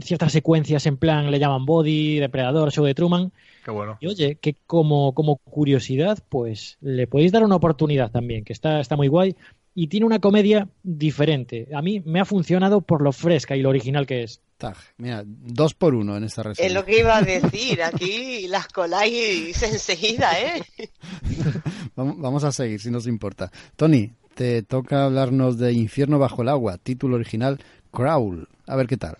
[0.00, 3.32] ciertas secuencias en plan, le llaman Body, Depredador, Show de Truman.
[3.64, 3.98] Qué bueno.
[4.00, 8.80] Y oye, que como, como curiosidad, pues le podéis dar una oportunidad también, que está,
[8.80, 9.36] está muy guay.
[9.74, 11.68] Y tiene una comedia diferente.
[11.74, 14.42] A mí me ha funcionado por lo fresca y lo original que es.
[14.58, 14.76] Tag.
[14.98, 16.66] Mira, dos por uno en esta reseña.
[16.66, 20.62] Es lo que iba a decir, aquí las coláis enseguida, ¿eh?
[21.96, 23.50] Vamos, vamos a seguir, si nos importa.
[23.76, 27.58] Tony, te toca hablarnos de Infierno bajo el agua, título original
[27.90, 28.48] Crawl.
[28.66, 29.18] A ver qué tal.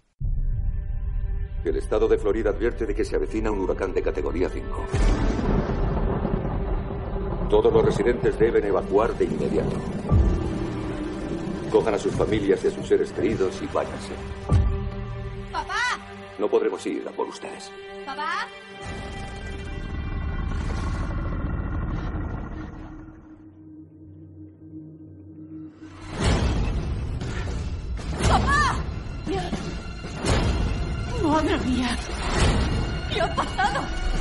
[1.65, 4.87] El estado de Florida advierte de que se avecina un huracán de categoría 5.
[7.49, 9.77] Todos los residentes deben evacuar de inmediato.
[11.73, 14.13] Cojan a sus familias y a sus seres queridos y váyanse.
[15.51, 15.75] ¡Papá!
[16.39, 17.73] No podremos ir a por ustedes.
[18.05, 18.47] ¿Papá?
[28.29, 28.77] ¡Papá!
[31.23, 31.99] ¡Madre mía!
[33.11, 34.12] ¿Qué ha pasado?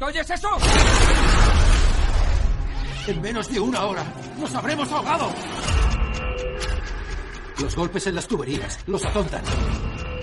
[0.00, 0.48] ¡Pete, ¿oyes eso?
[3.06, 4.04] En menos de una hora
[4.38, 5.30] nos habremos ahogado.
[7.60, 9.42] Los golpes en las tuberías los atontan.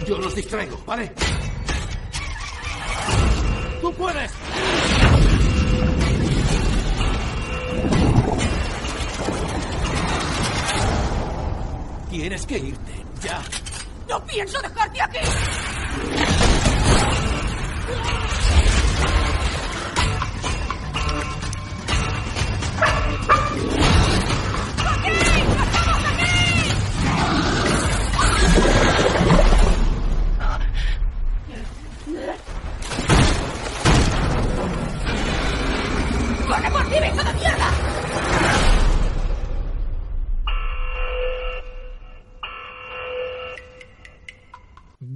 [0.08, 1.14] Yo los distraigo, ¿vale?
[3.82, 4.32] ¡Tú puedes!
[12.10, 13.42] Tienes que irte, ya.
[14.10, 15.20] ¡No pienso dejarte aquí!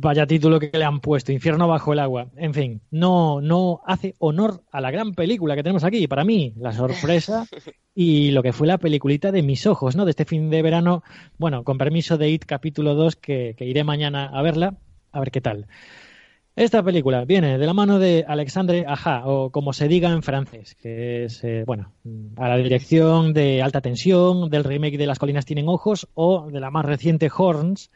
[0.03, 2.25] Vaya título que le han puesto, Infierno bajo el agua.
[2.35, 6.07] En fin, no, no hace honor a la gran película que tenemos aquí.
[6.07, 7.45] Para mí, la sorpresa
[7.93, 10.05] y lo que fue la peliculita de mis ojos, ¿no?
[10.05, 11.03] De este fin de verano.
[11.37, 14.75] Bueno, con permiso de IT capítulo 2, que, que iré mañana a verla,
[15.11, 15.67] a ver qué tal.
[16.55, 20.75] Esta película viene de la mano de Alexandre Aja, o como se diga en francés,
[20.81, 21.93] que es, eh, bueno,
[22.37, 26.59] a la dirección de Alta Tensión, del remake de Las Colinas Tienen Ojos o de
[26.59, 27.91] la más reciente Horns.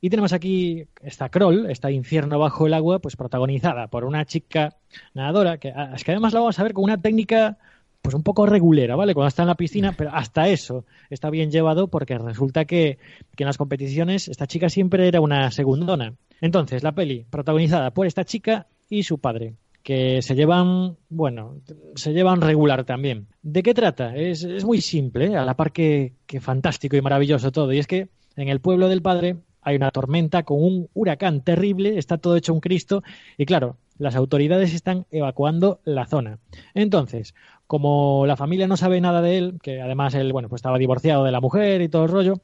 [0.00, 4.76] Y tenemos aquí esta Kroll, esta infierno bajo el agua, pues protagonizada por una chica
[5.14, 7.58] nadadora, que ah, es que además la vamos a ver con una técnica
[8.02, 9.14] pues un poco regulera, ¿vale?
[9.14, 12.98] Cuando está en la piscina, pero hasta eso está bien llevado porque resulta que,
[13.34, 16.14] que en las competiciones esta chica siempre era una segundona.
[16.40, 21.56] Entonces, la peli protagonizada por esta chica y su padre, que se llevan, bueno,
[21.96, 23.26] se llevan regular también.
[23.42, 24.14] ¿De qué trata?
[24.14, 25.36] Es, es muy simple, ¿eh?
[25.36, 27.72] a la par que, que fantástico y maravilloso todo.
[27.72, 29.36] Y es que en el pueblo del padre
[29.66, 33.02] hay una tormenta con un huracán terrible, está todo hecho un Cristo
[33.36, 36.38] y claro, las autoridades están evacuando la zona.
[36.72, 37.34] Entonces,
[37.66, 41.24] como la familia no sabe nada de él, que además él, bueno, pues estaba divorciado
[41.24, 42.34] de la mujer y todo el rollo,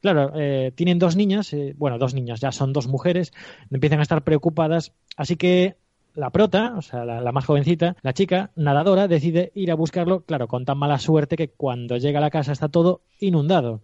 [0.00, 3.34] claro, eh, tienen dos niñas, eh, bueno, dos niñas, ya son dos mujeres,
[3.70, 5.76] empiezan a estar preocupadas, así que
[6.14, 10.22] la prota, o sea, la, la, más jovencita, la chica nadadora, decide ir a buscarlo,
[10.22, 13.82] claro, con tan mala suerte que cuando llega a la casa está todo inundado.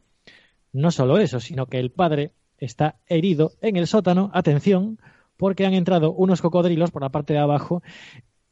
[0.73, 4.99] No solo eso, sino que el padre está herido en el sótano, atención,
[5.37, 7.83] porque han entrado unos cocodrilos por la parte de abajo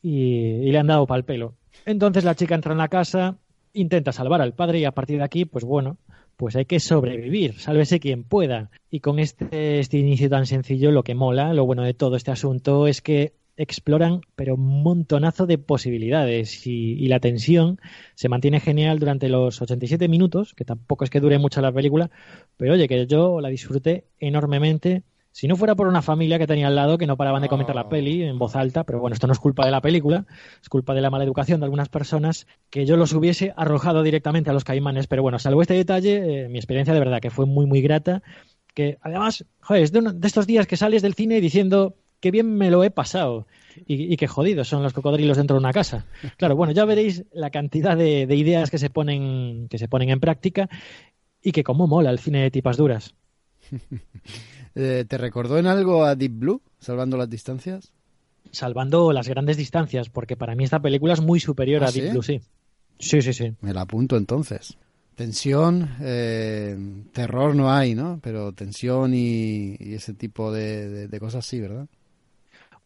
[0.03, 1.55] y, le han dado pal pelo.
[1.87, 3.39] Entonces la chica entra en la casa,
[3.73, 5.99] intenta salvar al padre y a partir de aquí, pues bueno,
[6.37, 8.71] pues hay que sobrevivir, sálvese quien pueda.
[8.91, 12.31] Y con este, este inicio tan sencillo, lo que mola, lo bueno de todo este
[12.31, 17.81] asunto es que exploran pero un montonazo de posibilidades y, y, la tensión
[18.15, 22.11] se mantiene genial durante los 87 minutos, que tampoco es que dure mucho la película,
[22.57, 25.05] pero oye, que yo la disfruté enormemente.
[25.35, 27.75] Si no fuera por una familia que tenía al lado que no paraban de comentar
[27.75, 30.27] la peli en voz alta, pero bueno, esto no es culpa de la película,
[30.63, 34.51] es culpa de la mala educación de algunas personas, que yo los hubiese arrojado directamente
[34.51, 35.09] a los caimanes.
[35.09, 38.23] Pero bueno, salvo este detalle, eh, mi experiencia de verdad que fue muy, muy grata.
[38.75, 42.31] Que además, joder, es de, uno, de estos días que sales del cine diciendo qué
[42.31, 43.47] bien me lo he pasado.
[43.87, 46.07] Y, y, qué jodidos son los cocodrilos dentro de una casa.
[46.39, 50.09] Claro, bueno, ya veréis la cantidad de, de, ideas que se ponen que se ponen
[50.09, 50.71] en práctica
[51.43, 53.15] y que cómo mola el cine de tipas duras.
[54.75, 57.93] eh, ¿Te recordó en algo a Deep Blue, salvando las distancias?
[58.51, 62.05] Salvando las grandes distancias, porque para mí esta película es muy superior ¿Ah, a Deep
[62.05, 62.11] sí?
[62.11, 62.41] Blue, sí.
[62.99, 63.53] Sí, sí, sí.
[63.61, 64.79] Me la apunto entonces.
[65.15, 66.75] Tensión, eh,
[67.13, 68.19] terror no hay, ¿no?
[68.23, 71.87] Pero tensión y, y ese tipo de, de, de, cosas sí, ¿verdad?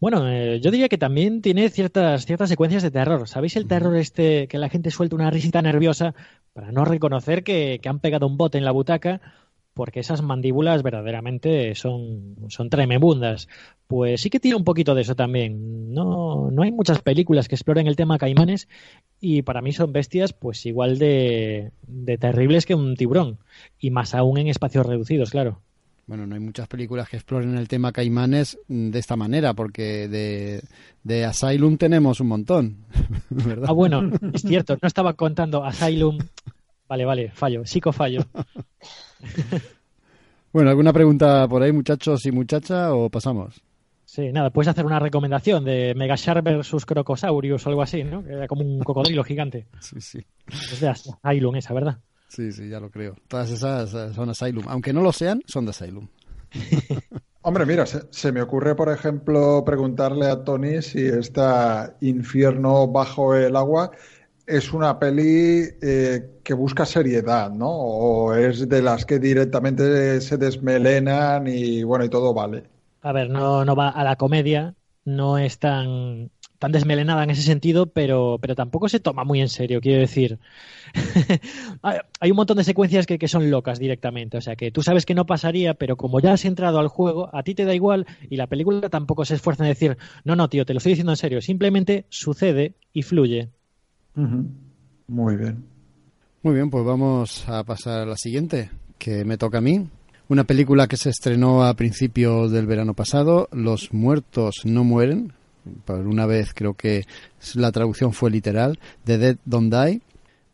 [0.01, 3.29] Bueno, eh, yo diría que también tiene ciertas, ciertas secuencias de terror.
[3.29, 6.15] ¿Sabéis el terror este que la gente suelta una risita nerviosa
[6.53, 9.21] para no reconocer que, que han pegado un bote en la butaca?
[9.79, 13.47] porque esas mandíbulas verdaderamente son, son tremebundas.
[13.87, 15.95] Pues sí que tiene un poquito de eso también.
[15.95, 18.67] No, no hay muchas películas que exploren el tema caimanes
[19.21, 23.39] y para mí son bestias pues igual de, de terribles que un tiburón
[23.79, 25.63] y más aún en espacios reducidos, claro.
[26.09, 30.63] Bueno, no hay muchas películas que exploren el tema caimanes de esta manera, porque de,
[31.05, 32.87] de Asylum tenemos un montón,
[33.29, 33.67] ¿verdad?
[33.69, 36.17] Ah, bueno, es cierto, no estaba contando Asylum.
[36.89, 38.23] Vale, vale, fallo, psico fallo.
[40.53, 43.61] bueno, ¿alguna pregunta por ahí, muchachos y muchacha, o pasamos?
[44.07, 48.25] Sí, nada, puedes hacer una recomendación de Megashark versus Crocosaurus o algo así, ¿no?
[48.25, 49.67] Que era como un cocodrilo gigante.
[49.81, 50.25] Sí, sí.
[50.47, 51.99] Es de Asylum esa, ¿verdad?
[52.29, 53.17] Sí, sí, ya lo creo.
[53.27, 54.65] Todas esas eh, son Asylum.
[54.69, 56.07] Aunque no lo sean, son de Asylum.
[57.43, 63.35] Hombre, mira, se, se, me ocurre, por ejemplo, preguntarle a Tony si esta Infierno bajo
[63.35, 63.91] el agua
[64.49, 67.69] es una peli eh, que busca seriedad, ¿no?
[67.71, 72.65] O es de las que directamente se desmelenan y bueno, y todo vale.
[73.03, 74.75] A ver, no, no va a la comedia,
[75.05, 79.49] no es tan tan desmelenada en ese sentido, pero, pero tampoco se toma muy en
[79.49, 80.39] serio, quiero decir.
[82.21, 85.07] Hay un montón de secuencias que, que, son locas directamente, o sea que tú sabes
[85.07, 88.07] que no pasaría, pero como ya has entrado al juego, a ti te da igual
[88.29, 91.13] y la película tampoco se esfuerza en decir, no, no, tío, te lo estoy diciendo
[91.13, 93.49] en serio, simplemente sucede y fluye.
[94.17, 94.47] Uh -huh.
[95.09, 95.65] Muy bien.
[96.43, 99.89] Muy bien, pues vamos a pasar a la siguiente, que me toca a mí.
[100.29, 105.33] Una película que se estrenó a principios del verano pasado, Los muertos no mueren,
[105.85, 107.07] por una vez creo que
[107.55, 110.03] la traducción fue literal, The Dead Don't Die,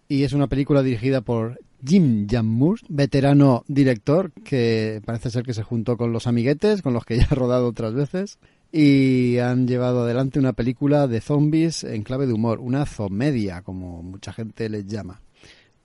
[0.09, 5.63] y es una película dirigida por Jim Jarmusch, veterano director que parece ser que se
[5.63, 8.39] juntó con los amiguetes, con los que ya ha rodado otras veces,
[8.73, 14.03] y han llevado adelante una película de zombies en clave de humor, una zomedia, como
[14.03, 15.21] mucha gente les llama.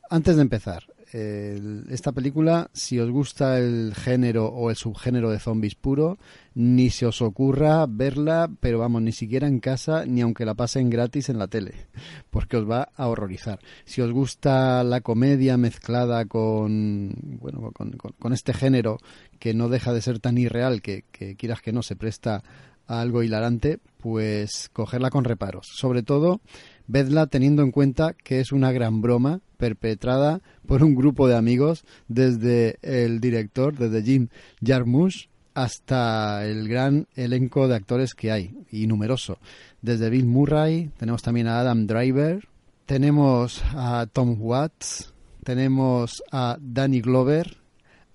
[0.09, 5.75] Antes de empezar, esta película, si os gusta el género o el subgénero de zombies
[5.75, 6.19] puro,
[6.53, 10.89] ni se os ocurra verla, pero vamos, ni siquiera en casa, ni aunque la pasen
[10.89, 11.73] gratis en la tele,
[12.29, 13.59] porque os va a horrorizar.
[13.85, 18.97] Si os gusta la comedia mezclada con, bueno, con este género
[19.39, 22.43] que no deja de ser tan irreal que, que quieras que no se presta
[22.85, 25.67] a algo hilarante, pues cogerla con reparos.
[25.71, 26.41] Sobre todo,
[26.89, 31.85] vedla teniendo en cuenta que es una gran broma perpetrada por un grupo de amigos
[32.07, 34.27] desde el director, desde Jim
[34.65, 39.37] Jarmusch, hasta el gran elenco de actores que hay, y numeroso.
[39.81, 42.47] Desde Bill Murray, tenemos también a Adam Driver,
[42.85, 45.13] tenemos a Tom Watts,
[45.43, 47.57] tenemos a Danny Glover,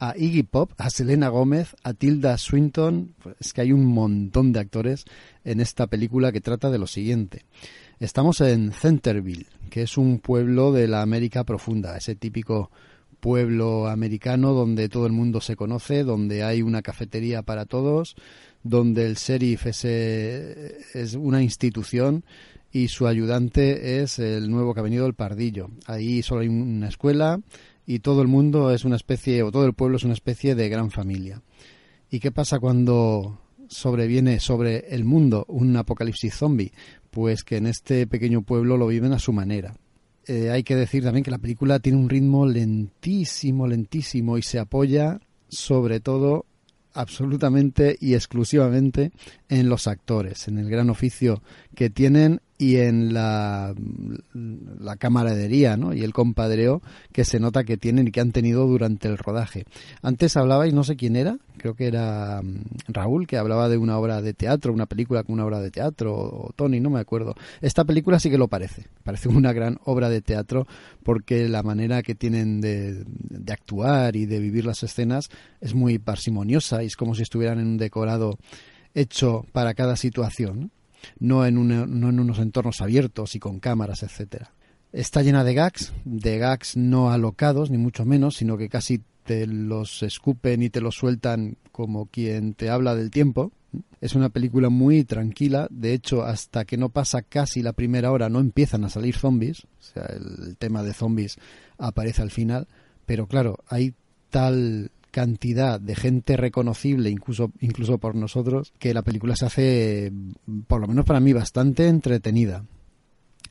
[0.01, 3.15] a Iggy Pop, a Selena Gómez, a Tilda Swinton.
[3.39, 5.05] Es que hay un montón de actores
[5.45, 7.45] en esta película que trata de lo siguiente.
[8.01, 12.71] Estamos en Centerville, que es un pueblo de la América profunda, ese típico
[13.21, 18.17] pueblo americano donde todo el mundo se conoce, donde hay una cafetería para todos,
[18.65, 22.25] donde el sheriff es, es una institución
[22.73, 25.71] y su ayudante es el nuevo que ha venido el Pardillo.
[25.87, 27.41] Ahí solo hay una escuela
[27.87, 30.69] y todo el mundo es una especie, o todo el pueblo es una especie de
[30.69, 31.43] gran familia.
[32.11, 33.39] ¿Y qué pasa cuando
[33.69, 36.73] sobreviene sobre el mundo un apocalipsis zombie?
[37.15, 39.77] Pues que en este pequeño pueblo lo viven a su manera.
[40.27, 44.59] Eh, hay que decir también que la película tiene un ritmo lentísimo, lentísimo y se
[44.59, 46.45] apoya sobre todo
[46.93, 49.13] absolutamente y exclusivamente
[49.49, 51.41] en los actores, en el gran oficio
[51.77, 53.75] que tienen y en la,
[54.33, 55.93] la camaradería ¿no?
[55.93, 56.83] y el compadreo
[57.13, 59.65] que se nota que tienen y que han tenido durante el rodaje.
[60.03, 62.41] Antes hablabais, no sé quién era, creo que era
[62.87, 66.15] Raúl, que hablaba de una obra de teatro, una película con una obra de teatro,
[66.15, 67.35] o Tony, no me acuerdo.
[67.61, 70.67] Esta película sí que lo parece, parece una gran obra de teatro
[71.03, 75.29] porque la manera que tienen de, de actuar y de vivir las escenas
[75.61, 78.39] es muy parsimoniosa y es como si estuvieran en un decorado
[78.95, 80.71] hecho para cada situación.
[81.19, 84.53] No en, no en unos entornos abiertos y con cámaras, etcétera.
[84.93, 89.47] Está llena de gags, de gags no alocados, ni mucho menos, sino que casi te
[89.47, 93.51] los escupen y te los sueltan como quien te habla del tiempo.
[94.01, 98.29] Es una película muy tranquila, de hecho, hasta que no pasa casi la primera hora
[98.29, 101.39] no empiezan a salir zombies, o sea, el tema de zombies
[101.77, 102.69] aparece al final,
[103.05, 103.95] pero claro, hay
[104.31, 110.13] tal cantidad de gente reconocible, incluso, incluso por nosotros, que la película se hace,
[110.67, 112.65] por lo menos para mí, bastante entretenida.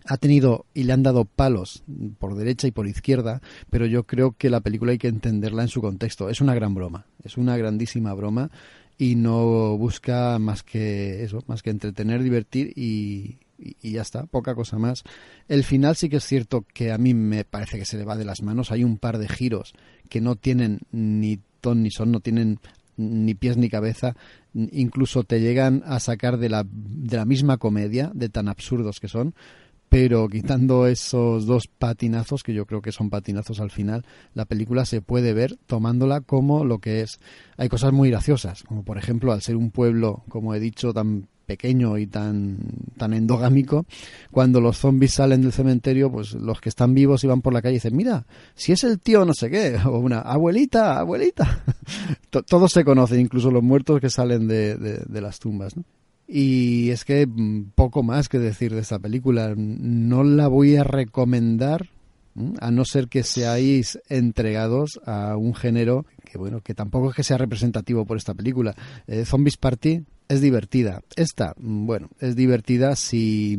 [0.04, 1.86] Ha tenido y le han dado palos
[2.20, 5.70] por derecha y por izquierda, pero yo creo que la película hay que entenderla en
[5.70, 6.30] su contexto.
[6.30, 8.52] Es una gran broma, es una grandísima broma
[8.98, 14.54] y no busca más que eso, más que entretener, divertir y, y, ya está, poca
[14.54, 15.06] cosa más.
[15.48, 18.18] El final sí que es cierto que a mí me parece que se le va
[18.18, 18.70] de las manos.
[18.70, 19.74] Hay un par de giros
[20.10, 22.60] que no tienen ni ni son, no tienen
[22.98, 24.16] ni pies ni cabeza,
[24.54, 29.08] incluso te llegan a sacar de la, de la misma comedia, de tan absurdos que
[29.08, 29.34] son,
[29.90, 34.86] pero quitando esos dos patinazos, que yo creo que son patinazos al final, la película
[34.86, 37.20] se puede ver tomándola como lo que es.
[37.58, 41.28] Hay cosas muy graciosas, como por ejemplo, al ser un pueblo, como he dicho, tan
[41.46, 42.58] pequeño y tan,
[42.98, 43.86] tan endogámico,
[44.32, 47.62] cuando los zombies salen del cementerio, pues los que están vivos y van por la
[47.62, 48.26] calle dicen, mira,
[48.56, 51.64] si es el tío no sé qué, o una abuelita, abuelita.
[52.48, 55.76] Todos se conocen, incluso los muertos que salen de, de, las tumbas.
[56.28, 59.54] Y es que mm, poco más que decir de esta película.
[59.56, 61.90] No la voy a recomendar
[62.60, 67.24] a no ser que seáis entregados a un género que bueno que tampoco es que
[67.24, 68.76] sea representativo por esta película.
[69.06, 71.02] Eh, Zombies Party es divertida.
[71.16, 73.54] Esta, bueno, es divertida si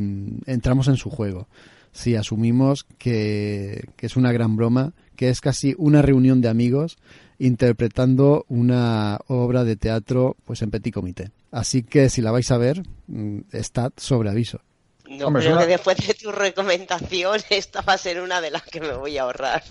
[0.47, 1.49] entramos en su juego,
[1.93, 6.99] si asumimos que, que es una gran broma, que es casi una reunión de amigos
[7.39, 11.31] interpretando una obra de teatro pues en petit comité.
[11.51, 14.61] Así que si la vais a ver, mm, estad sobre aviso.
[15.09, 15.63] No, Hombre, creo una...
[15.63, 19.19] que después de tu recomendación, esta va a ser una de las que me voy
[19.19, 19.63] a ahorrar.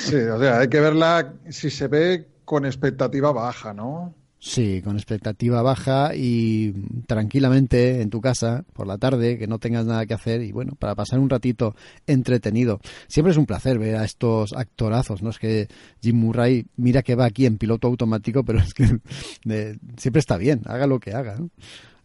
[0.00, 4.14] Sí, o sea, hay que verla si se ve con expectativa baja, ¿no?
[4.40, 6.72] Sí, con expectativa baja y
[7.08, 10.74] tranquilamente en tu casa por la tarde, que no tengas nada que hacer y bueno,
[10.78, 11.74] para pasar un ratito
[12.06, 12.80] entretenido.
[13.08, 15.30] Siempre es un placer ver a estos actorazos, ¿no?
[15.30, 15.66] Es que
[16.00, 19.00] Jim Murray, mira que va aquí en piloto automático, pero es que
[19.44, 21.36] de, siempre está bien, haga lo que haga.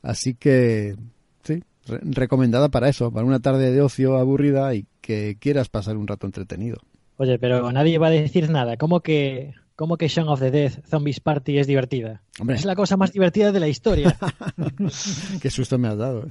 [0.01, 0.95] Así que,
[1.43, 5.97] sí, re recomendada para eso, para una tarde de ocio aburrida y que quieras pasar
[5.97, 6.79] un rato entretenido.
[7.17, 8.75] Oye, pero nadie va a decir nada.
[8.77, 12.21] ¿Cómo que ¿Cómo que Shaun of the Dead Zombies Party es divertida?
[12.39, 12.57] Hombre.
[12.57, 14.17] Es la cosa más divertida de la historia.
[15.41, 16.27] Qué susto me has dado.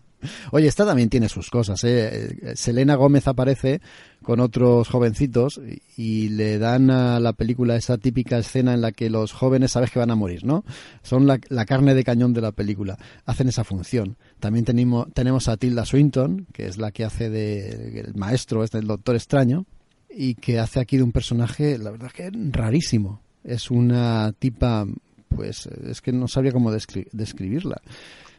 [0.50, 1.84] Oye, esta también tiene sus cosas.
[1.84, 2.54] ¿eh?
[2.54, 3.82] Selena Gómez aparece
[4.22, 5.60] con otros jovencitos
[5.96, 9.90] y le dan a la película esa típica escena en la que los jóvenes sabes
[9.90, 10.64] que van a morir, ¿no?
[11.02, 12.96] Son la, la carne de cañón de la película.
[13.26, 14.16] Hacen esa función.
[14.40, 18.70] También tenemos, tenemos a Tilda Swinton, que es la que hace de el maestro, es
[18.70, 19.66] del Doctor Extraño
[20.10, 23.20] y que hace aquí de un personaje, la verdad que rarísimo.
[23.44, 24.86] Es una tipa,
[25.28, 27.80] pues es que no sabría cómo descri describirla.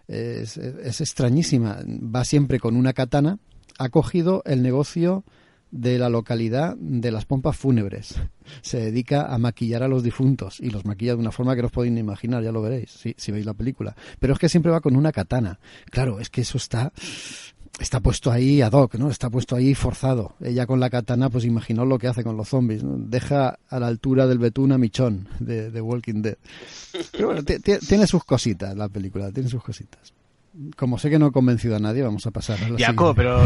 [0.08, 1.80] Es, es, es, extrañísima.
[1.86, 3.40] Va siempre con una katana.
[3.78, 5.24] Ha cogido el negocio
[5.72, 8.16] de la localidad de las pompas fúnebres.
[8.62, 11.68] Se dedica a maquillar a los difuntos y los maquilla de una forma que no
[11.68, 13.96] os podéis ni imaginar, ya lo veréis si veis la película.
[14.20, 15.60] Pero es que siempre va con una katana.
[15.92, 16.94] Claro, es que eso está
[17.80, 19.10] está puesto ahí ad hoc, ¿no?
[19.10, 20.36] Está puesto ahí forzado.
[20.42, 22.98] Ella con la katana, pues imaginó lo que hace con los zombies, ¿no?
[22.98, 26.38] Deja a la altura del betún a Michón de, de Walking Dead.
[27.12, 30.14] Pero bueno, tiene sus cositas la película, tiene sus cositas
[30.76, 33.44] como sé que no he convencido a nadie, vamos a pasar a la Jaco, pero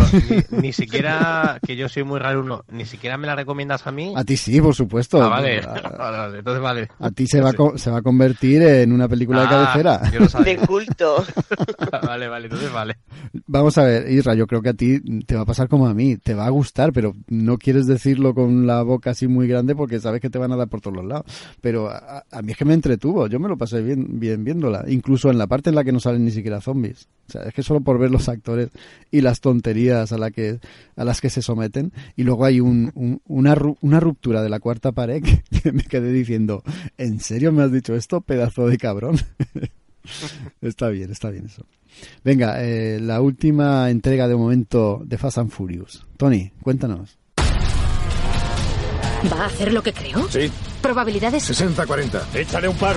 [0.51, 3.91] ni, ni, siquiera, que yo soy muy raro uno, ni siquiera me la recomiendas a
[3.91, 4.13] mí.
[4.15, 5.21] A ti sí, por supuesto.
[5.21, 5.59] Ah, vale.
[5.59, 6.87] A, vale, entonces vale.
[6.99, 10.11] A ti se va, a, se va a convertir en una película ah, de cabecera.
[10.11, 10.55] Yo lo sabía.
[10.55, 11.25] De culto.
[12.03, 12.97] vale, vale, entonces vale.
[13.45, 15.93] Vamos a ver, Isra, yo creo que a ti te va a pasar como a
[15.93, 19.75] mí, te va a gustar, pero no quieres decirlo con la boca así muy grande
[19.75, 21.25] porque sabes que te van a dar por todos los lados.
[21.59, 24.85] Pero a, a mí es que me entretuvo, yo me lo pasé bien, bien viéndola,
[24.87, 27.00] incluso en la parte en la que no salen ni siquiera zombies.
[27.27, 28.71] O sea, es que solo por ver los actores
[29.09, 30.59] y las tonterías a, la que,
[30.97, 31.93] a las que se someten.
[32.17, 35.23] Y luego hay un, un, una, una ruptura de la cuarta pared
[35.63, 36.61] que me quedé diciendo,
[36.97, 39.17] ¿en serio me has dicho esto, pedazo de cabrón?
[40.61, 41.65] está bien, está bien eso.
[42.23, 46.05] Venga, eh, la última entrega de momento de Fast and Furious.
[46.17, 47.17] Tony, cuéntanos.
[49.31, 50.27] ¿Va a hacer lo que creo?
[50.29, 50.51] Sí.
[50.81, 51.49] ¿Probabilidades?
[51.49, 52.35] 60-40.
[52.35, 52.95] Échale un par.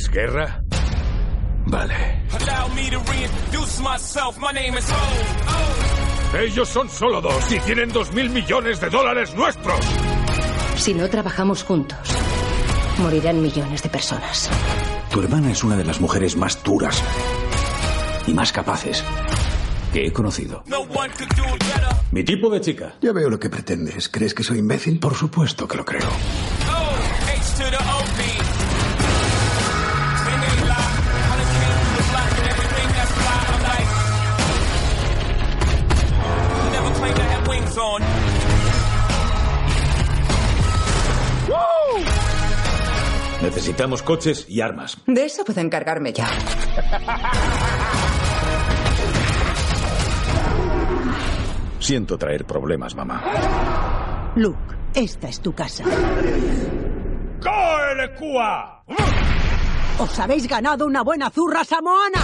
[0.00, 0.62] ¿Queréis guerra?
[1.66, 1.94] Vale.
[6.38, 9.78] Ellos son solo dos y tienen dos mil millones de dólares nuestros.
[10.76, 11.98] Si no trabajamos juntos,
[12.98, 14.48] morirán millones de personas.
[15.10, 17.02] Tu hermana es una de las mujeres más duras
[18.26, 19.04] y más capaces
[19.92, 20.64] que he conocido.
[22.10, 22.94] Mi tipo de chica.
[23.02, 24.08] Ya veo lo que pretendes.
[24.08, 24.98] ¿Crees que soy imbécil?
[24.98, 26.08] Por supuesto que lo creo.
[43.80, 44.98] Necesitamos coches y armas.
[45.06, 46.22] De eso puedo encargarme yo.
[51.78, 54.32] Siento traer problemas, mamá.
[54.36, 54.58] Luke,
[54.92, 55.84] esta es tu casa.
[57.42, 58.84] ¡Coelecua!
[59.98, 62.20] Os habéis ganado una buena zurra samoana.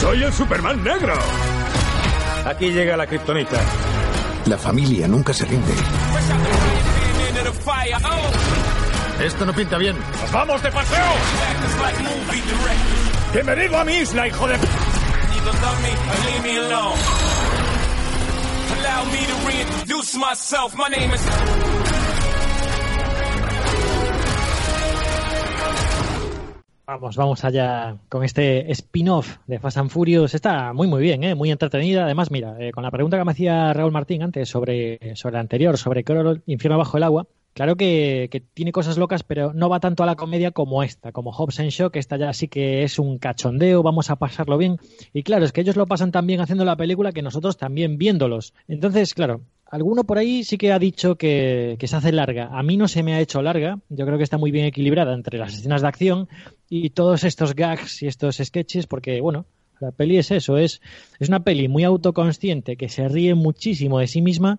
[0.00, 1.14] ¡Soy el Superman negro!
[2.46, 3.60] Aquí llega la kriptonita.
[4.46, 5.74] La familia nunca se rinde.
[9.22, 9.96] Esto no pinta bien.
[10.20, 11.12] ¡Nos vamos de paseo!
[13.32, 14.56] ¡Bienvenido a mi isla, hijo de...
[26.86, 30.34] Vamos, vamos allá con este spin-off de Fast and Furious.
[30.34, 31.36] Está muy, muy bien, ¿eh?
[31.36, 32.04] muy entretenida.
[32.04, 35.40] Además, mira, eh, con la pregunta que me hacía Raúl Martín antes sobre, sobre la
[35.40, 39.80] anterior, sobre el Infierno bajo el agua, claro que, tiene cosas locas, pero no va
[39.80, 42.82] tanto a la comedia como esta, como Hobbs and Show, que esta ya sí que
[42.82, 44.78] es un cachondeo, vamos a pasarlo bien.
[45.12, 47.98] Y claro, es que ellos lo pasan tan bien haciendo la película que nosotros también
[47.98, 48.54] viéndolos.
[48.68, 52.48] Entonces, claro, Alguno por ahí sí que ha dicho que, que, se hace larga.
[52.50, 53.78] A mí no se me ha hecho larga.
[53.88, 56.28] Yo creo que está muy bien equilibrada entre las escenas de acción
[56.68, 59.46] y todos estos gags y estos sketches, porque, bueno,
[59.80, 60.82] la peli es eso, es,
[61.18, 64.58] es una peli muy autoconsciente que se ríe muchísimo de sí misma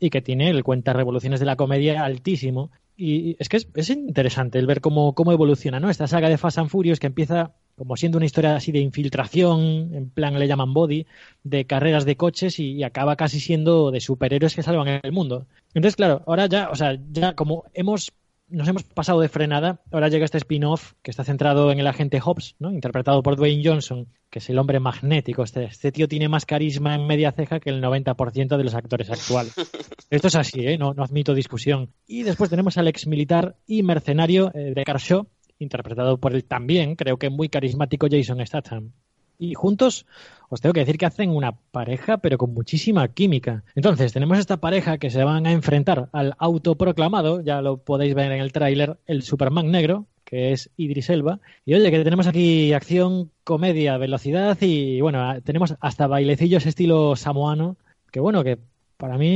[0.00, 2.70] y que tiene el cuenta revoluciones de la comedia altísimo.
[2.96, 5.90] Y es que es, es interesante el ver cómo, cómo evoluciona, ¿no?
[5.90, 9.94] Esta saga de Fast and Furious que empieza como siendo una historia así de infiltración,
[9.94, 11.06] en plan le llaman body,
[11.44, 15.46] de carreras de coches y, y, acaba casi siendo de superhéroes que salvan el mundo.
[15.74, 18.12] Entonces, claro, ahora ya, o sea, ya como hemos
[18.50, 22.20] nos hemos pasado de frenada, ahora llega este spin-off que está centrado en el agente
[22.20, 22.72] Hobbs, ¿no?
[22.72, 25.42] interpretado por Dwayne Johnson, que es el hombre magnético.
[25.42, 29.10] Este, este tío tiene más carisma en media ceja que el 90% de los actores
[29.10, 29.54] actuales.
[30.10, 30.78] Esto es así, ¿eh?
[30.78, 31.92] no, no admito discusión.
[32.06, 35.26] Y después tenemos al ex militar y mercenario eh, de Shaw,
[35.58, 38.92] interpretado por el también, creo que muy carismático Jason Statham.
[39.38, 40.06] Y juntos
[40.48, 43.64] os tengo que decir que hacen una pareja, pero con muchísima química.
[43.74, 48.32] Entonces, tenemos esta pareja que se van a enfrentar al autoproclamado, ya lo podéis ver
[48.32, 51.40] en el tráiler, el Superman negro, que es Idris Elba.
[51.64, 57.76] Y oye, que tenemos aquí acción, comedia, velocidad y bueno, tenemos hasta bailecillos estilo samoano,
[58.10, 58.58] que bueno, que
[58.98, 59.28] para mí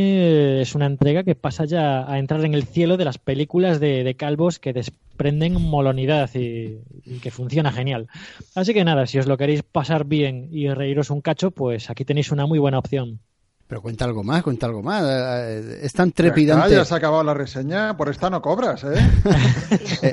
[0.61, 4.03] es una entrega que pasa ya a entrar en el cielo de las películas de,
[4.03, 8.09] de calvos que desprenden molonidad y, y, que funciona genial.
[8.57, 12.05] Así que nada, si os lo queréis pasar bien y reíros un cacho, pues aquí
[12.05, 13.21] tenéis una muy buena opción.
[13.69, 15.05] Pero cuenta algo más, cuenta algo más.
[15.05, 16.75] Es tan trepidante.
[16.75, 20.13] Ya se ha acabado la reseña, por esta no cobras, ¿eh?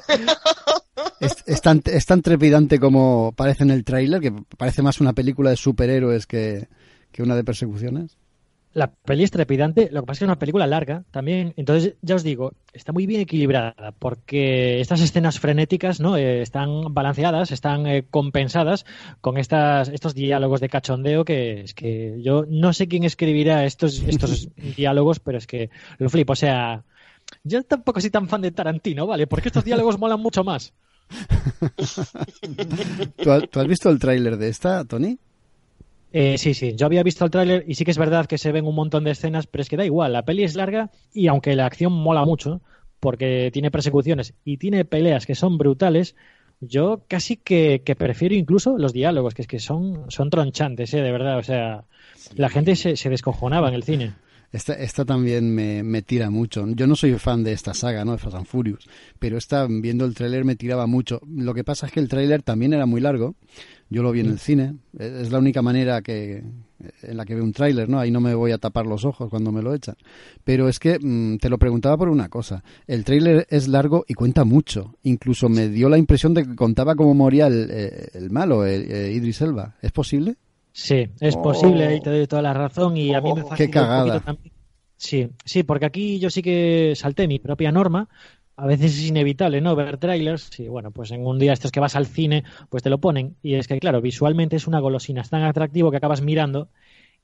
[1.19, 5.13] es, es, tan, es tan trepidante como parece en el tráiler, que parece más una
[5.13, 6.67] película de superhéroes que,
[7.11, 8.19] que una de persecuciones.
[8.73, 11.95] La peli es trepidante, lo que pasa es que es una película larga también, entonces
[12.03, 17.51] ya os digo, está muy bien equilibrada porque estas escenas frenéticas no eh, están balanceadas,
[17.51, 18.85] están eh, compensadas
[19.21, 24.03] con estas, estos diálogos de cachondeo que es que yo no sé quién escribirá estos,
[24.03, 26.83] estos diálogos, pero es que lo flipo, o sea,
[27.43, 29.25] yo tampoco soy tan fan de Tarantino, ¿vale?
[29.25, 30.75] Porque estos diálogos molan mucho más.
[33.23, 35.17] ¿Tú, has, ¿Tú has visto el tráiler de esta, Tony?
[36.11, 38.51] Eh, sí, sí, yo había visto el tráiler y sí que es verdad que se
[38.51, 41.27] ven un montón de escenas, pero es que da igual, la peli es larga y
[41.27, 42.61] aunque la acción mola mucho,
[42.99, 46.15] porque tiene persecuciones y tiene peleas que son brutales,
[46.61, 51.01] yo casi que, que prefiero incluso los diálogos, que es que son, son tronchantes, ¿eh?
[51.01, 51.85] de verdad, o sea,
[52.35, 54.13] la gente se, se descojonaba en el cine.
[54.51, 56.65] Esta, esta también me, me, tira mucho.
[56.69, 58.13] Yo no soy fan de esta saga, ¿no?
[58.13, 58.89] De Fast and Furious,
[59.19, 61.21] pero esta, viendo el tráiler, me tiraba mucho.
[61.27, 63.35] Lo que pasa es que el tráiler también era muy largo.
[63.91, 64.75] Yo lo vi en el cine.
[64.97, 66.43] Es la única manera que
[67.01, 67.99] en la que veo un tráiler, ¿no?
[67.99, 69.95] Ahí no me voy a tapar los ojos cuando me lo echan.
[70.43, 72.63] Pero es que mmm, te lo preguntaba por una cosa.
[72.87, 74.95] El tráiler es largo y cuenta mucho.
[75.03, 77.69] Incluso me dio la impresión de que contaba cómo moría el,
[78.13, 79.75] el malo, el, el Idris Elba.
[79.81, 80.37] ¿Es posible?
[80.71, 81.41] Sí, es oh.
[81.41, 84.03] posible, ahí te doy toda la razón y a mí me fascina Qué cagada.
[84.03, 84.53] un poquito también.
[84.97, 88.09] Sí, sí, porque aquí yo sí que salté mi propia norma.
[88.57, 89.73] A veces es inevitable, ¿no?
[89.73, 92.89] Ver trailers y bueno, pues en un día estos que vas al cine, pues te
[92.89, 93.37] lo ponen.
[93.41, 96.67] Y es que, claro, visualmente es una golosina, es tan atractivo que acabas mirando.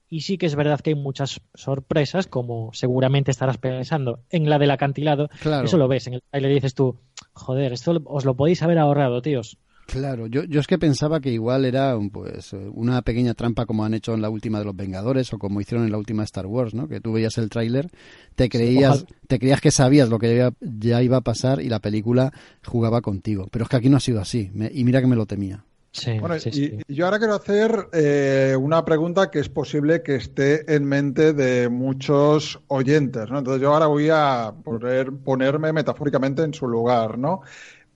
[0.08, 4.58] Y sí que es verdad que hay muchas sorpresas, como seguramente estarás pensando en la
[4.58, 5.30] del acantilado.
[5.42, 5.66] Claro.
[5.66, 6.98] Eso lo ves en el trailer y dices tú,
[7.34, 9.58] joder, esto os lo podéis haber ahorrado, tíos.
[9.86, 13.94] Claro, yo, yo es que pensaba que igual era pues una pequeña trampa como han
[13.94, 16.74] hecho en la última de los Vengadores o como hicieron en la última Star Wars,
[16.74, 16.88] ¿no?
[16.88, 17.90] Que tú veías el tráiler,
[18.36, 21.70] te creías, sí, te creías que sabías lo que ya, ya, iba a pasar y
[21.70, 22.34] la película
[22.66, 23.48] jugaba contigo.
[23.52, 25.64] Pero es que aquí no ha sido así, me, y mira que me lo temía.
[25.92, 26.80] Sí, Bueno, sí, y, sí.
[26.88, 31.32] y yo ahora quiero hacer eh, una pregunta que es posible que esté en mente
[31.32, 33.38] de muchos oyentes, ¿no?
[33.38, 37.42] Entonces yo ahora voy a poner, ponerme metafóricamente en su lugar, ¿no?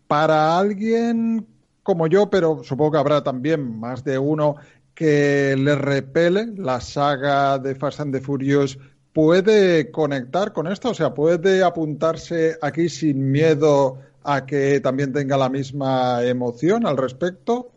[0.07, 1.45] Para alguien
[1.89, 4.57] como yo, pero supongo que habrá también más de uno
[4.93, 8.77] que le repele la saga de Fast and the Furious,
[9.11, 10.91] ¿puede conectar con esto?
[10.91, 16.95] O sea, ¿puede apuntarse aquí sin miedo a que también tenga la misma emoción al
[16.95, 17.71] respecto?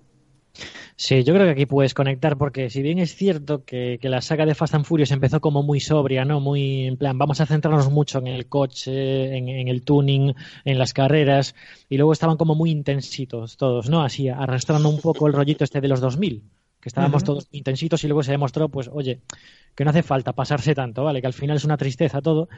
[1.05, 4.21] Sí, yo creo que aquí puedes conectar porque si bien es cierto que, que la
[4.21, 6.39] saga de Fast and Furious empezó como muy sobria, ¿no?
[6.39, 10.33] Muy en plan, vamos a centrarnos mucho en el coche, en, en el tuning,
[10.65, 11.57] en las carreras
[11.89, 14.03] y luego estaban como muy intensitos todos, ¿no?
[14.05, 16.45] Así arrastrando un poco el rollito este de los 2000,
[16.83, 19.21] que estábamos todos intensitos y luego se demostró, pues, oye,
[19.77, 21.21] que no hace falta pasarse tanto, ¿vale?
[21.21, 22.49] Que al final es una tristeza todo.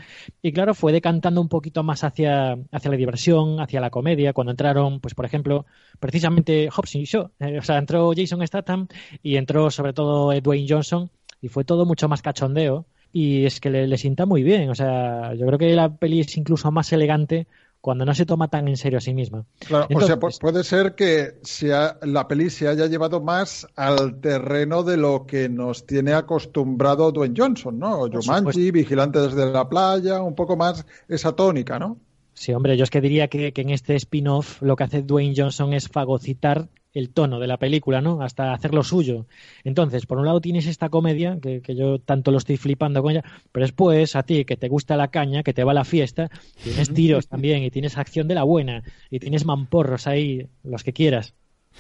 [0.41, 4.53] Y claro, fue decantando un poquito más hacia, hacia la diversión, hacia la comedia, cuando
[4.53, 5.67] entraron, pues, por ejemplo,
[6.01, 7.33] precisamente Hobbs y Shaw.
[7.39, 8.89] Eh, o sea, entró Jason Statham
[9.23, 11.11] y entró sobre todo Dwayne Johnson
[11.43, 12.87] y fue todo mucho más cachondeo.
[13.13, 14.71] Y es que le, le sienta muy bien.
[14.71, 17.47] O sea, yo creo que la peli es incluso más elegante
[17.85, 19.45] cuando no se toma tan en serio a sí misma.
[19.59, 24.23] Claro, o sea, pu- puede ser que sea, la peli se haya llevado más al
[24.23, 28.09] terreno de lo que nos tiene acostumbrado Dwayne Johnson, ¿no?
[28.11, 31.99] Jumanji, Vigilante desde la playa, un poco más esa tónica, ¿no?
[32.33, 35.35] Sí, hombre, yo es que diría que, que en este spin-off lo que hace Dwayne
[35.37, 38.23] Johnson es fagocitar el tono de la película, ¿no?
[38.23, 39.27] Hasta hacerlo suyo.
[39.65, 43.13] Entonces, por un lado tienes esta comedia, que, que yo tanto lo estoy flipando con
[43.13, 46.31] ella, pero después a ti, que te gusta la caña, que te va la fiesta,
[46.63, 50.93] tienes tiros también y tienes acción de la buena y tienes mamporros ahí, los que
[50.93, 51.35] quieras.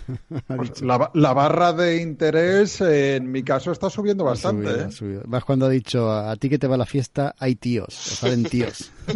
[0.57, 4.69] Pues la, ba- la barra de interés, eh, en mi caso, está subiendo bastante.
[4.69, 4.93] Subido, ¿eh?
[4.93, 5.23] subido.
[5.27, 8.15] Más cuando ha dicho a, a ti que te va la fiesta, hay tíos, o
[8.17, 8.91] salen tíos.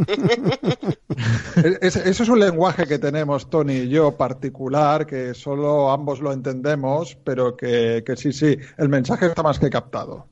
[1.81, 6.33] Es- Eso es un lenguaje que tenemos Tony y yo particular, que solo ambos lo
[6.33, 10.27] entendemos, pero que, que sí, sí, el mensaje está más que captado.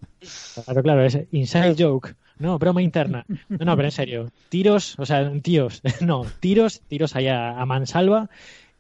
[0.64, 2.14] Claro, claro, es inside joke.
[2.38, 3.24] No, broma interna.
[3.48, 4.30] No, no, pero en serio.
[4.50, 5.80] Tiros, o sea, tíos.
[6.00, 8.28] No, tiros, tiros allá a mansalva.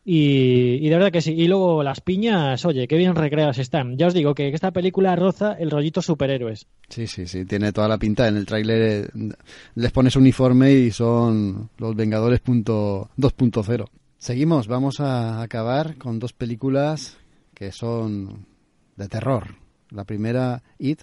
[0.08, 1.32] Y, y de verdad que sí.
[1.32, 3.98] Y luego las piñas, oye, qué bien recreadas están.
[3.98, 6.68] Ya os digo que esta película roza el rollito superhéroes.
[6.88, 8.28] Sí, sí, sí, tiene toda la pinta.
[8.28, 9.32] En el tráiler eh,
[9.74, 13.84] les pones uniforme y son los Vengadores punto 2.0.
[14.16, 17.18] Seguimos, vamos a acabar con dos películas
[17.52, 18.46] que son
[18.94, 19.56] de terror.
[19.90, 21.00] La primera, It,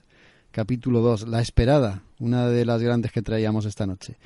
[0.52, 4.18] capítulo 2, La Esperada, una de las grandes que traíamos esta noche.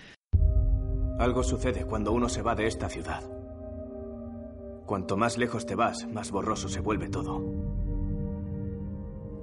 [1.18, 3.37] Algo sucede cuando uno se va de esta ciudad.
[4.88, 7.44] Cuanto más lejos te vas, más borroso se vuelve todo.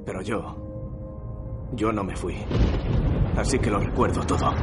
[0.06, 1.68] Pero yo...
[1.72, 2.36] Yo no me fui.
[3.36, 4.54] Así que lo recuerdo todo.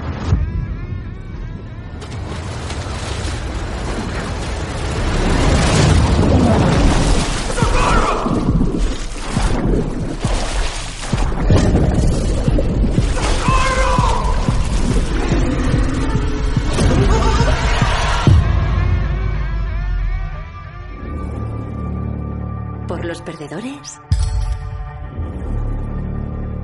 [23.11, 23.99] Los perdedores?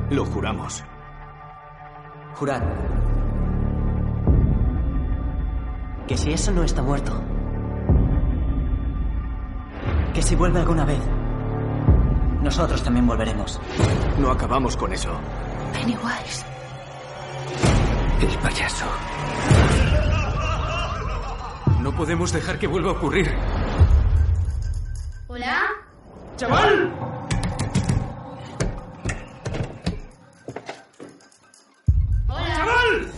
[0.09, 0.81] Lo juramos.
[2.35, 2.61] Jurad.
[6.07, 7.21] Que si eso no está muerto.
[10.13, 11.01] Que si vuelve alguna vez.
[12.41, 13.59] Nosotros también volveremos.
[14.17, 15.19] No acabamos con eso.
[15.73, 16.45] Pennywise.
[18.21, 18.85] El payaso.
[21.81, 23.35] No podemos dejar que vuelva a ocurrir.
[25.27, 25.86] ¿Hola?
[26.37, 26.93] ¡Chaval!
[32.27, 33.11] ¡Chaval!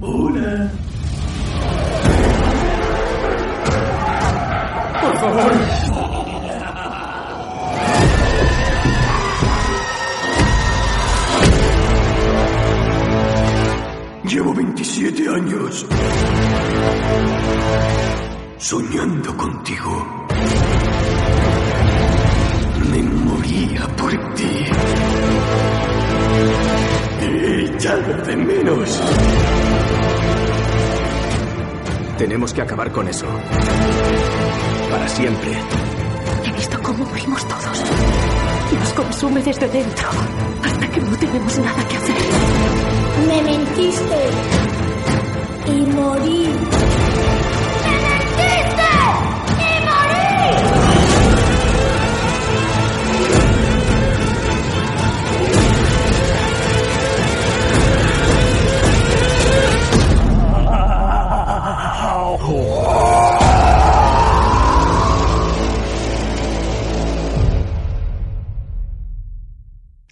[0.00, 0.72] Hola.
[5.00, 5.52] Por favor.
[14.24, 15.86] Llevo 27 años
[18.62, 19.90] soñando contigo.
[22.92, 24.64] Me moría por ti.
[27.18, 29.02] Te he echado de menos.
[32.16, 33.26] Tenemos que acabar con eso.
[34.90, 35.58] Para siempre.
[36.44, 37.82] He visto cómo morimos todos.
[38.78, 40.08] Nos consume desde dentro.
[40.62, 42.16] Hasta que no tenemos nada que hacer.
[43.26, 44.20] Me mentiste.
[45.66, 46.48] Y morí.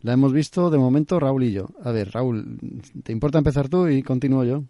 [0.03, 1.69] La hemos visto de momento Raúl y yo.
[1.85, 2.59] A ver, Raúl,
[3.03, 4.65] ¿te importa empezar tú y continúo yo?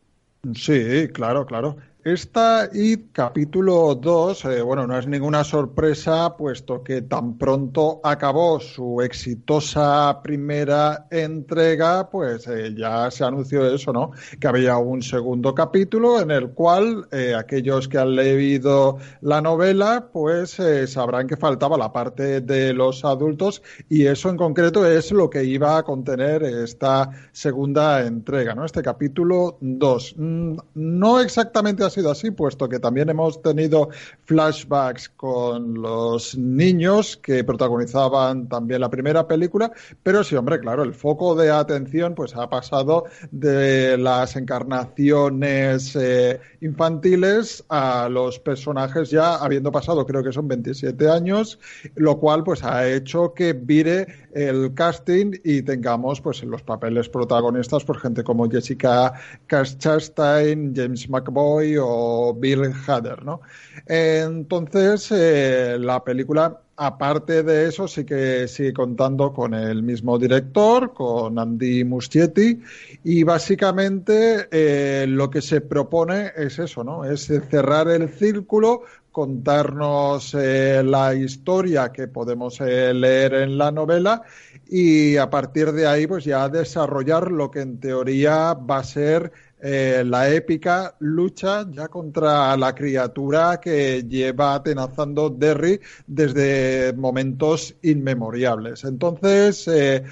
[0.54, 1.76] Sí, claro, claro.
[2.02, 8.58] Esta y capítulo 2, eh, bueno, no es ninguna sorpresa, puesto que tan pronto acabó
[8.58, 14.12] su exitosa primera entrega, pues eh, ya se anunció eso, ¿no?
[14.40, 20.08] Que había un segundo capítulo en el cual eh, aquellos que han leído la novela,
[20.10, 20.56] pues
[20.86, 25.44] sabrán que faltaba la parte de los adultos y eso en concreto es lo que
[25.44, 28.64] iba a contener esta segunda entrega, ¿no?
[28.64, 30.14] Este capítulo 2.
[30.16, 33.88] Mm, no exactamente ha sido así, puesto que también hemos tenido
[34.24, 39.72] flashbacks con los niños que protagonizaban también la primera película,
[40.02, 46.40] pero sí, hombre, claro, el foco de atención pues ha pasado de las encarnaciones eh,
[46.60, 51.58] infantiles a los personajes ya habiendo pasado, creo que son 27 años,
[51.96, 57.08] lo cual pues ha hecho que vire el casting y tengamos pues en los papeles
[57.08, 59.14] protagonistas por gente como Jessica
[59.48, 63.40] Chastain, James McBoy o Bill Hader, ¿no?
[63.86, 70.94] Entonces, eh, la película aparte de eso, sí que sigue contando con el mismo director,
[70.94, 72.58] con Andy Muschietti,
[73.04, 77.04] y básicamente eh, lo que se propone es eso, ¿no?
[77.04, 84.22] Es cerrar el círculo, contarnos eh, la historia que podemos leer en la novela
[84.70, 89.32] y a partir de ahí, pues ya desarrollar lo que en teoría va a ser
[89.62, 98.84] eh, la épica lucha ya contra la criatura que lleva atenazando Derry desde momentos inmemoriales.
[98.84, 100.02] Entonces, eh,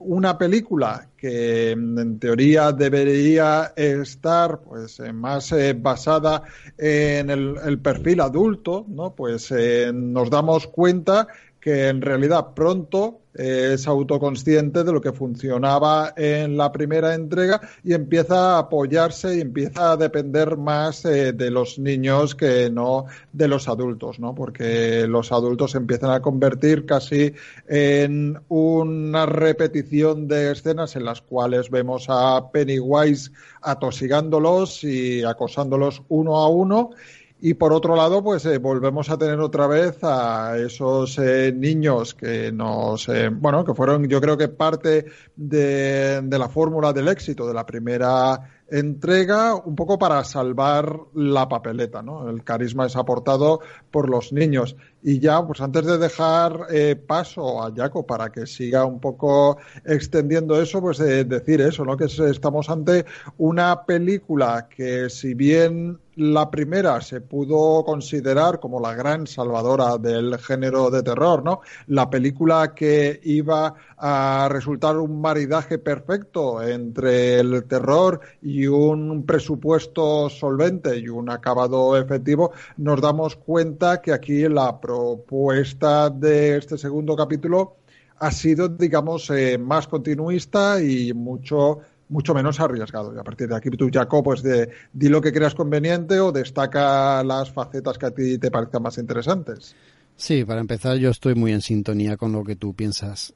[0.00, 6.42] una película que en teoría debería estar pues eh, más basada
[6.76, 9.14] en el, perfil adulto, ¿no?
[9.14, 9.52] Pues
[9.92, 11.26] nos damos cuenta
[11.68, 17.92] que en realidad pronto es autoconsciente de lo que funcionaba en la primera entrega y
[17.92, 23.04] empieza a apoyarse y empieza a depender más eh, de los niños que no
[23.34, 24.34] de los adultos, ¿no?
[24.34, 27.34] Porque los adultos empiezan a convertir casi
[27.68, 33.30] en una repetición de escenas en las cuales vemos a Pennywise
[33.60, 36.92] atosigándolos y acosándolos uno a uno
[37.40, 42.12] y por otro lado, pues eh, volvemos a tener otra vez a esos eh, niños
[42.14, 45.06] que nos, eh, bueno, que fueron, yo creo que parte
[45.36, 51.48] de, de la fórmula del éxito de la primera entrega un poco para salvar la
[51.48, 52.28] papeleta, ¿no?
[52.28, 53.60] El carisma es aportado
[53.90, 54.76] por los niños.
[55.02, 56.66] Y ya, pues antes de dejar
[57.06, 59.56] paso a Jaco para que siga un poco
[59.86, 61.96] extendiendo eso, pues decir eso, ¿no?
[61.96, 63.06] Que estamos ante
[63.38, 70.36] una película que si bien la primera se pudo considerar como la gran salvadora del
[70.38, 71.60] género de terror, ¿no?
[71.86, 80.28] La película que iba a resultar un maridaje perfecto entre el terror y un presupuesto
[80.28, 87.14] solvente y un acabado efectivo, nos damos cuenta que aquí la propuesta de este segundo
[87.14, 87.76] capítulo
[88.18, 91.78] ha sido, digamos, eh, más continuista y mucho
[92.08, 93.14] mucho menos arriesgado.
[93.14, 96.32] Y a partir de aquí tú, Jacob, pues de, di lo que creas conveniente o
[96.32, 99.74] destaca las facetas que a ti te parezcan más interesantes.
[100.16, 103.34] Sí, para empezar yo estoy muy en sintonía con lo que tú piensas.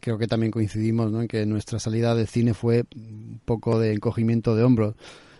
[0.00, 1.22] Creo que también coincidimos ¿no?
[1.22, 4.94] en que nuestra salida de cine fue un poco de encogimiento de hombros.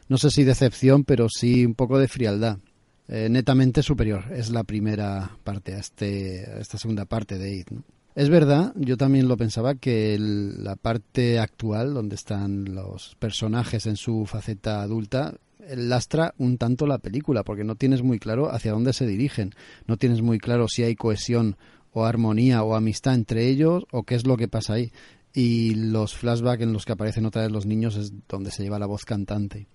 [0.09, 2.59] No sé si decepción, pero sí un poco de frialdad.
[3.07, 7.69] Eh, netamente superior es la primera parte a, este, esta segunda parte de It.
[8.15, 13.97] Es verdad, yo también lo pensaba, que la parte actual, donde están los personajes en
[13.97, 15.35] su faceta adulta,
[15.77, 19.53] lastra un tanto la película, porque no tienes muy claro hacia dónde se dirigen,
[19.87, 21.57] no tienes muy claro si hay cohesión
[21.93, 24.93] o armonía o amistad entre ellos o qué es lo que pasa ahí.
[25.33, 28.81] Y los flashbacks en los que aparecen otra vez los niños es donde se lleva
[28.81, 29.69] la voz cantante.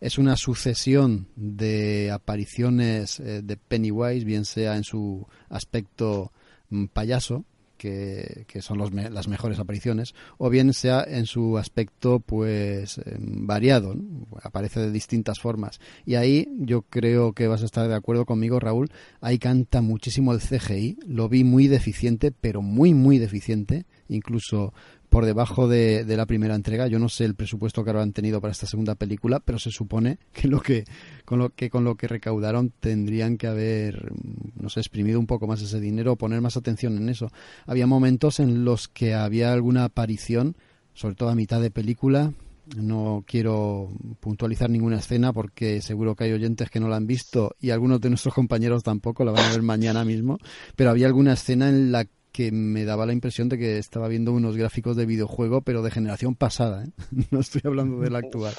[0.00, 6.32] Es una sucesión de apariciones eh, de Pennywise, bien sea en su aspecto
[6.70, 7.44] mm, payaso,
[7.82, 13.96] que, son los las mejores apariciones, o bien sea en su aspecto pues em, variado,
[14.42, 15.80] aparece de distintas formas.
[16.06, 18.90] Y ahí yo creo que vas a estar de acuerdo conmigo, Raúl,
[19.20, 24.72] ahí canta muchísimo el CGI, lo vi muy deficiente, pero muy, muy deficiente, incluso
[25.12, 26.86] por debajo de, la primera entrega.
[26.86, 30.18] Yo no sé el presupuesto que habrán tenido para esta segunda película, pero se supone
[30.32, 30.84] que lo que
[31.26, 34.10] con lo que con lo que recaudaron tendrían que haber
[34.58, 37.30] no sé, exprimido un poco más ese dinero o poner más atención en eso.
[37.66, 40.56] Había momentos en los que había alguna aparición,
[40.94, 42.32] sobre todo a mitad de película,
[42.74, 43.90] no quiero
[44.20, 48.00] puntualizar ninguna escena porque seguro que hay oyentes que no la han visto y algunos
[48.00, 50.38] de nuestros compañeros tampoco la van a ver mañana mismo,
[50.74, 54.32] pero había alguna escena en la que me daba la impresión de que estaba viendo
[54.32, 56.90] unos gráficos de videojuego, pero de generación pasada, ¿eh?
[57.30, 58.54] no estoy hablando de la actual.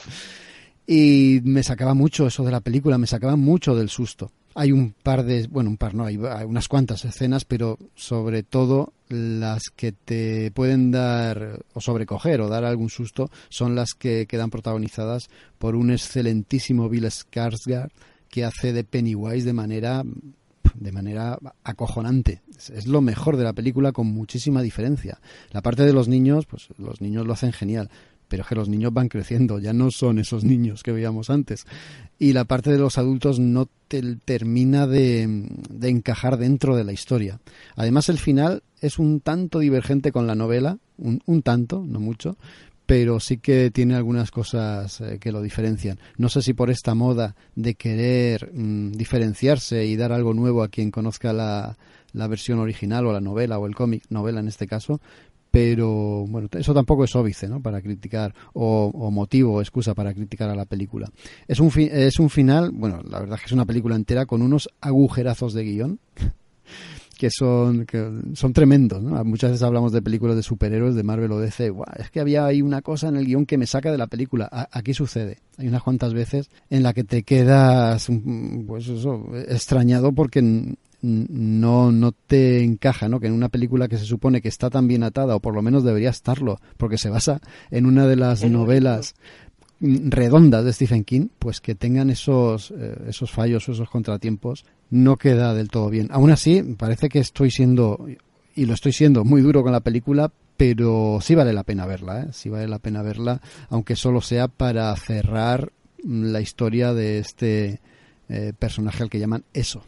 [0.85, 4.31] Y me sacaba mucho eso de la película, me sacaba mucho del susto.
[4.55, 8.93] Hay un par de, bueno, un par no, hay, unas cuantas escenas, pero sobre todo
[9.09, 14.51] las que te pueden dar o sobrecoger o dar algún susto son las que quedan
[14.51, 17.89] protagonizadas por un excelentísimo Bill Skarsgård
[18.29, 20.03] que hace de Pennywise de manera
[20.75, 22.41] de manera acojonante.
[22.73, 25.19] Es, lo mejor de la película con muchísima diferencia.
[25.51, 27.89] La parte de los niños, pues los niños lo hacen genial,
[28.27, 31.65] pero es que los niños van creciendo, ya no son esos niños que veíamos antes.
[32.17, 36.93] Y la parte de los adultos no te termina de, de encajar dentro de la
[36.93, 37.39] historia.
[37.75, 42.37] Además, el final es un tanto divergente con la novela, un, un tanto, no mucho,
[42.85, 45.99] pero sí que tiene algunas cosas eh, que lo diferencian.
[46.17, 50.67] No sé si por esta moda de querer mmm, diferenciarse y dar algo nuevo a
[50.67, 51.77] quien conozca la,
[52.13, 54.99] la versión original o la novela o el cómic, novela en este caso,
[55.51, 57.61] pero bueno, eso tampoco es óbice, ¿no?
[57.61, 61.11] Para criticar o, o, motivo o excusa para criticar a la película.
[61.47, 64.25] Es un, fi es un final, bueno, la verdad es que es una película entera
[64.25, 65.99] con unos agujerazos de guion
[67.23, 69.01] que son, que son tremendos.
[69.01, 69.23] ¿no?
[69.23, 71.69] Muchas veces hablamos de películas de superhéroes de Marvel o DC.
[71.69, 74.07] Wow, es que había ahí una cosa en el guion que me saca de la
[74.07, 74.49] película.
[74.51, 75.37] A aquí sucede.
[75.57, 78.09] Hay unas cuantas veces en la que te quedas
[78.67, 80.41] pues eso, extrañado porque
[81.01, 83.21] no, no te encaja, ¿no?
[83.21, 85.61] Que en una película que se supone que está tan bien atada, o por lo
[85.61, 87.39] menos debería estarlo, porque se basa
[87.71, 89.15] en una de las novelas
[89.79, 95.17] redondas de Stephen King, pues que tengan esos, eh, esos fallos o esos contratiempos, no
[95.17, 96.09] queda del todo bien.
[96.11, 98.05] Aún así, parece que estoy siendo,
[98.55, 102.21] y lo estoy siendo, muy duro con la película, pero sí vale la pena verla,
[102.21, 102.27] ¿eh?
[102.31, 105.71] sí vale la pena verla, aunque solo sea para cerrar
[106.03, 107.81] la historia de este
[108.29, 109.83] eh, personaje al que llaman eso.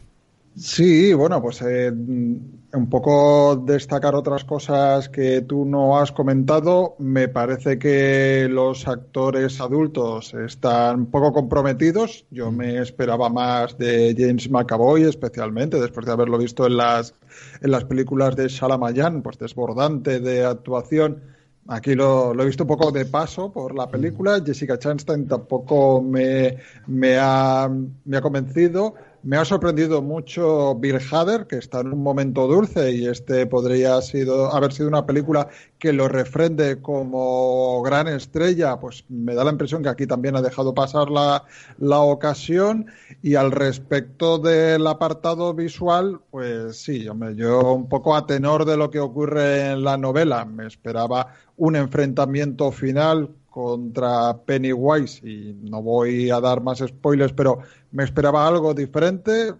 [0.56, 6.96] Sí, bueno, pues eh, un poco destacar otras cosas que tú no has comentado.
[6.98, 12.24] Me parece que los actores adultos están poco comprometidos.
[12.30, 17.14] Yo me esperaba más de James McAvoy, especialmente después de haberlo visto en las,
[17.60, 21.22] en las películas de Shalamayan, pues desbordante de actuación.
[21.68, 24.40] Aquí lo, lo, he visto un poco de paso por la película.
[24.44, 27.68] Jessica Chastain tampoco me, me, ha,
[28.04, 28.94] me ha convencido.
[29.26, 34.00] Me ha sorprendido mucho Bill Hader, que está en un momento dulce y este podría
[34.00, 35.48] sido, haber sido una película
[35.80, 38.78] que lo refrende como gran estrella.
[38.78, 41.42] Pues me da la impresión que aquí también ha dejado pasar la,
[41.78, 42.86] la ocasión.
[43.20, 48.76] Y al respecto del apartado visual, pues sí, hombre, yo un poco a tenor de
[48.76, 55.80] lo que ocurre en la novela, me esperaba un enfrentamiento final contra Pennywise y no
[55.80, 57.60] voy a dar más spoilers, pero
[57.90, 59.54] me esperaba algo diferente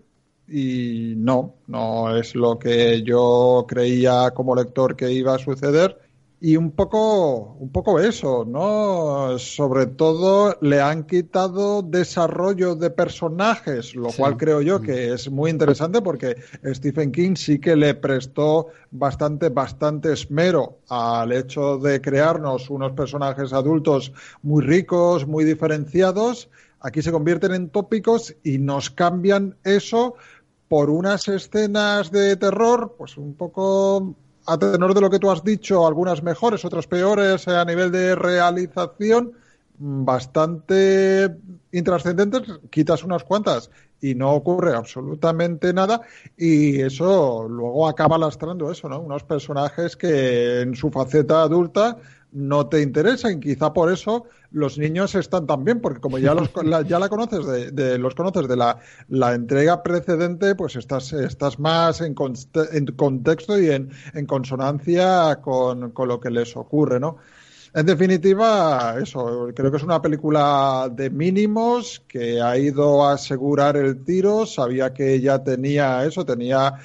[0.47, 5.98] y no, no es lo que yo creía como lector que iba a suceder
[6.39, 9.39] y un poco, un poco eso, ¿no?
[9.39, 14.19] Sobre todo le han quitado desarrollo de personajes, lo sí.
[14.19, 19.49] cual creo yo que es muy interesante porque Stephen King sí que le prestó bastante,
[19.49, 26.51] bastante esmero al hecho de crearnos unos personajes adultos muy ricos, muy diferenciados.
[26.81, 30.17] Aquí se convierten en tópicos y nos cambian eso
[30.69, 34.15] por unas escenas de terror, pues un poco
[34.47, 38.14] a tenor de lo que tú has dicho, algunas mejores, otras peores a nivel de
[38.14, 39.32] realización,
[39.78, 41.36] bastante
[41.73, 43.70] intrascendentes, quitas unas cuantas
[44.01, 46.01] y no ocurre absolutamente nada
[46.36, 49.01] y eso luego acaba lastrando eso, ¿no?
[49.01, 51.98] Unos personajes que en su faceta adulta
[52.32, 53.40] no te interesan.
[53.40, 54.24] Quizá por eso
[54.57, 56.51] los niños están tan bien, porque como ya los
[56.89, 58.78] ya la conoces de, de, los conoces de la,
[59.09, 66.09] la entrega precedente, pues estás, estás más en, contexto y en, en consonancia con, con,
[66.09, 67.19] lo que les ocurre, ¿no?
[67.74, 73.77] En definitiva, eso, creo que es una película de mínimos que ha ido a asegurar
[73.77, 76.77] el tiro, sabía que ya tenía eso, tenía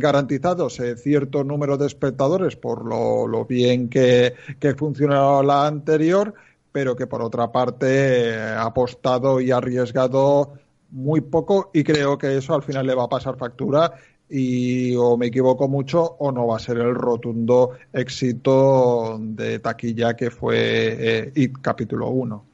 [0.00, 6.34] garantizados cierto número de espectadores por lo, lo bien que, que funcionó la anterior,
[6.76, 10.52] pero que por otra parte eh, ha apostado y arriesgado
[10.90, 13.94] muy poco y creo que eso al final le va a pasar factura
[14.28, 20.14] y o me equivoco mucho o no va a ser el rotundo éxito de taquilla
[20.16, 22.44] que fue eh, IT capítulo 1.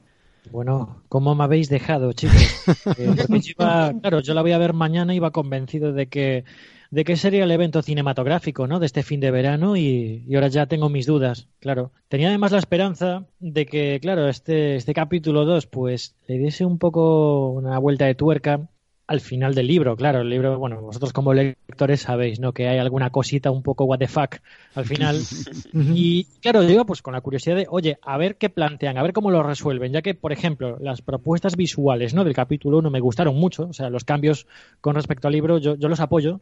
[0.53, 2.37] Bueno, ¿cómo me habéis dejado, chicos?
[2.97, 6.45] Eh, yo iba, claro, yo la voy a ver mañana y iba convencido de que
[6.93, 8.79] de qué sería el evento cinematográfico ¿no?
[8.79, 11.91] de este fin de verano y, y, ahora ya tengo mis dudas, claro.
[12.07, 16.77] Tenía además la esperanza de que, claro, este, este capítulo 2 pues le diese un
[16.77, 18.69] poco una vuelta de tuerca
[19.07, 22.53] al final del libro, claro, el libro, bueno, vosotros como lectores sabéis, ¿no?
[22.53, 24.35] Que hay alguna cosita un poco what the fuck
[24.75, 25.19] al final.
[25.73, 29.13] y claro, digo, pues con la curiosidad de, oye, a ver qué plantean, a ver
[29.13, 32.23] cómo lo resuelven, ya que, por ejemplo, las propuestas visuales, ¿no?
[32.23, 34.45] Del capítulo 1 me gustaron mucho, o sea, los cambios
[34.79, 36.39] con respecto al libro, yo, yo los apoyo.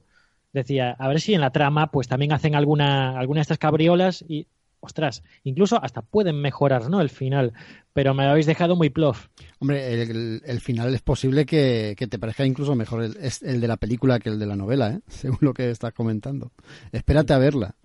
[0.54, 4.24] Decía, a ver si en la trama, pues también hacen alguna, alguna de estas cabriolas
[4.28, 4.48] y
[4.82, 7.02] ostras, incluso hasta pueden mejorar, ¿no?
[7.02, 7.54] El final,
[7.94, 9.28] pero me habéis dejado muy plof.
[9.60, 13.68] Hombre, el, el final es posible que, que, te parezca incluso mejor el, el, de
[13.68, 15.00] la película que el de la novela, ¿eh?
[15.08, 16.52] Según lo que estás comentando.
[16.92, 17.76] Espérate a verla.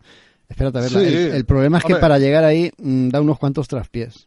[0.49, 1.01] Espérate a verla.
[1.01, 4.27] Sí, el, el, problema es que para llegar ahí mmm, da unos cuantos traspiés.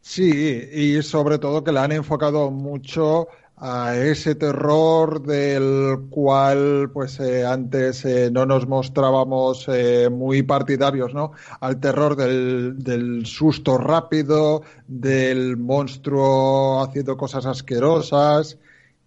[0.00, 0.30] Sí,
[0.72, 3.28] y sobre todo que la han enfocado mucho
[3.60, 11.12] a ese terror del cual pues eh, antes eh, no nos mostrábamos eh, muy partidarios,
[11.12, 11.32] ¿no?
[11.60, 18.58] Al terror del, del, susto rápido, del monstruo haciendo cosas asquerosas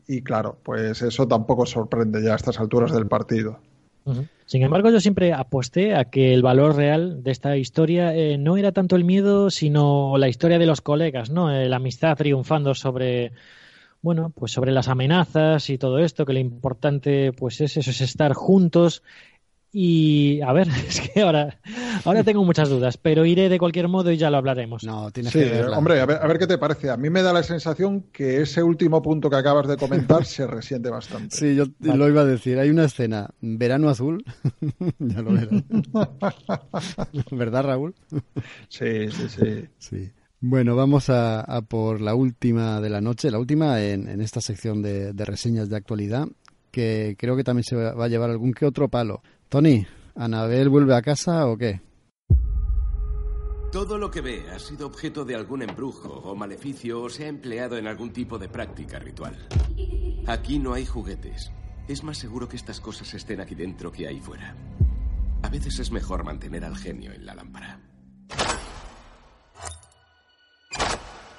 [0.07, 3.59] y claro, pues eso tampoco sorprende ya a estas alturas del partido.
[4.45, 8.57] Sin embargo, yo siempre aposté a que el valor real de esta historia eh, no
[8.57, 11.49] era tanto el miedo, sino la historia de los colegas, ¿no?
[11.49, 13.31] la amistad triunfando sobre
[14.03, 18.01] bueno, pues sobre las amenazas y todo esto, que lo importante pues es eso, es
[18.01, 19.01] estar juntos.
[19.71, 21.57] Y a ver, es que ahora,
[22.03, 24.83] ahora tengo muchas dudas, pero iré de cualquier modo y ya lo hablaremos.
[24.83, 25.77] No, tienes sí, que verla.
[25.77, 26.89] Hombre, a ver, a ver qué te parece.
[26.89, 30.45] A mí me da la sensación que ese último punto que acabas de comentar se
[30.47, 31.35] resiente bastante.
[31.35, 31.97] Sí, yo vale.
[31.97, 32.59] lo iba a decir.
[32.59, 34.25] Hay una escena, verano azul,
[34.99, 35.63] ya lo verás.
[37.31, 37.95] ¿Verdad, Raúl?
[38.67, 39.69] Sí, sí, sí.
[39.77, 40.11] Sí.
[40.45, 45.13] Bueno, vamos a, por la última de la noche, la última en, esta sección de,
[45.13, 46.27] de, reseñas de actualidad,
[46.69, 49.23] que creo que también se va a llevar algún que otro palo.
[49.47, 51.79] Tony, ¿Anabel vuelve a casa o qué?
[53.71, 57.29] Todo lo que ve ha sido objeto de algún embrujo o maleficio o se ha
[57.29, 59.47] empleado en algún tipo de práctica ritual.
[60.27, 61.53] Aquí no hay juguetes.
[61.87, 64.57] Es más seguro que estas cosas estén aquí dentro que ahí fuera.
[65.41, 67.79] A veces es mejor mantener al genio en la lámpara.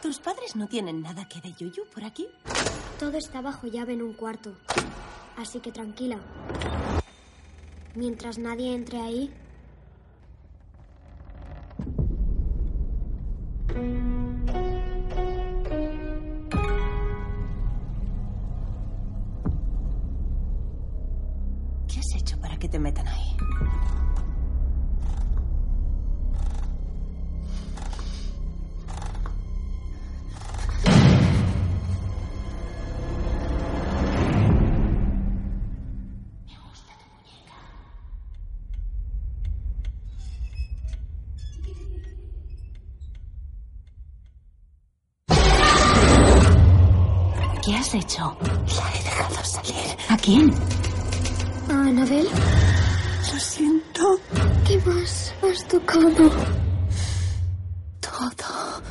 [0.05, 2.29] ¿Tus padres no tienen nada que de Yuyu por aquí?
[3.01, 4.53] Todo está bajo llave en un cuarto.
[5.39, 6.19] Así que tranquila.
[7.95, 9.33] Mientras nadie entre ahí.
[21.89, 23.37] ¿Qué has hecho para que te metan ahí?
[47.95, 48.37] Has hecho?
[48.77, 49.97] La he dejado salir.
[50.09, 50.55] ¿A quién?
[51.69, 52.27] ¿A Anabel?
[53.33, 54.21] Lo siento.
[54.67, 56.31] ¿Qué más has tocado?
[58.01, 58.83] Todo.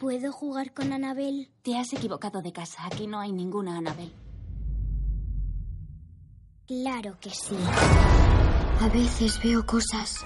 [0.00, 1.50] ¿Puedo jugar con Anabel?
[1.62, 2.86] Te has equivocado de casa.
[2.86, 4.12] Aquí no hay ninguna Anabel.
[6.66, 7.56] Claro que sí.
[8.80, 10.24] A veces veo cosas.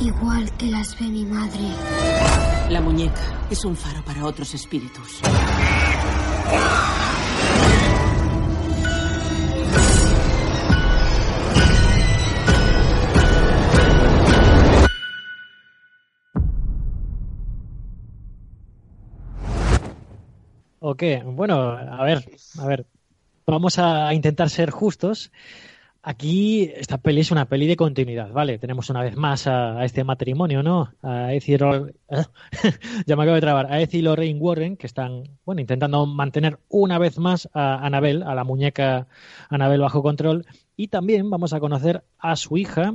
[0.00, 2.47] Igual que las ve mi madre.
[2.70, 5.22] La muñeca es un faro para otros espíritus.
[20.80, 22.24] Ok, bueno, a ver,
[22.58, 22.86] a ver,
[23.46, 25.32] vamos a intentar ser justos.
[26.00, 28.58] Aquí esta peli es una peli de continuidad, ¿vale?
[28.58, 30.92] Tenemos una vez más a, este matrimonio, ¿no?
[31.02, 32.24] A Ethel, ¿eh?
[33.06, 36.60] ya me acabo de trabar, a Ethel y Lorraine Warren, que están, bueno, intentando mantener
[36.68, 39.08] una vez más a Annabel, a la muñeca
[39.48, 40.46] Annabel bajo control,
[40.76, 42.94] y también vamos a conocer a su hija,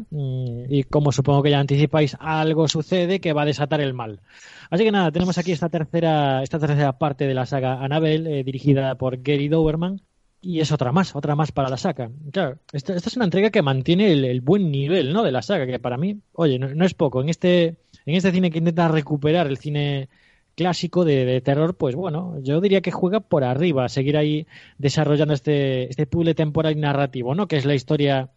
[0.69, 4.21] y como supongo que ya anticipáis, algo sucede que va a desatar el mal.
[4.69, 8.45] Así que nada, tenemos aquí esta tercera, esta tercera parte de la saga Annabel, eh,
[8.45, 10.01] dirigida por Gary Doberman,
[10.43, 12.11] y es otra más, otra más para la saga.
[12.31, 15.23] Claro, esta, esta es una entrega que mantiene el, el, buen nivel, ¿no?
[15.23, 17.21] De la saga, que para mí, oye, no, no, es poco.
[17.21, 20.09] En este, en este cine que intenta recuperar el cine
[20.55, 24.45] clásico de, terror, pues bueno, yo diría que juega por arriba, seguir ahí
[24.77, 27.47] desarrollando este, este puzzle temporal y narrativo, ¿no?
[27.47, 28.29] Que es la historia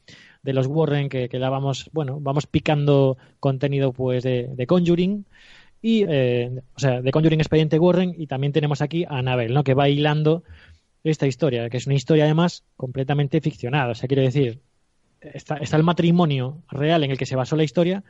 [0.42, 5.24] de los Warren, que, que la vamos, bueno, vamos picando contenido pues de, de Conjuring
[5.82, 9.64] y, eh, o sea, de Conjuring Expediente Warren y también tenemos aquí a Annabelle, ¿no?
[9.64, 10.44] Que va hilando
[11.10, 13.92] esta historia, que es una historia además completamente ficcionada.
[13.92, 14.60] O sea, quiero decir,
[15.20, 18.04] está, está el matrimonio real en el que se basó la historia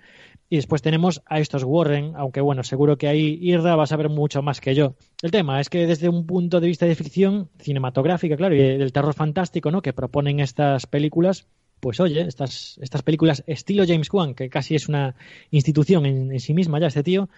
[0.49, 4.09] y después tenemos a estos Warren, aunque bueno, seguro que ahí Irra va a saber
[4.09, 4.95] mucho más que yo.
[5.23, 8.93] El tema es que desde un punto de vista de ficción cinematográfica, claro, y del
[8.93, 9.83] terror fantástico, ¿no?
[9.83, 11.47] Que proponen estas películas,
[11.81, 15.17] pues oye, estas, estas películas estilo James Wan, que casi es una
[15.51, 17.29] institución en, sí misma ya este tío,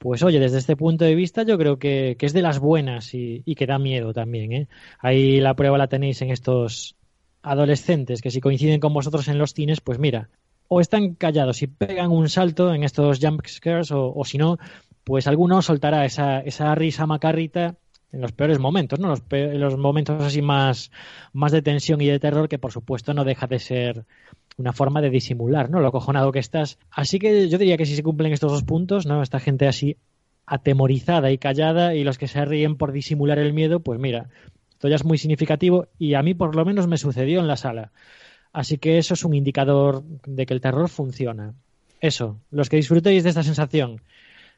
[0.00, 3.42] pues oye, desde este punto de vista yo creo que, es de las buenas y,
[3.54, 4.50] que da miedo también.
[4.52, 4.68] ¿eh?
[4.98, 6.96] Ahí la prueba la tenéis en estos
[7.42, 10.30] adolescentes que si coinciden con vosotros en los cines, pues mira,
[10.68, 14.56] o están callados y pegan un salto en estos jump scares o, si no,
[15.04, 17.76] pues alguno soltará esa, esa risa macarrita
[18.10, 19.08] en los peores momentos, ¿no?
[19.08, 20.90] Los, los momentos así más,
[21.34, 24.06] más de tensión y de terror que por supuesto no deja de ser
[24.60, 25.80] una forma de disimular, ¿no?
[25.80, 26.78] Lo cojonado que estás.
[26.90, 29.22] Así que yo diría que si se cumplen estos dos puntos, ¿no?
[29.22, 29.96] Esta gente así
[30.46, 34.28] atemorizada y callada y los que se ríen por disimular el miedo, pues mira,
[34.72, 37.56] esto ya es muy significativo y a mí por lo menos me sucedió en la
[37.56, 37.92] sala.
[38.52, 41.54] Así que eso es un indicador de que el terror funciona.
[42.00, 44.00] Eso, los que disfrutéis de esta sensación,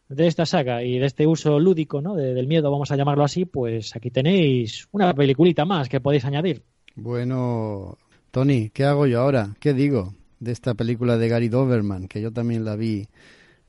[0.09, 2.15] de esta saga y de este uso lúdico ¿no?
[2.15, 6.63] del miedo, vamos a llamarlo así, pues aquí tenéis una peliculita más que podéis añadir.
[6.95, 7.99] Bueno,
[8.33, 9.51] Tony, ¿qué hago yo ahora?
[9.61, 13.07] ¿Qué digo de esta película de Gary Doberman, que yo también la vi,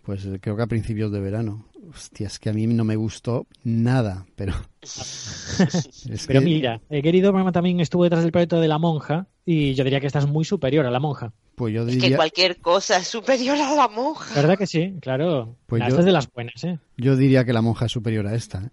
[0.03, 1.65] pues creo que a principios de verano?
[1.93, 4.53] Hostia, es que a mí no me gustó nada, pero...
[6.27, 9.83] pero mira, eh, Gary Doberman también estuvo detrás del proyecto de La Monja y yo
[9.83, 11.33] diría que esta es muy superior a La Monja.
[11.55, 12.01] Pues yo diría...
[12.01, 14.33] Es que cualquier cosa es superior a La Monja.
[14.33, 14.95] ¿Verdad que sí?
[15.01, 15.57] Claro.
[15.65, 16.79] Pues esta es de las buenas, ¿eh?
[16.95, 18.69] Yo diría que La Monja es superior a esta, ¿eh?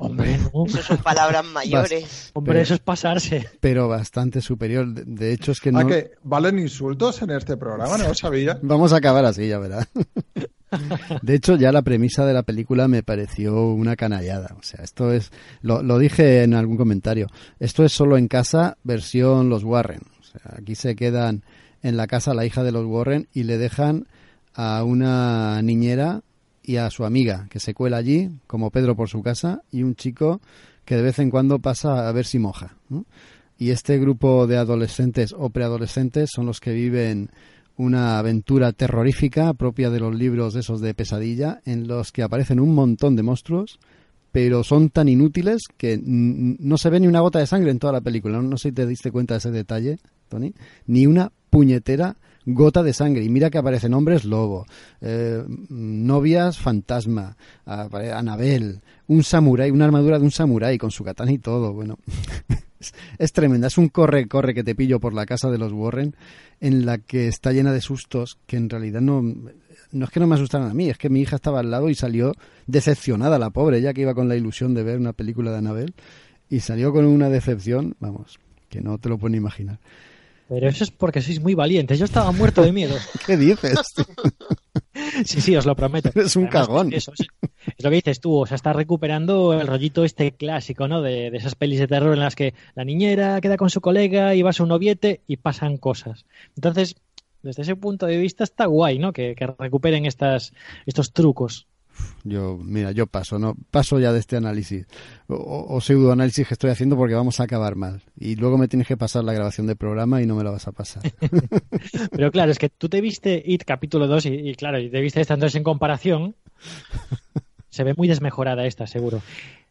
[0.00, 2.30] Hombre, Eso son palabras mayores.
[2.34, 3.48] Hombre, eso es pasarse.
[3.60, 4.88] Pero bastante superior.
[4.92, 5.80] De, hecho, es que no.
[5.80, 7.96] ¿A que valen insultos en este programa?
[7.96, 8.58] No lo sabía.
[8.62, 9.88] Vamos a acabar así, ya verás.
[11.22, 14.54] De hecho, ya la premisa de la película me pareció una canallada.
[14.58, 15.30] O sea, esto es,
[15.62, 17.28] lo, lo, dije en algún comentario,
[17.58, 20.02] esto es solo en casa versión los Warren.
[20.20, 21.42] O sea, aquí se quedan
[21.82, 24.08] en la casa la hija de los Warren y le dejan
[24.52, 26.22] a una niñera
[26.68, 29.94] y a su amiga que se cuela allí, como Pedro por su casa, y un
[29.94, 30.42] chico
[30.84, 32.76] que de vez en cuando pasa a ver si moja.
[33.56, 37.30] Y este grupo de adolescentes o preadolescentes son los que viven
[37.78, 42.74] una aventura terrorífica propia de los libros esos de pesadilla, en los que aparecen un
[42.74, 43.78] montón de monstruos,
[44.30, 47.94] pero son tan inútiles que no se ve ni una gota de sangre en toda
[47.94, 48.42] la película.
[48.42, 50.52] No, sé si te diste cuenta de ese detalle, Tony.
[50.86, 53.24] Ni una puñetera gota de sangre.
[53.24, 54.66] Y mira que aparecen hombres lobo,
[55.00, 61.38] eh, novias fantasma, Anabel, un samurái, una armadura de un samurái con su katana y
[61.38, 61.72] todo.
[61.72, 61.98] Bueno,
[63.18, 63.66] es, tremenda.
[63.66, 66.14] Es un corre-corre que te pillo por la casa de los Warren
[66.60, 69.22] en la que está llena de sustos que en realidad no,
[69.92, 71.88] no es que no me asustaran a mí, es que mi hija estaba al lado
[71.88, 72.32] y salió
[72.66, 75.94] decepcionada, la pobre, ella que iba con la ilusión de ver una película de Anabel
[76.50, 78.38] y salió con una decepción, vamos,
[78.68, 79.78] que no te lo puedes imaginar.
[80.48, 81.98] Pero eso es porque sois muy valientes.
[81.98, 82.96] Yo estaba muerto de miedo.
[83.26, 83.78] ¿Qué dices?
[85.24, 86.10] sí, sí, os lo prometo.
[86.14, 86.92] Es un cagón.
[86.92, 87.26] Eso, es,
[87.78, 88.34] lo que dices tú.
[88.34, 91.02] O sea, estás recuperando el rollito este clásico, ¿no?
[91.02, 94.42] De, esas pelis de terror en las que la niñera queda con su colega y
[94.42, 96.24] va a su noviete y pasan cosas.
[96.56, 96.96] Entonces,
[97.42, 99.12] desde ese punto de vista está guay, ¿no?
[99.12, 100.54] Que, que recuperen estas,
[100.86, 101.66] estos trucos.
[102.24, 104.86] Yo, mira, yo paso, no paso ya de este análisis
[105.28, 108.02] o, pseudo análisis que estoy haciendo porque vamos a acabar mal.
[108.16, 110.68] Y luego me tienes que pasar la grabación del programa y no me la vas
[110.68, 111.02] a pasar.
[112.10, 115.20] Pero claro, es que tú te viste IT capítulo 2 y, claro, y te viste
[115.20, 116.34] esta entonces en comparación.
[117.70, 119.22] Se ve muy desmejorada esta, seguro.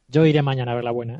[0.09, 1.19] Yo iré mañana a ver la buena.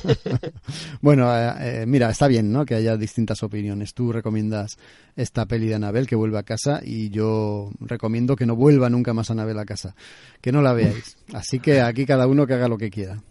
[1.02, 2.64] bueno, eh, eh, mira, está bien, ¿no?
[2.64, 3.92] Que haya distintas opiniones.
[3.92, 4.78] Tú recomiendas
[5.16, 9.12] esta peli de Anabel que vuelve a casa y yo recomiendo que no vuelva nunca
[9.12, 9.94] más Anabel a casa.
[10.40, 11.18] Que no la veáis.
[11.34, 13.22] Así que aquí cada uno que haga lo que quiera.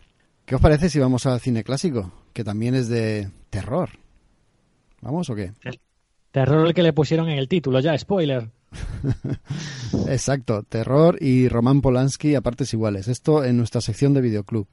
[0.46, 2.12] ¿Qué os parece si vamos al cine clásico?
[2.32, 3.90] Que también es de terror.
[5.02, 5.52] ¿Vamos o qué?
[6.30, 8.52] terror el que le pusieron en el título, ya, spoiler.
[10.08, 13.08] Exacto, terror y Román Polanski a partes iguales.
[13.08, 14.68] Esto en nuestra sección de videoclub.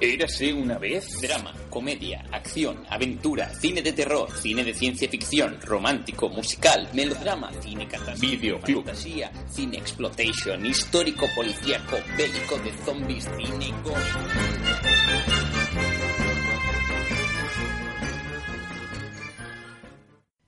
[0.00, 6.28] Érase una vez drama, comedia, acción, aventura, cine de terror, cine de ciencia ficción, romántico,
[6.28, 13.74] musical, melodrama, cine catástrofe, videoclub, fantasía, cine exploitation, histórico policíaco, bélico de zombies, cine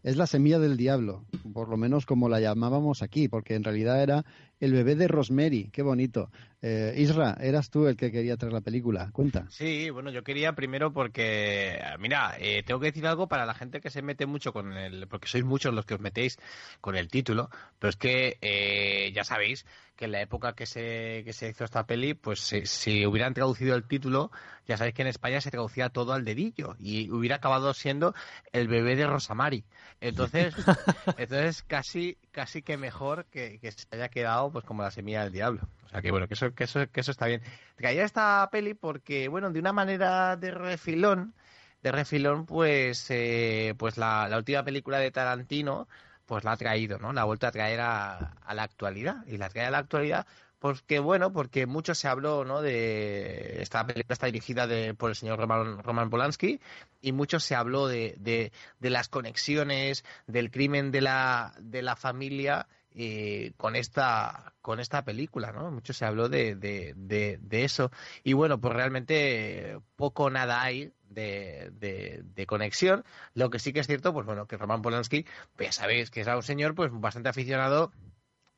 [0.02, 4.02] es la semilla del diablo, por lo menos como la llamábamos aquí, porque en realidad
[4.02, 4.24] era
[4.60, 6.30] El bebé de Rosemary, qué bonito.
[6.62, 9.46] Eh, Isra, eras tú el que quería traer la película, cuenta.
[9.48, 13.80] Sí, bueno, yo quería primero porque, mira, eh, tengo que decir algo para la gente
[13.80, 16.38] que se mete mucho con el, porque sois muchos los que os metéis
[16.82, 19.64] con el título, pero es que eh, ya sabéis
[19.96, 23.32] que en la época que se, que se hizo esta peli, pues si, si, hubieran
[23.32, 24.30] traducido el título,
[24.66, 28.14] ya sabéis que en España se traducía todo al dedillo y hubiera acabado siendo
[28.52, 29.64] el bebé de Rosamari.
[30.00, 30.54] Entonces,
[31.18, 35.32] entonces casi, casi que mejor que, que se haya quedado pues como la semilla del
[35.32, 35.68] diablo.
[35.84, 37.42] O sea que bueno, que eso, que eso, que eso está bien.
[37.76, 41.34] Traía esta peli porque, bueno, de una manera de refilón,
[41.82, 45.88] de refilón, pues, eh, pues la, la, última película de Tarantino,
[46.26, 47.12] pues la ha traído, ¿no?
[47.12, 49.24] La ha vuelto a traer a, a la actualidad.
[49.26, 50.26] Y la trae a la actualidad
[50.60, 52.60] porque bueno, porque mucho se habló, ¿no?
[52.62, 56.60] De esta película está dirigida de, por el señor Roman, Roman Polanski
[57.00, 61.96] y mucho se habló de, de, de, las conexiones del crimen de la de la
[61.96, 65.70] familia eh, con esta con esta película, ¿no?
[65.70, 67.90] Mucho se habló de, de, de, de eso
[68.24, 73.04] y bueno, pues realmente poco nada hay de, de, de, conexión.
[73.34, 75.26] Lo que sí que es cierto, pues bueno, que Roman Polanski,
[75.56, 77.92] pues ya sabéis que es un señor pues bastante aficionado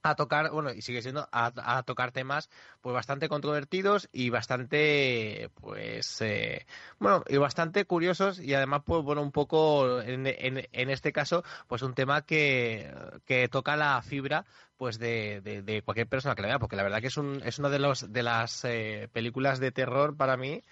[0.03, 2.51] a tocar, bueno, y sigue siendo, a, tocar temas
[2.81, 6.67] pues bastante controvertidos y bastante, pues, eh,
[6.99, 11.83] bueno, y bastante curiosos y además, pues, bueno, un poco, en, en, este caso, pues
[11.83, 12.93] un tema que,
[13.25, 14.45] que toca la fibra,
[14.77, 17.41] pues, de, de, de, cualquier persona que la vea, porque la verdad que es, un,
[17.45, 20.63] es una de, los, de las eh, películas de terror para mí,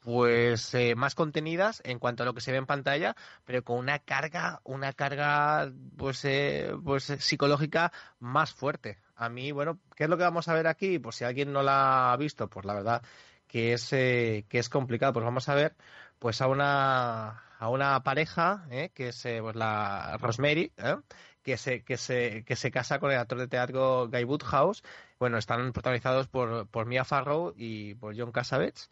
[0.00, 3.14] pues eh, más contenidas en cuanto a lo que se ve en pantalla,
[3.44, 8.98] pero con una carga, una carga pues eh, pues psicológica más fuerte.
[9.16, 10.98] A mí, bueno, ¿qué es lo que vamos a ver aquí?
[10.98, 13.02] Pues si alguien no la ha visto, pues la verdad
[13.46, 15.12] que es eh, que es complicado.
[15.12, 15.76] Pues vamos a ver
[16.18, 18.90] pues a una a una pareja ¿eh?
[18.94, 20.96] que es pues la Rosemary ¿eh?
[21.42, 24.82] que se que se que se casa con el actor de teatro Guy Woodhouse.
[25.18, 28.88] Bueno, están protagonizados por por Mia Farrow y por John Cassavetes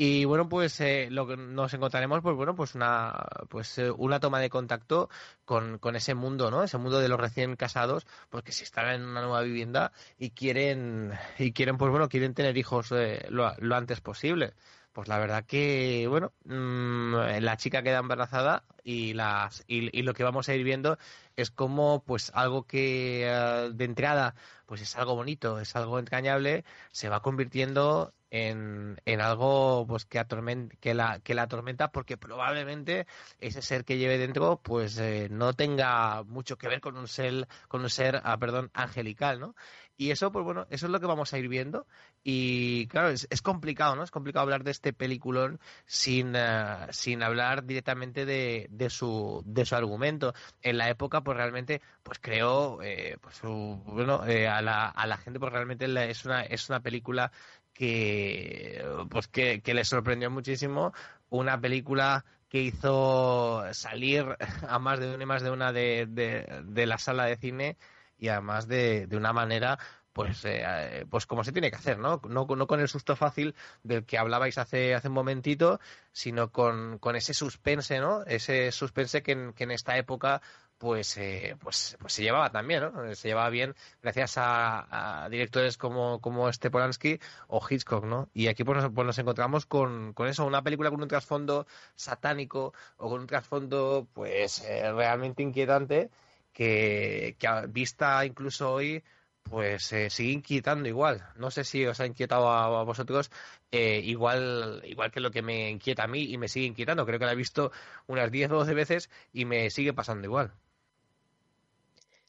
[0.00, 3.12] y bueno, pues eh, lo que nos encontraremos, pues bueno, pues una,
[3.48, 5.10] pues eh, una toma de contacto
[5.44, 6.62] con, con ese mundo, ¿no?
[6.62, 11.14] Ese mundo de los recién casados, porque si están en una nueva vivienda y quieren,
[11.36, 14.54] y quieren, pues bueno, quieren tener hijos eh, lo, lo antes posible.
[14.92, 20.14] Pues la verdad que, bueno, mmm, la chica queda embarazada y, las, y, y, lo
[20.14, 20.96] que vamos a ir viendo
[21.36, 24.34] es como, pues, algo que uh, de entrada,
[24.66, 30.18] pues es algo bonito, es algo entrañable, se va convirtiendo en, en algo pues que,
[30.18, 33.06] atorment, que, la, que la atormenta porque probablemente
[33.40, 37.48] ese ser que lleve dentro pues eh, no tenga mucho que ver con un ser,
[37.68, 39.54] con un ser ah, perdón, angelical, ¿no?
[40.00, 41.88] Y eso, pues bueno, eso es lo que vamos a ir viendo.
[42.22, 44.04] Y claro, es, es complicado, ¿no?
[44.04, 49.64] Es complicado hablar de este peliculón sin, uh, sin hablar directamente de, de, su, de
[49.66, 50.34] su argumento.
[50.62, 55.04] En la época, pues realmente, pues creo, eh, pues su, bueno, eh, a, la, a
[55.08, 57.32] la gente, pues realmente es una, es una película
[57.78, 60.92] que pues que, que le sorprendió muchísimo
[61.30, 64.26] una película que hizo salir
[64.68, 67.76] a más de una y más de una de, de, de la sala de cine
[68.18, 69.78] y además de, de una manera
[70.12, 72.20] pues, eh, pues como se tiene que hacer, ¿no?
[72.28, 72.44] ¿no?
[72.44, 75.78] No con el susto fácil del que hablabais hace, hace un momentito,
[76.10, 78.24] sino con, con ese suspense, ¿no?
[78.24, 80.42] Ese suspense que en, que en esta época
[80.78, 83.14] pues, eh, pues, pues se llevaba también, ¿no?
[83.14, 88.30] Se llevaba bien gracias a, directores como, como este Polanski o Hitchcock, ¿no?
[88.34, 91.66] Y aquí pues nos, pues nos encontramos con, con eso, una película con un trasfondo
[91.96, 96.10] satánico o con un trasfondo pues eh, realmente inquietante
[96.52, 99.02] que, que vista incluso hoy
[99.50, 101.26] pues eh, sigue inquietando igual.
[101.36, 103.30] No sé si os ha inquietado a, a vosotros
[103.72, 107.06] eh, igual, igual que lo que me inquieta a mí y me sigue inquietando.
[107.06, 107.72] Creo que la he visto
[108.06, 110.52] unas 10 o 12 veces y me sigue pasando igual.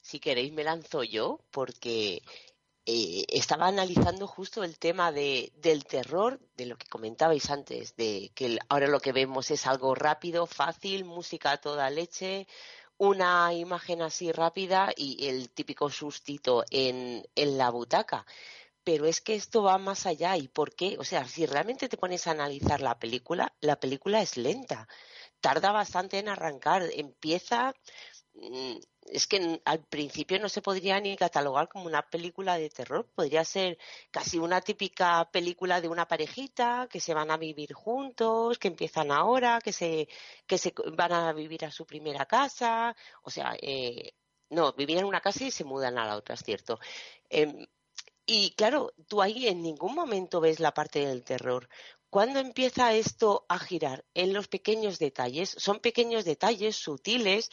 [0.09, 2.23] Si queréis me lanzo yo porque
[2.87, 8.31] eh, estaba analizando justo el tema de, del terror, de lo que comentabais antes, de
[8.33, 12.47] que ahora lo que vemos es algo rápido, fácil, música a toda leche,
[12.97, 18.25] una imagen así rápida y el típico sustito en, en la butaca.
[18.83, 20.37] Pero es que esto va más allá.
[20.37, 20.97] ¿Y por qué?
[20.97, 24.87] O sea, si realmente te pones a analizar la película, la película es lenta.
[25.39, 26.89] Tarda bastante en arrancar.
[26.93, 27.75] Empieza
[29.11, 33.43] es que al principio no se podría ni catalogar como una película de terror, podría
[33.43, 33.77] ser
[34.11, 39.11] casi una típica película de una parejita que se van a vivir juntos, que empiezan
[39.11, 40.07] ahora, que se,
[40.47, 44.13] que se van a vivir a su primera casa, o sea, eh,
[44.49, 46.79] no, vivían en una casa y se mudan a la otra, es cierto.
[47.29, 47.67] Eh,
[48.25, 51.67] y claro, tú ahí en ningún momento ves la parte del terror.
[52.11, 54.03] ¿Cuándo empieza esto a girar?
[54.15, 55.49] En los pequeños detalles.
[55.57, 57.51] Son pequeños detalles sutiles,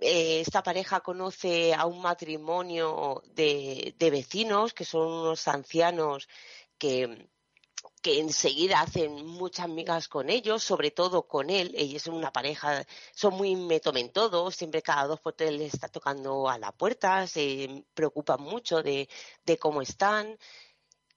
[0.00, 6.28] eh, esta pareja conoce a un matrimonio de, vecinos que son unos ancianos
[6.78, 7.28] que,
[8.02, 11.74] que enseguida hacen muchas amigas con ellos, sobre todo con él.
[11.76, 15.74] Ellos son una pareja, son muy me tomen todo, siempre cada dos por tres les
[15.74, 19.08] está tocando a la puerta, se preocupan mucho de,
[19.44, 20.38] de cómo están.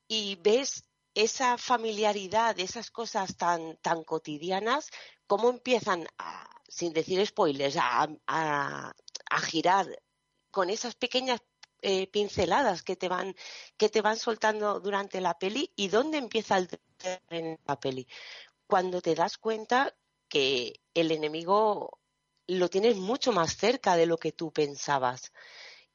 [0.07, 0.83] Y ves
[1.13, 4.89] esa familiaridad, esas cosas tan, tan cotidianas,
[5.31, 8.93] cómo empiezan, a, sin decir spoilers, a, a,
[9.29, 9.87] a girar
[10.51, 11.39] con esas pequeñas
[11.81, 13.33] eh, pinceladas que te van
[13.77, 16.67] que te van soltando durante la peli y dónde empieza el
[17.29, 18.09] en la peli
[18.67, 19.95] cuando te das cuenta
[20.27, 21.97] que el enemigo
[22.47, 25.31] lo tienes mucho más cerca de lo que tú pensabas.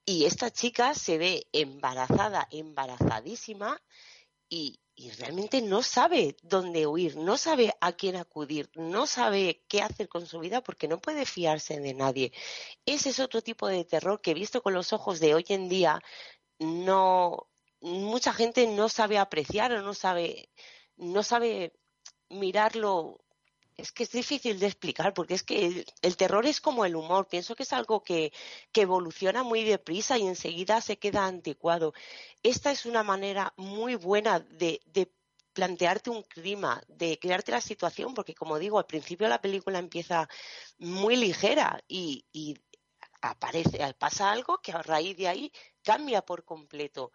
[0.06, 3.82] Y esta chica se ve embarazada embarazadísima
[4.48, 9.82] y, y realmente no sabe dónde huir, no sabe a quién acudir, no sabe qué
[9.82, 12.32] hacer con su vida porque no puede fiarse de nadie.
[12.86, 16.02] Ese es otro tipo de terror que visto con los ojos de hoy en día
[16.58, 17.46] no
[17.80, 20.50] mucha gente no sabe apreciar o no sabe
[20.96, 21.74] no sabe
[22.30, 23.20] mirarlo
[23.76, 27.28] es que es difícil de explicar porque es que el, terror es como el humor.
[27.28, 28.32] Pienso que es algo que,
[28.74, 31.92] evoluciona muy deprisa y enseguida se queda anticuado.
[32.42, 34.80] Esta es una manera muy buena de,
[35.52, 40.28] plantearte un clima, de crearte la situación, porque como digo, al principio la película empieza
[40.78, 42.24] muy ligera y,
[43.22, 47.12] aparece, pasa algo que a raíz de ahí cambia por completo.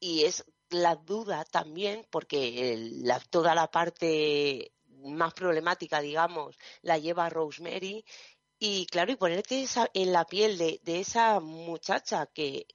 [0.00, 2.90] Y es la duda también, porque
[3.30, 4.72] toda la parte
[5.04, 8.04] más problemática, digamos, la lleva Rosemary.
[8.58, 12.66] Y claro, y ponerte esa, en la piel de, esa muchacha que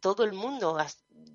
[0.00, 0.78] todo el mundo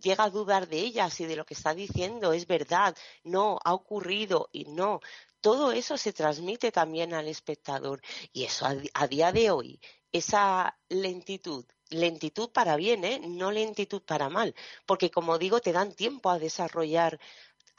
[0.01, 3.73] llega a dudar de ella, si de lo que está diciendo es verdad, no, ha
[3.73, 5.01] ocurrido y no.
[5.41, 8.01] Todo eso se transmite también al espectador.
[8.31, 9.79] Y eso a, a día de hoy,
[10.11, 13.19] esa lentitud lentitud para bien, ¿eh?
[13.19, 14.55] no lentitud para mal,
[14.85, 17.19] porque como digo, te dan tiempo a desarrollar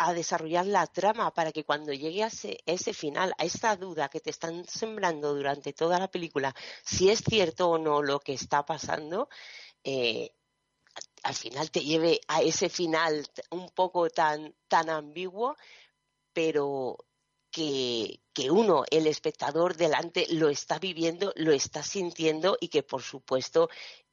[0.03, 2.31] a desarrollar la trama para que cuando llegue a
[2.65, 7.21] ese, final, a esa duda que te están sembrando durante toda la película, si es
[7.21, 9.29] cierto o no lo que está pasando,
[9.85, 10.31] eh,
[11.23, 15.55] al final te lleve a ese final un poco tan, tan ambiguo,
[16.33, 16.97] pero
[17.51, 23.03] que, que, uno, el espectador delante, lo está viviendo, lo está sintiendo y que por
[23.03, 23.69] supuesto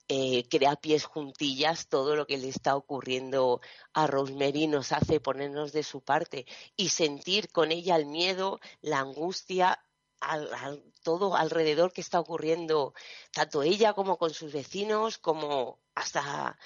[0.09, 3.61] eh, crea pies juntillas todo lo que le está ocurriendo
[3.93, 8.99] a Rosemary nos hace ponernos de su parte y sentir con ella el miedo, la
[8.99, 9.83] angustia,
[10.21, 12.93] al, todo alrededor que está ocurriendo,
[13.31, 16.57] tanto ella como con sus vecinos, como hasta,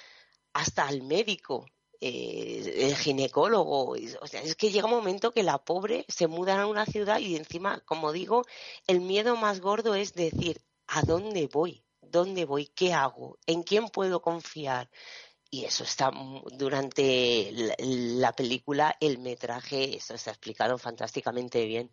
[0.52, 1.66] hasta el médico,
[2.00, 3.96] eh, el ginecólogo.
[3.96, 7.80] Es que llega un momento que la pobre se muda a una ciudad y encima,
[7.80, 8.44] como digo,
[8.86, 11.84] el miedo más gordo es decir, ¿a dónde voy?
[12.12, 14.88] Dónde voy, qué hago, en quién puedo confiar.
[15.50, 16.10] Y eso está
[16.56, 21.90] durante la, la película, el metraje, eso está explicado fantásticamente bien.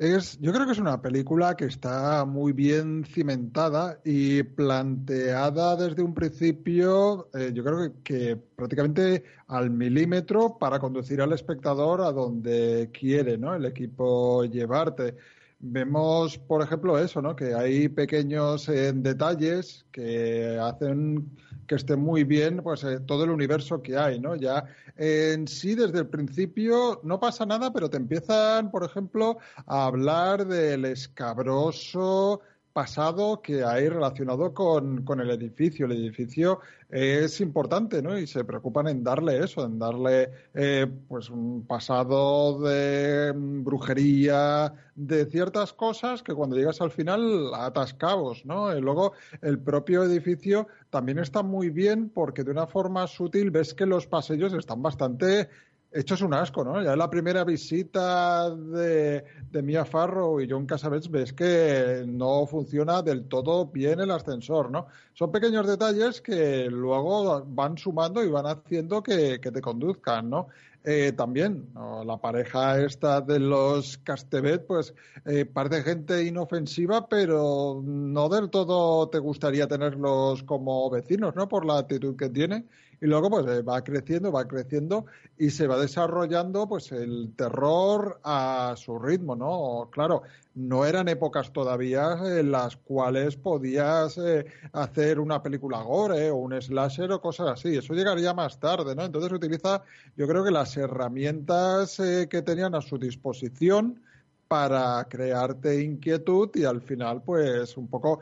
[0.00, 6.00] Es, yo creo que es una película que está muy bien cimentada y planteada desde
[6.00, 12.90] un principio, eh, yo creo que, prácticamente al milímetro para conducir al espectador a donde
[12.98, 13.54] quiere, ¿no?
[13.54, 15.16] El equipo llevarte.
[15.62, 17.36] Vemos, por ejemplo, eso, ¿no?
[17.36, 23.30] Que hay pequeños eh, detalles que hacen que esté muy bien, pues eh, todo el
[23.30, 24.34] universo que hay, ¿no?
[24.36, 24.64] Ya
[24.96, 30.46] en sí desde el principio no pasa nada, pero te empiezan, por ejemplo, a hablar
[30.46, 32.40] del escabroso
[32.72, 35.86] pasado que hay relacionado con, con, el edificio.
[35.86, 38.18] El edificio es importante, ¿no?
[38.18, 45.26] Y se preocupan en darle eso, en darle eh, pues un pasado de brujería, de
[45.26, 48.76] ciertas cosas que cuando llegas al final atascabos, ¿no?
[48.76, 53.74] Y luego el propio edificio también está muy bien porque de una forma sutil ves
[53.74, 55.48] que los pasillos están bastante
[55.92, 56.80] esto es un asco, ¿no?
[56.82, 62.46] Ya en la primera visita de, de Mia Farrow y John Cassavetes ves que no
[62.46, 64.86] funciona del todo bien el ascensor, ¿no?
[65.14, 70.48] Son pequeños detalles que luego van sumando y van haciendo que, que te conduzcan, ¿no?
[70.82, 72.02] Eh, también ¿no?
[72.04, 74.94] la pareja esta de los Castevet, pues
[75.26, 81.48] eh, parece gente inofensiva, pero no del todo te gustaría tenerlos como vecinos, ¿no?
[81.48, 82.64] Por la actitud que tiene
[83.00, 85.06] y luego pues eh, va creciendo, va creciendo
[85.38, 89.88] y se va desarrollando pues el terror a su ritmo, ¿no?
[89.90, 90.22] Claro,
[90.54, 96.60] no eran épocas todavía en las cuales podías eh, hacer una película gore o un
[96.60, 99.04] slasher o cosas así, eso llegaría más tarde, ¿no?
[99.04, 99.82] Entonces utiliza
[100.16, 104.02] yo creo que las herramientas eh, que tenían a su disposición
[104.46, 108.20] para crearte inquietud y al final, pues un poco...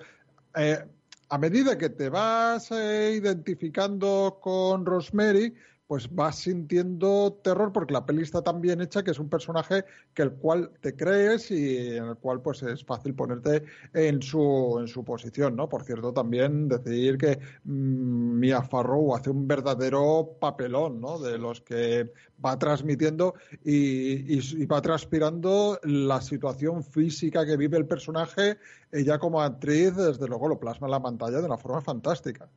[1.30, 5.54] A medida que te vas eh, identificando con Rosemary,
[5.88, 9.86] pues vas sintiendo terror porque la peli está tan bien hecha que es un personaje
[10.12, 14.76] que el cual te crees y en el cual pues es fácil ponerte en su
[14.80, 15.66] en su posición, ¿no?
[15.66, 21.18] Por cierto, también decir que mm, Mia Farrow hace un verdadero papelón, ¿no?
[21.18, 22.12] De los que
[22.44, 23.34] va transmitiendo
[23.64, 28.58] y, y, va transpirando la situación física que vive el personaje.
[28.92, 32.48] Ella como actriz, desde luego, lo plasma en la pantalla de una forma fantástica.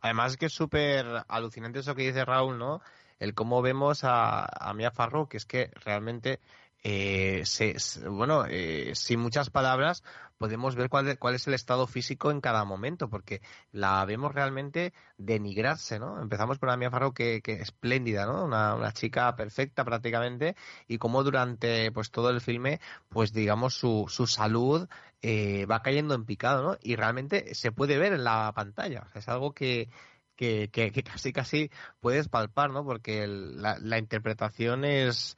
[0.00, 2.80] Además que es súper alucinante eso que dice Raúl, ¿no?
[3.18, 6.40] El cómo vemos a, Mia Farrow, que es que realmente
[6.82, 7.76] eh, se,
[8.08, 10.02] bueno, eh, sin muchas palabras,
[10.38, 14.94] podemos ver cuál, cuál, es el estado físico en cada momento, porque la vemos realmente
[15.18, 16.18] denigrarse, ¿no?
[16.22, 18.46] Empezamos con la Mia Farrow, que, que espléndida, ¿no?
[18.46, 20.56] Una, chica perfecta prácticamente,
[20.88, 24.88] y cómo durante pues todo el filme, pues digamos, su, su salud
[25.22, 26.78] eh, va cayendo en picado, ¿no?
[26.82, 29.88] Y realmente se puede ver en la pantalla, es algo que,
[30.36, 31.70] que, que, casi casi
[32.00, 32.84] puedes palpar, ¿no?
[32.84, 35.36] Porque el, la, la, interpretación es,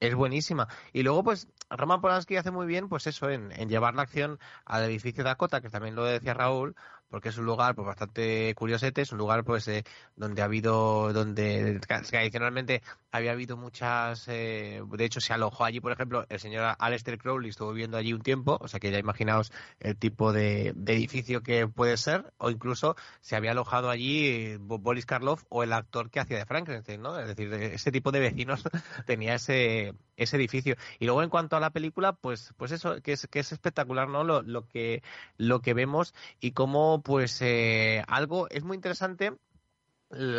[0.00, 0.68] es buenísima.
[0.92, 4.38] Y luego, pues, Roman Polanski hace muy bien, pues eso, en, en, llevar la acción
[4.64, 6.76] al edificio Dakota, que también lo decía Raúl,
[7.08, 9.84] porque es un lugar pues bastante curiosete, es un lugar pues eh,
[10.16, 15.92] donde ha habido, donde tradicionalmente había habido muchas, eh, de hecho se alojó allí, por
[15.92, 19.52] ejemplo, el señor Aleister Crowley estuvo viviendo allí un tiempo, o sea que ya imaginaos
[19.80, 24.58] el tipo de, de edificio que puede ser, o incluso se había alojado allí eh,
[24.60, 27.18] Boris Karloff o el actor que hacía de Frankenstein, ¿no?
[27.18, 28.62] Es decir, ese tipo de vecinos
[29.06, 30.76] tenía ese, ese edificio.
[30.98, 34.08] Y luego en cuanto a la película, pues, pues eso, que es, que es espectacular,
[34.08, 34.24] ¿no?
[34.24, 35.02] Lo, lo que,
[35.36, 39.32] lo que vemos y cómo pues eh, algo es muy interesante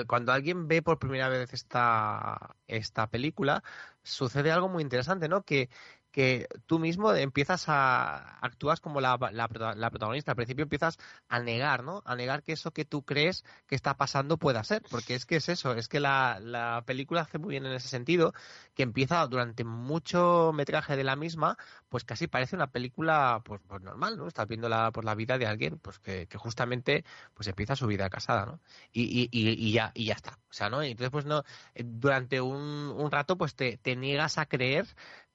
[0.07, 3.63] cuando alguien ve por primera vez esta, esta película,
[4.03, 5.43] sucede algo muy interesante, ¿no?
[5.43, 5.69] Que,
[6.17, 10.31] que tú mismo empiezas a actúas como la, la, la, protagonista.
[10.31, 10.97] Al principio empiezas
[11.29, 12.01] a negar, ¿no?
[12.07, 15.35] A negar que eso que tú crees que está pasando pueda ser, porque es que
[15.35, 18.33] es eso, es que la, la película hace muy bien en ese sentido,
[18.73, 21.55] que empieza durante mucho metraje de la misma,
[21.87, 24.27] pues casi parece una película pues, pues normal, ¿no?
[24.27, 28.09] Estás viendo la, por la vida de alguien pues que, justamente pues empieza su vida
[28.09, 28.59] casada, ¿no?
[28.91, 30.39] Y, y, y, y, ya, y ya está.
[30.49, 30.83] O sea, ¿no?
[30.83, 31.43] Y entonces, pues no,
[31.75, 34.87] durante un, un rato pues te, te niegas a creer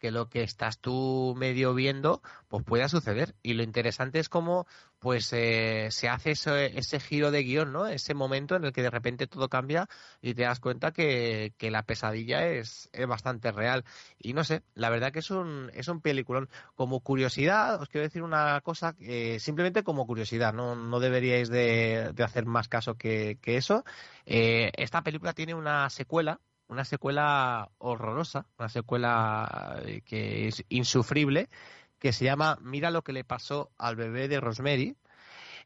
[0.02, 4.66] que lo que estás tú medio viendo pues pueda suceder y lo interesante es cómo
[4.98, 7.86] pues eh, se hace ese, ese, giro de guion, ¿no?
[7.86, 9.88] Ese momento en el que de repente todo cambia
[10.20, 13.84] y te das cuenta que, que la pesadilla es, es, bastante real.
[14.18, 16.48] Y no sé, la verdad que es un, es un peliculón.
[16.74, 22.10] Como curiosidad, os quiero decir una cosa, eh, simplemente como curiosidad, no, no deberíais de,
[22.12, 23.84] de hacer más caso que, que eso.
[24.26, 26.40] Eh, esta película tiene una secuela
[26.72, 31.48] una secuela horrorosa, una secuela que es insufrible,
[31.98, 34.96] que se llama Mira lo que le pasó al bebé de Rosemary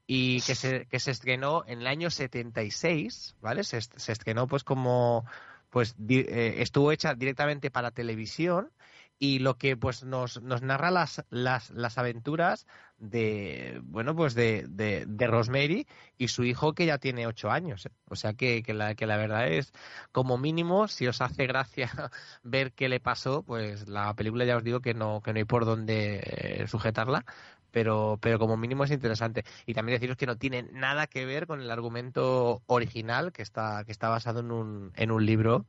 [0.06, 3.62] y que se, que se estrenó en el año 76, ¿vale?
[3.64, 5.24] Se, se estrenó pues como
[5.70, 8.70] pues eh, estuvo hecha directamente para televisión
[9.18, 12.66] y lo que pues nos, nos narra las, las, las aventuras
[12.98, 15.86] de bueno pues de, de, de, Rosemary
[16.18, 17.93] y su hijo que ya tiene ocho años ¿eh?
[18.09, 19.72] o sea que, que, la, que la verdad es
[20.12, 21.90] como mínimo si os hace gracia
[22.43, 25.44] ver qué le pasó pues la película ya os digo que no que no hay
[25.44, 27.24] por dónde eh, sujetarla
[27.70, 31.47] pero pero como mínimo es interesante y también deciros que no tiene nada que ver
[31.47, 35.66] con el argumento original que está que está basado en un en un libro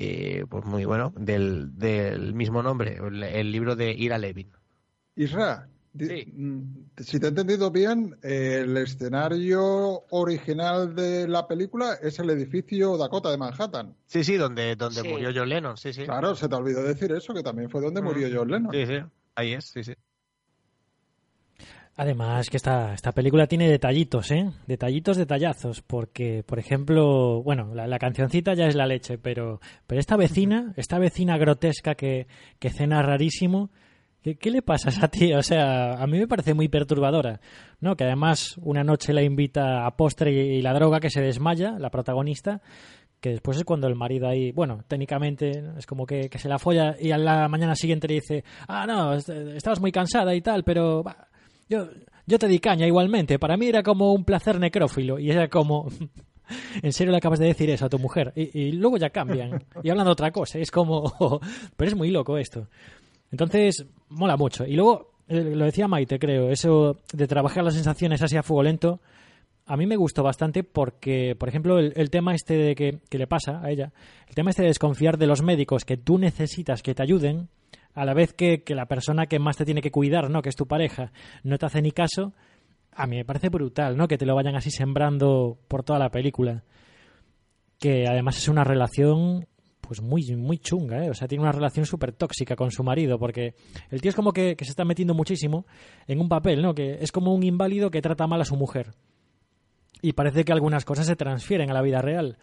[0.00, 4.52] eh, pues muy bueno, del, del mismo nombre, el, el, libro de Ira Levin.
[5.16, 5.68] Isra,
[5.98, 6.32] sí.
[6.98, 13.28] si te he entendido bien, el escenario original de la película es el edificio Dakota
[13.32, 13.96] de Manhattan.
[14.06, 15.08] Sí, sí, donde, donde sí.
[15.08, 16.04] murió John Lennon, sí, sí.
[16.04, 18.04] Claro, se te olvidó decir eso, que también fue donde mm.
[18.04, 18.72] murió John Lennon.
[18.72, 19.00] Sí, sí,
[19.34, 19.94] ahí es, sí, sí.
[22.00, 24.48] Además que esta, esta película tiene detallitos, ¿eh?
[24.68, 29.98] Detallitos, detallazos, porque, por ejemplo, bueno, la, la cancioncita ya es la leche, pero, pero
[29.98, 32.28] esta vecina, esta vecina grotesca que,
[32.60, 33.70] que cena rarísimo,
[34.22, 35.38] ¿qué, ¿qué, le pasa a esa tía?
[35.38, 37.40] O sea, a mí me parece muy perturbadora,
[37.80, 37.96] ¿no?
[37.96, 41.80] Que además una noche la invita a postre y, y la droga que se desmaya,
[41.80, 42.62] la protagonista,
[43.20, 46.60] que después es cuando el marido ahí, bueno, técnicamente es como que, que, se la
[46.60, 50.62] folla y a la mañana siguiente le dice, ah, no, estabas muy cansada y tal,
[50.62, 51.26] pero bah,
[51.68, 51.88] yo,
[52.26, 53.38] yo te di caña igualmente.
[53.38, 55.18] Para mí era como un placer necrófilo.
[55.18, 55.88] Y era como.
[56.82, 58.32] ¿En serio le acabas de decir eso a tu mujer?
[58.34, 59.64] Y, luego ya cambian.
[59.82, 60.58] Y hablan de otra cosa.
[60.58, 61.12] Es como.
[61.76, 62.68] Pero es muy loco esto.
[63.30, 64.66] Entonces, mola mucho.
[64.66, 68.62] Y luego, eh, lo decía Maite, creo, eso de trabajar las sensaciones así a fuego
[68.62, 69.00] lento.
[69.66, 73.18] A mí me gustó bastante porque, por ejemplo, el, el tema este de que, que,
[73.18, 73.92] le pasa a ella,
[74.26, 77.50] el tema este de desconfiar de los médicos que tú necesitas que te ayuden,
[77.98, 80.40] a la vez que, que la persona que más te tiene que cuidar, ¿no?
[80.40, 81.10] Que es tu pareja,
[81.42, 82.32] no te hace ni caso,
[82.92, 84.06] a mí me parece brutal, ¿no?
[84.06, 86.62] Que te lo vayan así sembrando por toda la película.
[87.80, 89.48] Que además es una relación
[89.80, 91.10] pues muy, muy chunga, ¿eh?
[91.10, 93.54] O sea, tiene una relación súper tóxica con su marido, porque
[93.90, 95.66] el tío es como que, que, se está metiendo muchísimo
[96.06, 96.74] en un papel, ¿no?
[96.74, 98.92] Que es como un inválido que trata mal a su mujer.
[100.02, 102.38] Y parece que algunas cosas se transfieren a la vida real.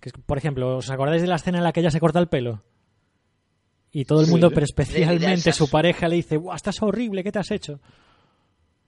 [0.00, 2.28] Que, por ejemplo, ¿os acordáis de la escena en la que ella se corta el
[2.28, 2.62] pelo?
[4.00, 7.24] Y todo el mundo, pero especialmente su pareja, le dice, ¡Buah, estás horrible!
[7.24, 7.80] ¿Qué te has hecho?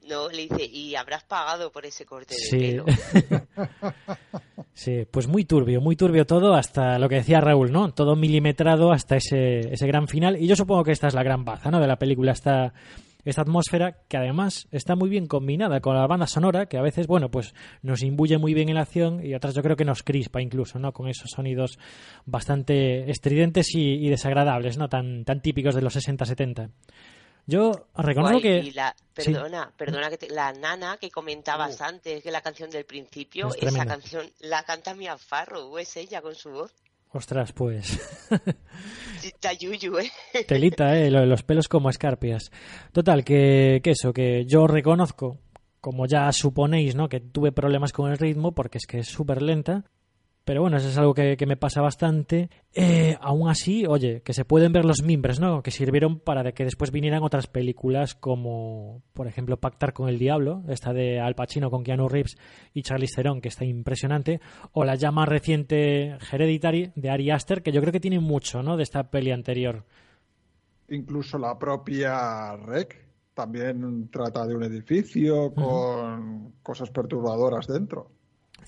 [0.08, 2.58] No, le dice, y habrás pagado por ese corte de Sí.
[2.58, 2.84] pelo.
[4.72, 7.92] Sí, pues muy turbio, muy turbio todo hasta lo que decía Raúl, ¿no?
[7.92, 10.40] Todo milimetrado hasta ese, ese gran final.
[10.40, 11.80] Y yo supongo que esta es la gran baza, ¿no?
[11.80, 12.72] De la película, esta,
[13.24, 17.06] esta atmósfera que además está muy bien combinada con la banda sonora, que a veces,
[17.06, 20.02] bueno, pues nos imbuye muy bien en la acción y otras yo creo que nos
[20.02, 20.92] crispa incluso, ¿no?
[20.92, 21.78] Con esos sonidos
[22.26, 24.88] bastante estridentes y, y desagradables, ¿no?
[24.88, 26.70] Tan, tan típicos de los 60-70.
[27.46, 28.68] Yo reconozco Guay, que...
[28.68, 29.32] y la, sí.
[29.32, 33.62] perdona, perdona que te- la nana que comentabas antes, que la canción del principio, Es
[33.62, 36.72] esa canción la canta Mia Farrow, es ella con su voz.
[37.12, 37.98] Ostras, pues...
[39.24, 40.10] Está yuyu, ¿eh?
[40.46, 41.10] Telita, ¿eh?
[41.10, 42.52] Los pelos como escarpias.
[42.92, 45.38] Total, que, que eso, que yo reconozco,
[45.80, 47.08] como ya suponéis, ¿no?
[47.08, 49.84] Que tuve problemas con el ritmo porque es que es súper lenta.
[50.44, 52.48] Pero bueno, eso es algo que, que me pasa bastante.
[52.72, 55.62] Eh, aún así, oye, que se pueden ver los mimbres, ¿no?
[55.62, 60.18] Que sirvieron para de que después vinieran otras películas como, por ejemplo, Pactar con el
[60.18, 62.36] Diablo, esta de Al Pacino con Keanu Reeves
[62.72, 64.40] y Charlize Theron, que está impresionante,
[64.72, 68.62] o la ya más reciente Hereditary de Ari Aster, que yo creo que tiene mucho,
[68.62, 68.76] ¿no?
[68.76, 69.84] De esta peli anterior.
[70.88, 78.10] Incluso la propia REC también trata de un edificio con cosas perturbadoras dentro.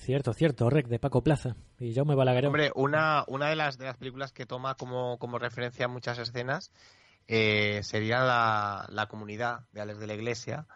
[0.03, 1.55] Cierto, cierto, Rec, de Paco Plaza.
[1.79, 2.47] Y yo me balagueré.
[2.47, 6.71] Hombre, una, una de, las, de las películas que toma como, como referencia muchas escenas
[7.29, 10.67] eh, sería la, la comunidad de Alex de la Iglesia,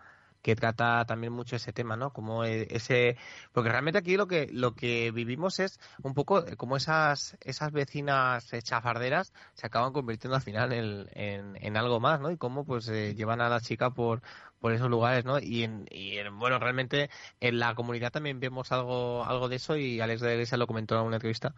[0.42, 2.12] que trata también mucho ese tema, ¿no?
[2.14, 3.18] Como eh, ese,
[3.52, 7.72] porque realmente aquí lo que lo que vivimos es un poco eh, como esas esas
[7.72, 12.32] vecinas eh, chafarderas se acaban convirtiendo al final en, en, algo más, ¿no?
[12.32, 14.22] Y cómo pues eh, llevan a la chica por
[14.60, 15.40] por esos lugares, ¿no?
[15.40, 17.10] Y, en, y en- bueno, realmente
[17.40, 20.96] en la comunidad también vemos algo algo de eso y Alex de la lo comentó
[21.00, 21.54] en una entrevista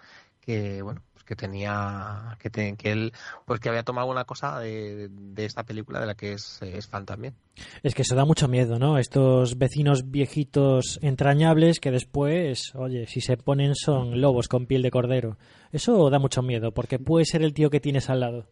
[0.49, 3.13] que bueno pues que tenía que, te- que él
[3.45, 6.87] pues que había tomado alguna cosa de, de esta película de la que es, es
[6.87, 7.35] fan también.
[7.83, 8.97] Es que eso da mucho miedo, ¿no?
[8.97, 14.91] Estos vecinos viejitos entrañables que después, oye, si se ponen son lobos con piel de
[14.91, 15.37] cordero.
[15.71, 18.47] Eso da mucho miedo, porque puede ser el tío que tienes al lado.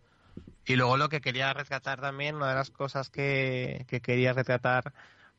[0.65, 4.93] Y luego lo que quería rescatar también, una de las cosas que, que quería retratar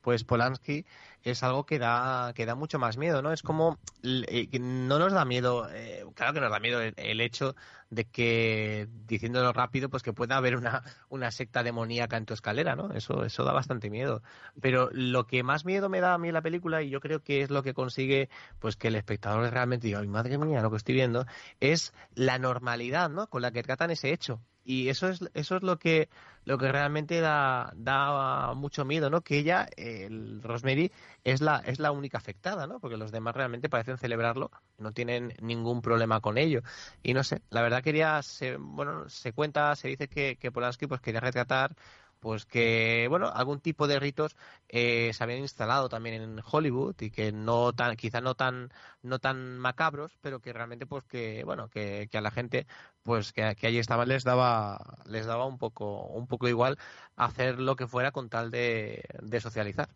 [0.08, 0.86] pues Polanski
[1.22, 3.30] es algo que da que da mucho más miedo, ¿no?
[3.30, 7.20] Es como eh, no nos da miedo, eh, claro que nos da miedo el, el
[7.20, 7.54] hecho
[7.90, 12.74] de que diciéndolo rápido, pues que pueda haber una, una secta demoníaca en tu escalera,
[12.74, 12.94] ¿no?
[12.94, 14.22] Eso eso da bastante miedo.
[14.62, 17.42] Pero lo que más miedo me da a mí la película y yo creo que
[17.42, 18.30] es lo que consigue
[18.60, 21.26] pues que el espectador realmente diga, "Ay, madre mía, lo que estoy viendo"
[21.60, 23.26] es la normalidad, ¿no?
[23.28, 26.10] Con la que tratan ese hecho y eso es eso es lo que
[26.44, 30.92] lo que realmente da, da mucho miedo no que ella el Rosemary
[31.24, 35.32] es la es la única afectada no porque los demás realmente parecen celebrarlo no tienen
[35.40, 36.60] ningún problema con ello.
[37.02, 40.86] Y no sé la verdad quería se, bueno se cuenta se dice que, que Polanski
[40.86, 41.74] pues quería retratar
[42.20, 44.36] pues que bueno algún tipo de ritos
[44.68, 48.70] eh, se habían instalado también en Hollywood y que no tan quizá no tan
[49.02, 52.66] no tan macabros pero que realmente pues que bueno que, que a la gente
[53.02, 56.78] pues que, que allí estaban les daba les daba un poco un poco igual
[57.16, 59.88] hacer lo que fuera con tal de, de socializar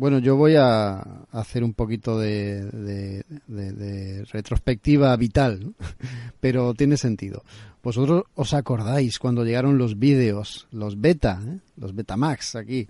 [0.00, 0.98] Bueno, yo voy a
[1.30, 5.74] hacer un poquito de, de- de- retrospectiva vital,
[6.40, 7.44] pero tiene sentido.
[7.82, 11.58] Vosotros os acordáis cuando llegaron los vídeos, los beta, ¿eh?
[11.76, 12.88] los Betamax aquí.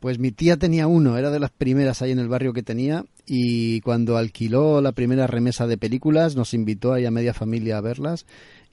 [0.00, 3.06] Pues mi tía tenía uno, era de las primeras ahí en el barrio que tenía
[3.24, 7.80] y cuando alquiló la primera remesa de películas nos invitó ahí a media familia a
[7.80, 8.26] verlas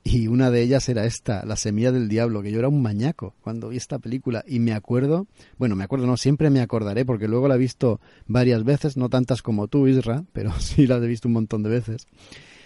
[0.09, 3.33] y una de ellas era esta, La Semilla del Diablo, que yo era un mañaco
[3.41, 5.27] cuando vi esta película y me acuerdo,
[5.57, 9.09] bueno, me acuerdo, no, siempre me acordaré porque luego la he visto varias veces, no
[9.09, 12.07] tantas como tú, Isra, pero sí la he visto un montón de veces.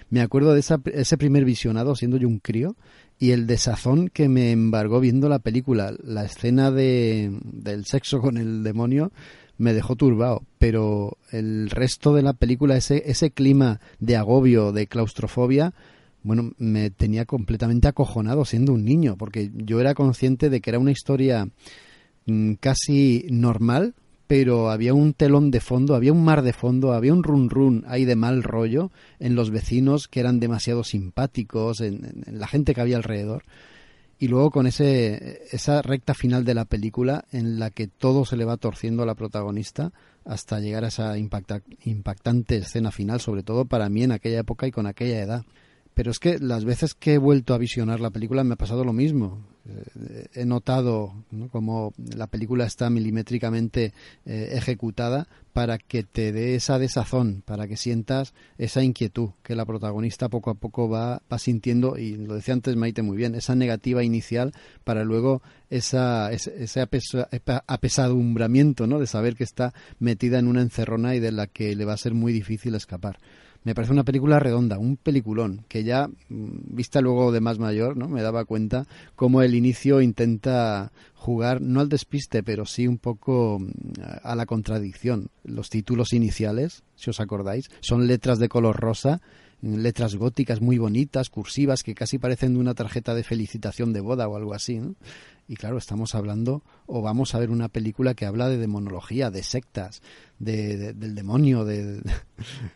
[0.10, 2.76] Me acuerdo de esa- ese primer visionado siendo yo un crío
[3.18, 8.38] y el desazón que me embargó viendo la película, la escena de, del sexo con
[8.38, 9.12] el demonio
[9.58, 14.88] me dejó turbado, pero el resto de la película, ese, ese clima de agobio, de
[14.88, 15.74] claustrofobia,
[16.24, 20.80] bueno, me tenía completamente acojonado siendo un niño, porque yo era consciente de que era
[20.80, 21.48] una historia
[22.26, 23.96] mm, casi normal,
[24.28, 27.84] pero había un telón de fondo, había un mar de fondo, había un run run
[27.88, 32.82] ahí de mal rollo en los vecinos que eran demasiado simpáticos, en, la gente que
[32.82, 33.44] había alrededor.
[34.20, 38.38] y luego con ese esa recta final de la película en la que todo se
[38.38, 39.92] le va torciendo a la protagonista
[40.24, 44.72] hasta llegar a esa impactante escena final, sobre todo para mí en aquella época y
[44.72, 45.46] con aquella edad.
[45.94, 48.84] Pero es que las veces que he vuelto a visionar la película me ha pasado
[48.84, 49.46] lo mismo.
[49.64, 51.14] Eh, he notado
[51.52, 53.94] como la película está milimétricamente
[54.26, 59.66] eh, ejecutada para que te dé esa desazón, para que sientas esa inquietud que la
[59.66, 63.54] protagonista poco a poco va, va sintiendo, y lo decía antes Maite muy bien, esa
[63.54, 64.54] negativa inicial
[64.84, 66.88] para luego esa, ese
[67.68, 68.98] apesadumbramiento ¿no?
[68.98, 71.98] de saber que está metida en una encerrona y de la que le va a
[71.98, 73.20] ser muy difícil escapar
[73.64, 77.96] me parece una película redonda, un peliculón, que ya, mm, vista luego de más mayor,
[77.96, 78.08] ¿no?
[78.08, 83.60] Me daba cuenta cómo el inicio intenta jugar, no al despiste, pero sí un poco
[83.60, 83.72] mm,
[84.24, 85.30] a la contradicción.
[85.44, 89.22] Los títulos iniciales, si os acordáis, son letras de color rosa,
[89.62, 94.28] letras góticas muy bonitas, cursivas, que casi parecen de una tarjeta de felicitación de boda
[94.28, 94.96] o algo así, ¿no?
[95.52, 99.44] Y claro, estamos hablando o vamos a ver una película que habla de demonología, de
[99.44, 100.02] sectas,
[100.40, 102.02] de, del demonio, de,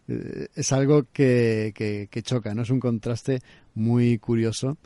[0.56, 2.64] es algo que, que, que choca, ¿no?
[2.64, 3.40] Es un contraste
[3.76, 4.78] muy curioso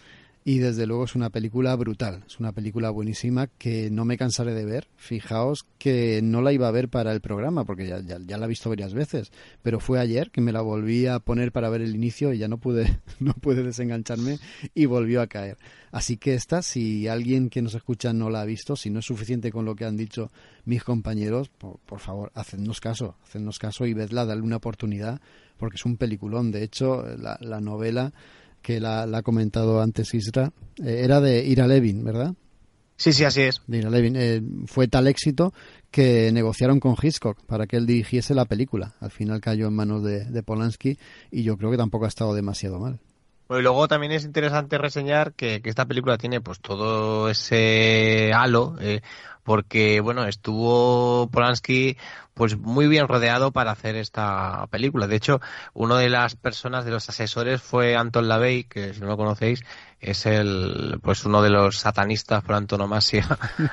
[0.46, 4.54] y desde luego es una película brutal, es una película buenísima que no me cansaré
[4.54, 4.88] de ver.
[4.96, 8.50] Fijaos que no la iba a ver para el programa porque ya, ya, la he
[8.50, 11.94] visto varias veces, pero fue ayer que me la volví a poner para ver el
[11.94, 14.40] inicio y ya no pude, no pude desengancharme
[14.74, 15.58] y volvió a caer.
[15.92, 19.06] Así que esta, si alguien que nos escucha no la ha visto, si no es
[19.06, 20.32] suficiente con lo que han dicho
[20.64, 25.20] mis compañeros, por, favor, hacednos caso, hacednos caso y vedla, dale una oportunidad
[25.58, 26.52] porque es un peliculón.
[26.52, 28.14] De hecho, la, la novela
[28.62, 30.52] que la, ha comentado antes Isra,
[30.84, 32.34] eh, era de Ira Levin, ¿verdad?
[32.98, 33.62] Sí, sí, así es.
[33.66, 34.16] De Ira Levin.
[34.18, 35.54] Eh, fue tal éxito
[35.90, 38.96] que negociaron con Hitchcock para que él dirigiese la película.
[39.00, 40.98] Al final cayó en manos de, Polanski
[41.32, 43.00] y yo creo que tampoco ha estado demasiado mal.
[43.58, 49.02] Y luego también es interesante reseñar que, esta película tiene pues todo ese halo, eh,
[49.44, 51.98] porque bueno, estuvo Polanski
[52.36, 55.08] pues muy bien rodeado para hacer esta película.
[55.08, 55.42] De hecho,
[55.74, 59.64] uno de las personas de los asesores fue Anton LaVey, que si no lo conocéis,
[60.00, 63.26] es el pues uno de los satanistas por antonomasia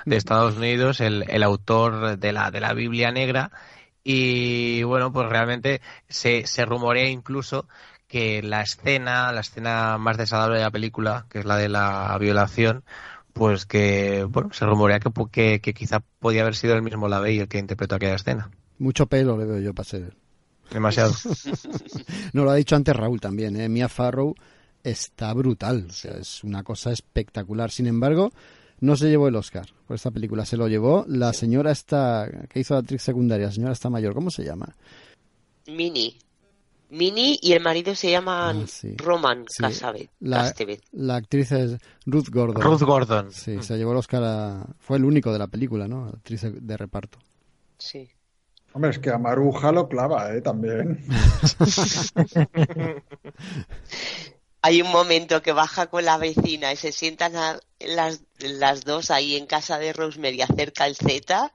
[0.06, 3.50] de Estados Unidos, el, el autor de la de la Biblia negra
[4.08, 7.66] y bueno, pues realmente se, se rumorea incluso
[8.08, 12.16] que la escena, la escena más desagradable de la película, que es la de la
[12.18, 12.84] violación,
[13.32, 17.48] pues que, bueno, se rumorea que, que, quizá podía haber sido el mismo Lavey el
[17.48, 18.50] que interpretó aquella escena.
[18.78, 20.16] Mucho pelo le veo yo para ser.
[20.70, 21.12] Demasiado.
[22.32, 23.68] no lo ha dicho antes Raúl también, ¿eh?
[23.68, 24.34] Mia Farrow
[24.82, 27.70] está brutal, o sea, es una cosa espectacular.
[27.70, 28.32] Sin embargo,
[28.80, 32.60] no se llevó el Oscar por esta película, se lo llevó la señora esta que
[32.60, 34.74] hizo la actriz secundaria, la señora esta mayor, ¿cómo se llama?
[35.66, 36.16] Mini.
[36.90, 38.64] Mini y el marido se llama ah,
[38.96, 39.62] Roman sí.
[40.20, 40.54] la,
[40.92, 42.62] la, actriz es Ruth Gordon.
[42.62, 43.32] Ruth Gordon.
[43.32, 46.06] Sí, se llevó el Oscar Fue el único de la película, ¿no?
[46.06, 47.18] Actriz de reparto.
[47.78, 48.08] Sí.
[48.72, 50.42] Hombre, es que a Maruja lo clava, ¿eh?
[50.42, 51.04] También.
[54.62, 57.32] Hay un momento que baja con la vecina y se sientan
[57.80, 61.52] las, las dos ahí en casa de Rosemary acerca el Z,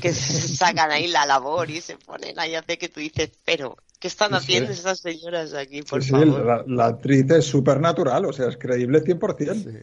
[0.00, 3.76] que sacan ahí la labor y se ponen ahí a hacer que tú dices, pero
[4.04, 6.68] ¿Qué están haciendo esas señoras aquí, por sí, favor?
[6.68, 9.82] La, actriz es súper natural, o sea, es creíble 100%.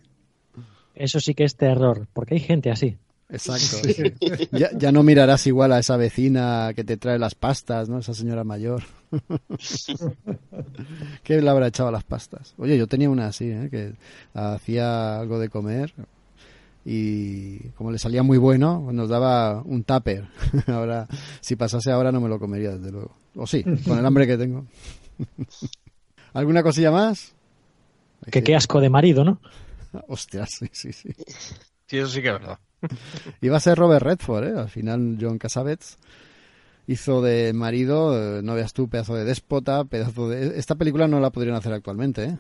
[0.94, 3.00] Eso sí que es terror, porque hay gente así.
[3.30, 3.88] Exacto.
[4.52, 7.98] Ya, ya, no mirarás igual a esa vecina que te trae las pastas, ¿no?
[7.98, 8.84] Esa señora mayor.
[11.24, 12.54] ¿Qué le habrá echado a las pastas?
[12.60, 13.70] Oye, yo tenía una así, ¿eh?
[13.72, 13.94] que
[14.36, 15.96] hacía algo de comer
[16.84, 20.28] y como le salía muy bueno, nos daba un tupper.
[20.68, 21.08] ahora,
[21.40, 23.16] si pasase ahora no me lo comería, desde luego.
[23.36, 24.66] O sí, con el hambre que tengo.
[26.34, 27.34] ¿Alguna cosilla más?
[28.30, 29.40] Que qué asco de marido, ¿no?
[30.08, 31.10] Hostias, sí, sí, sí.
[31.88, 32.60] Sí, eso sí que es verdad.
[33.42, 34.60] Iba a ser Robert Redford, ¿eh?
[34.60, 35.98] Al final John Cassavetes
[36.88, 40.58] hizo de marido, eh, no veas tú, pedazo de déspota, pedazo de...
[40.58, 42.38] Esta película no la podrían hacer actualmente, ¿eh?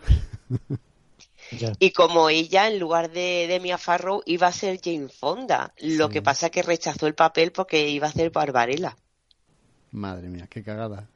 [1.79, 5.73] Y como ella, en lugar de, de Mia Farrow, iba a ser Jane Fonda.
[5.81, 8.95] Lo que pasa es que rechazó el papel porque iba a ser Barbarella.
[9.91, 11.07] Madre mía, qué cagada.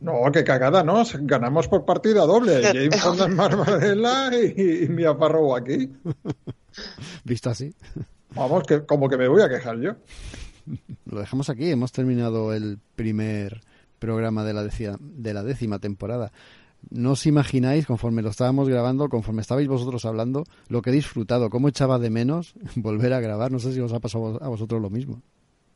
[0.00, 1.02] No, qué cagada, ¿no?
[1.20, 2.62] Ganamos por partida doble.
[2.62, 5.92] Jane Fonda en Barbarella y, Mia Farrow aquí.
[7.24, 7.74] Visto así.
[8.30, 9.92] Vamos, que como que me voy a quejar yo.
[11.06, 11.70] Lo dejamos aquí.
[11.70, 13.60] Hemos terminado el primer
[14.00, 16.32] programa de la, de la décima temporada
[16.90, 21.50] no os imagináis, conforme lo estábamos grabando, conforme estabais vosotros hablando, lo que he disfrutado,
[21.50, 23.50] cómo echaba de menos volver a grabar.
[23.50, 25.22] No sé si os ha pasado a vosotros lo mismo.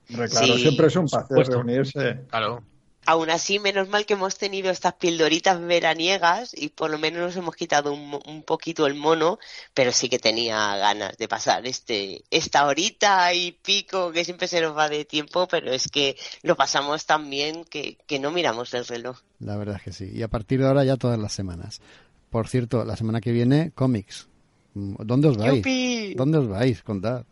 [0.07, 2.25] claro, siempre es un placer reunirse.
[2.29, 2.63] Claro.
[3.11, 7.37] Aún así, menos mal que hemos tenido estas pildoritas veraniegas y por lo menos nos
[7.37, 9.39] hemos quitado un, un poquito el mono,
[9.73, 14.61] pero sí que tenía ganas de pasar este esta horita y pico que siempre se
[14.61, 18.75] nos va de tiempo, pero es que lo pasamos tan bien que, que no miramos
[18.75, 19.21] el reloj.
[19.41, 20.11] La verdad es que sí.
[20.13, 21.81] Y a partir de ahora ya todas las semanas.
[22.29, 24.29] Por cierto, la semana que viene, cómics.
[24.75, 25.57] ¿Dónde os vais?
[25.57, 26.13] ¡Yupi!
[26.15, 26.83] ¿Dónde os vais?
[26.83, 27.25] Contad.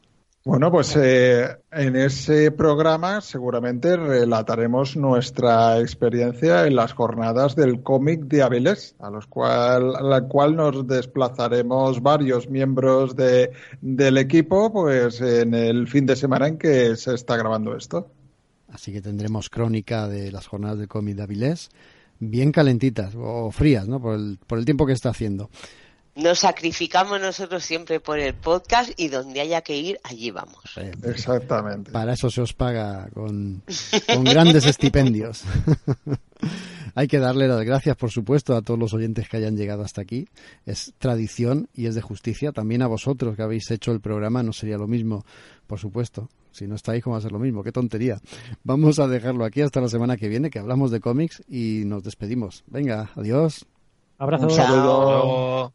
[0.47, 8.27] Bueno, pues eh, en ese programa seguramente relataremos nuestra experiencia en las jornadas del cómic
[8.27, 13.51] de Avilés, a los cual, a la cual nos desplazaremos varios miembros de,
[13.81, 18.09] del equipo, pues en el fin de semana en que se está grabando esto.
[18.69, 21.71] Así que tendremos crónica de las jornadas del cómic de Avilés,
[22.21, 24.01] bien calentitas o frías, ¿no?
[24.01, 25.51] Por el, por el tiempo que está haciendo.
[26.17, 30.63] Nos sacrificamos nosotros siempre por el podcast y donde haya que ir, allí vamos.
[31.05, 31.93] Exactamente.
[31.93, 33.63] Para eso se os paga con,
[34.07, 35.45] con grandes estipendios.
[36.95, 40.01] Hay que darle las gracias, por supuesto, a todos los oyentes que hayan llegado hasta
[40.01, 40.27] aquí.
[40.65, 42.53] Es tradición y es de justicia.
[42.53, 45.27] También a vosotros que habéis hecho el programa no sería lo mismo,
[45.67, 46.31] por supuesto.
[46.51, 47.63] Si no estáis, ¿cómo va a ser lo mismo?
[47.63, 48.19] Qué tontería.
[48.65, 52.03] Vamos a dejarlo aquí hasta la semana que viene, que hablamos de cómics y nos
[52.03, 52.65] despedimos.
[52.67, 53.67] Venga, adiós.
[54.17, 54.47] Abrazo.
[54.47, 55.75] Un saludo.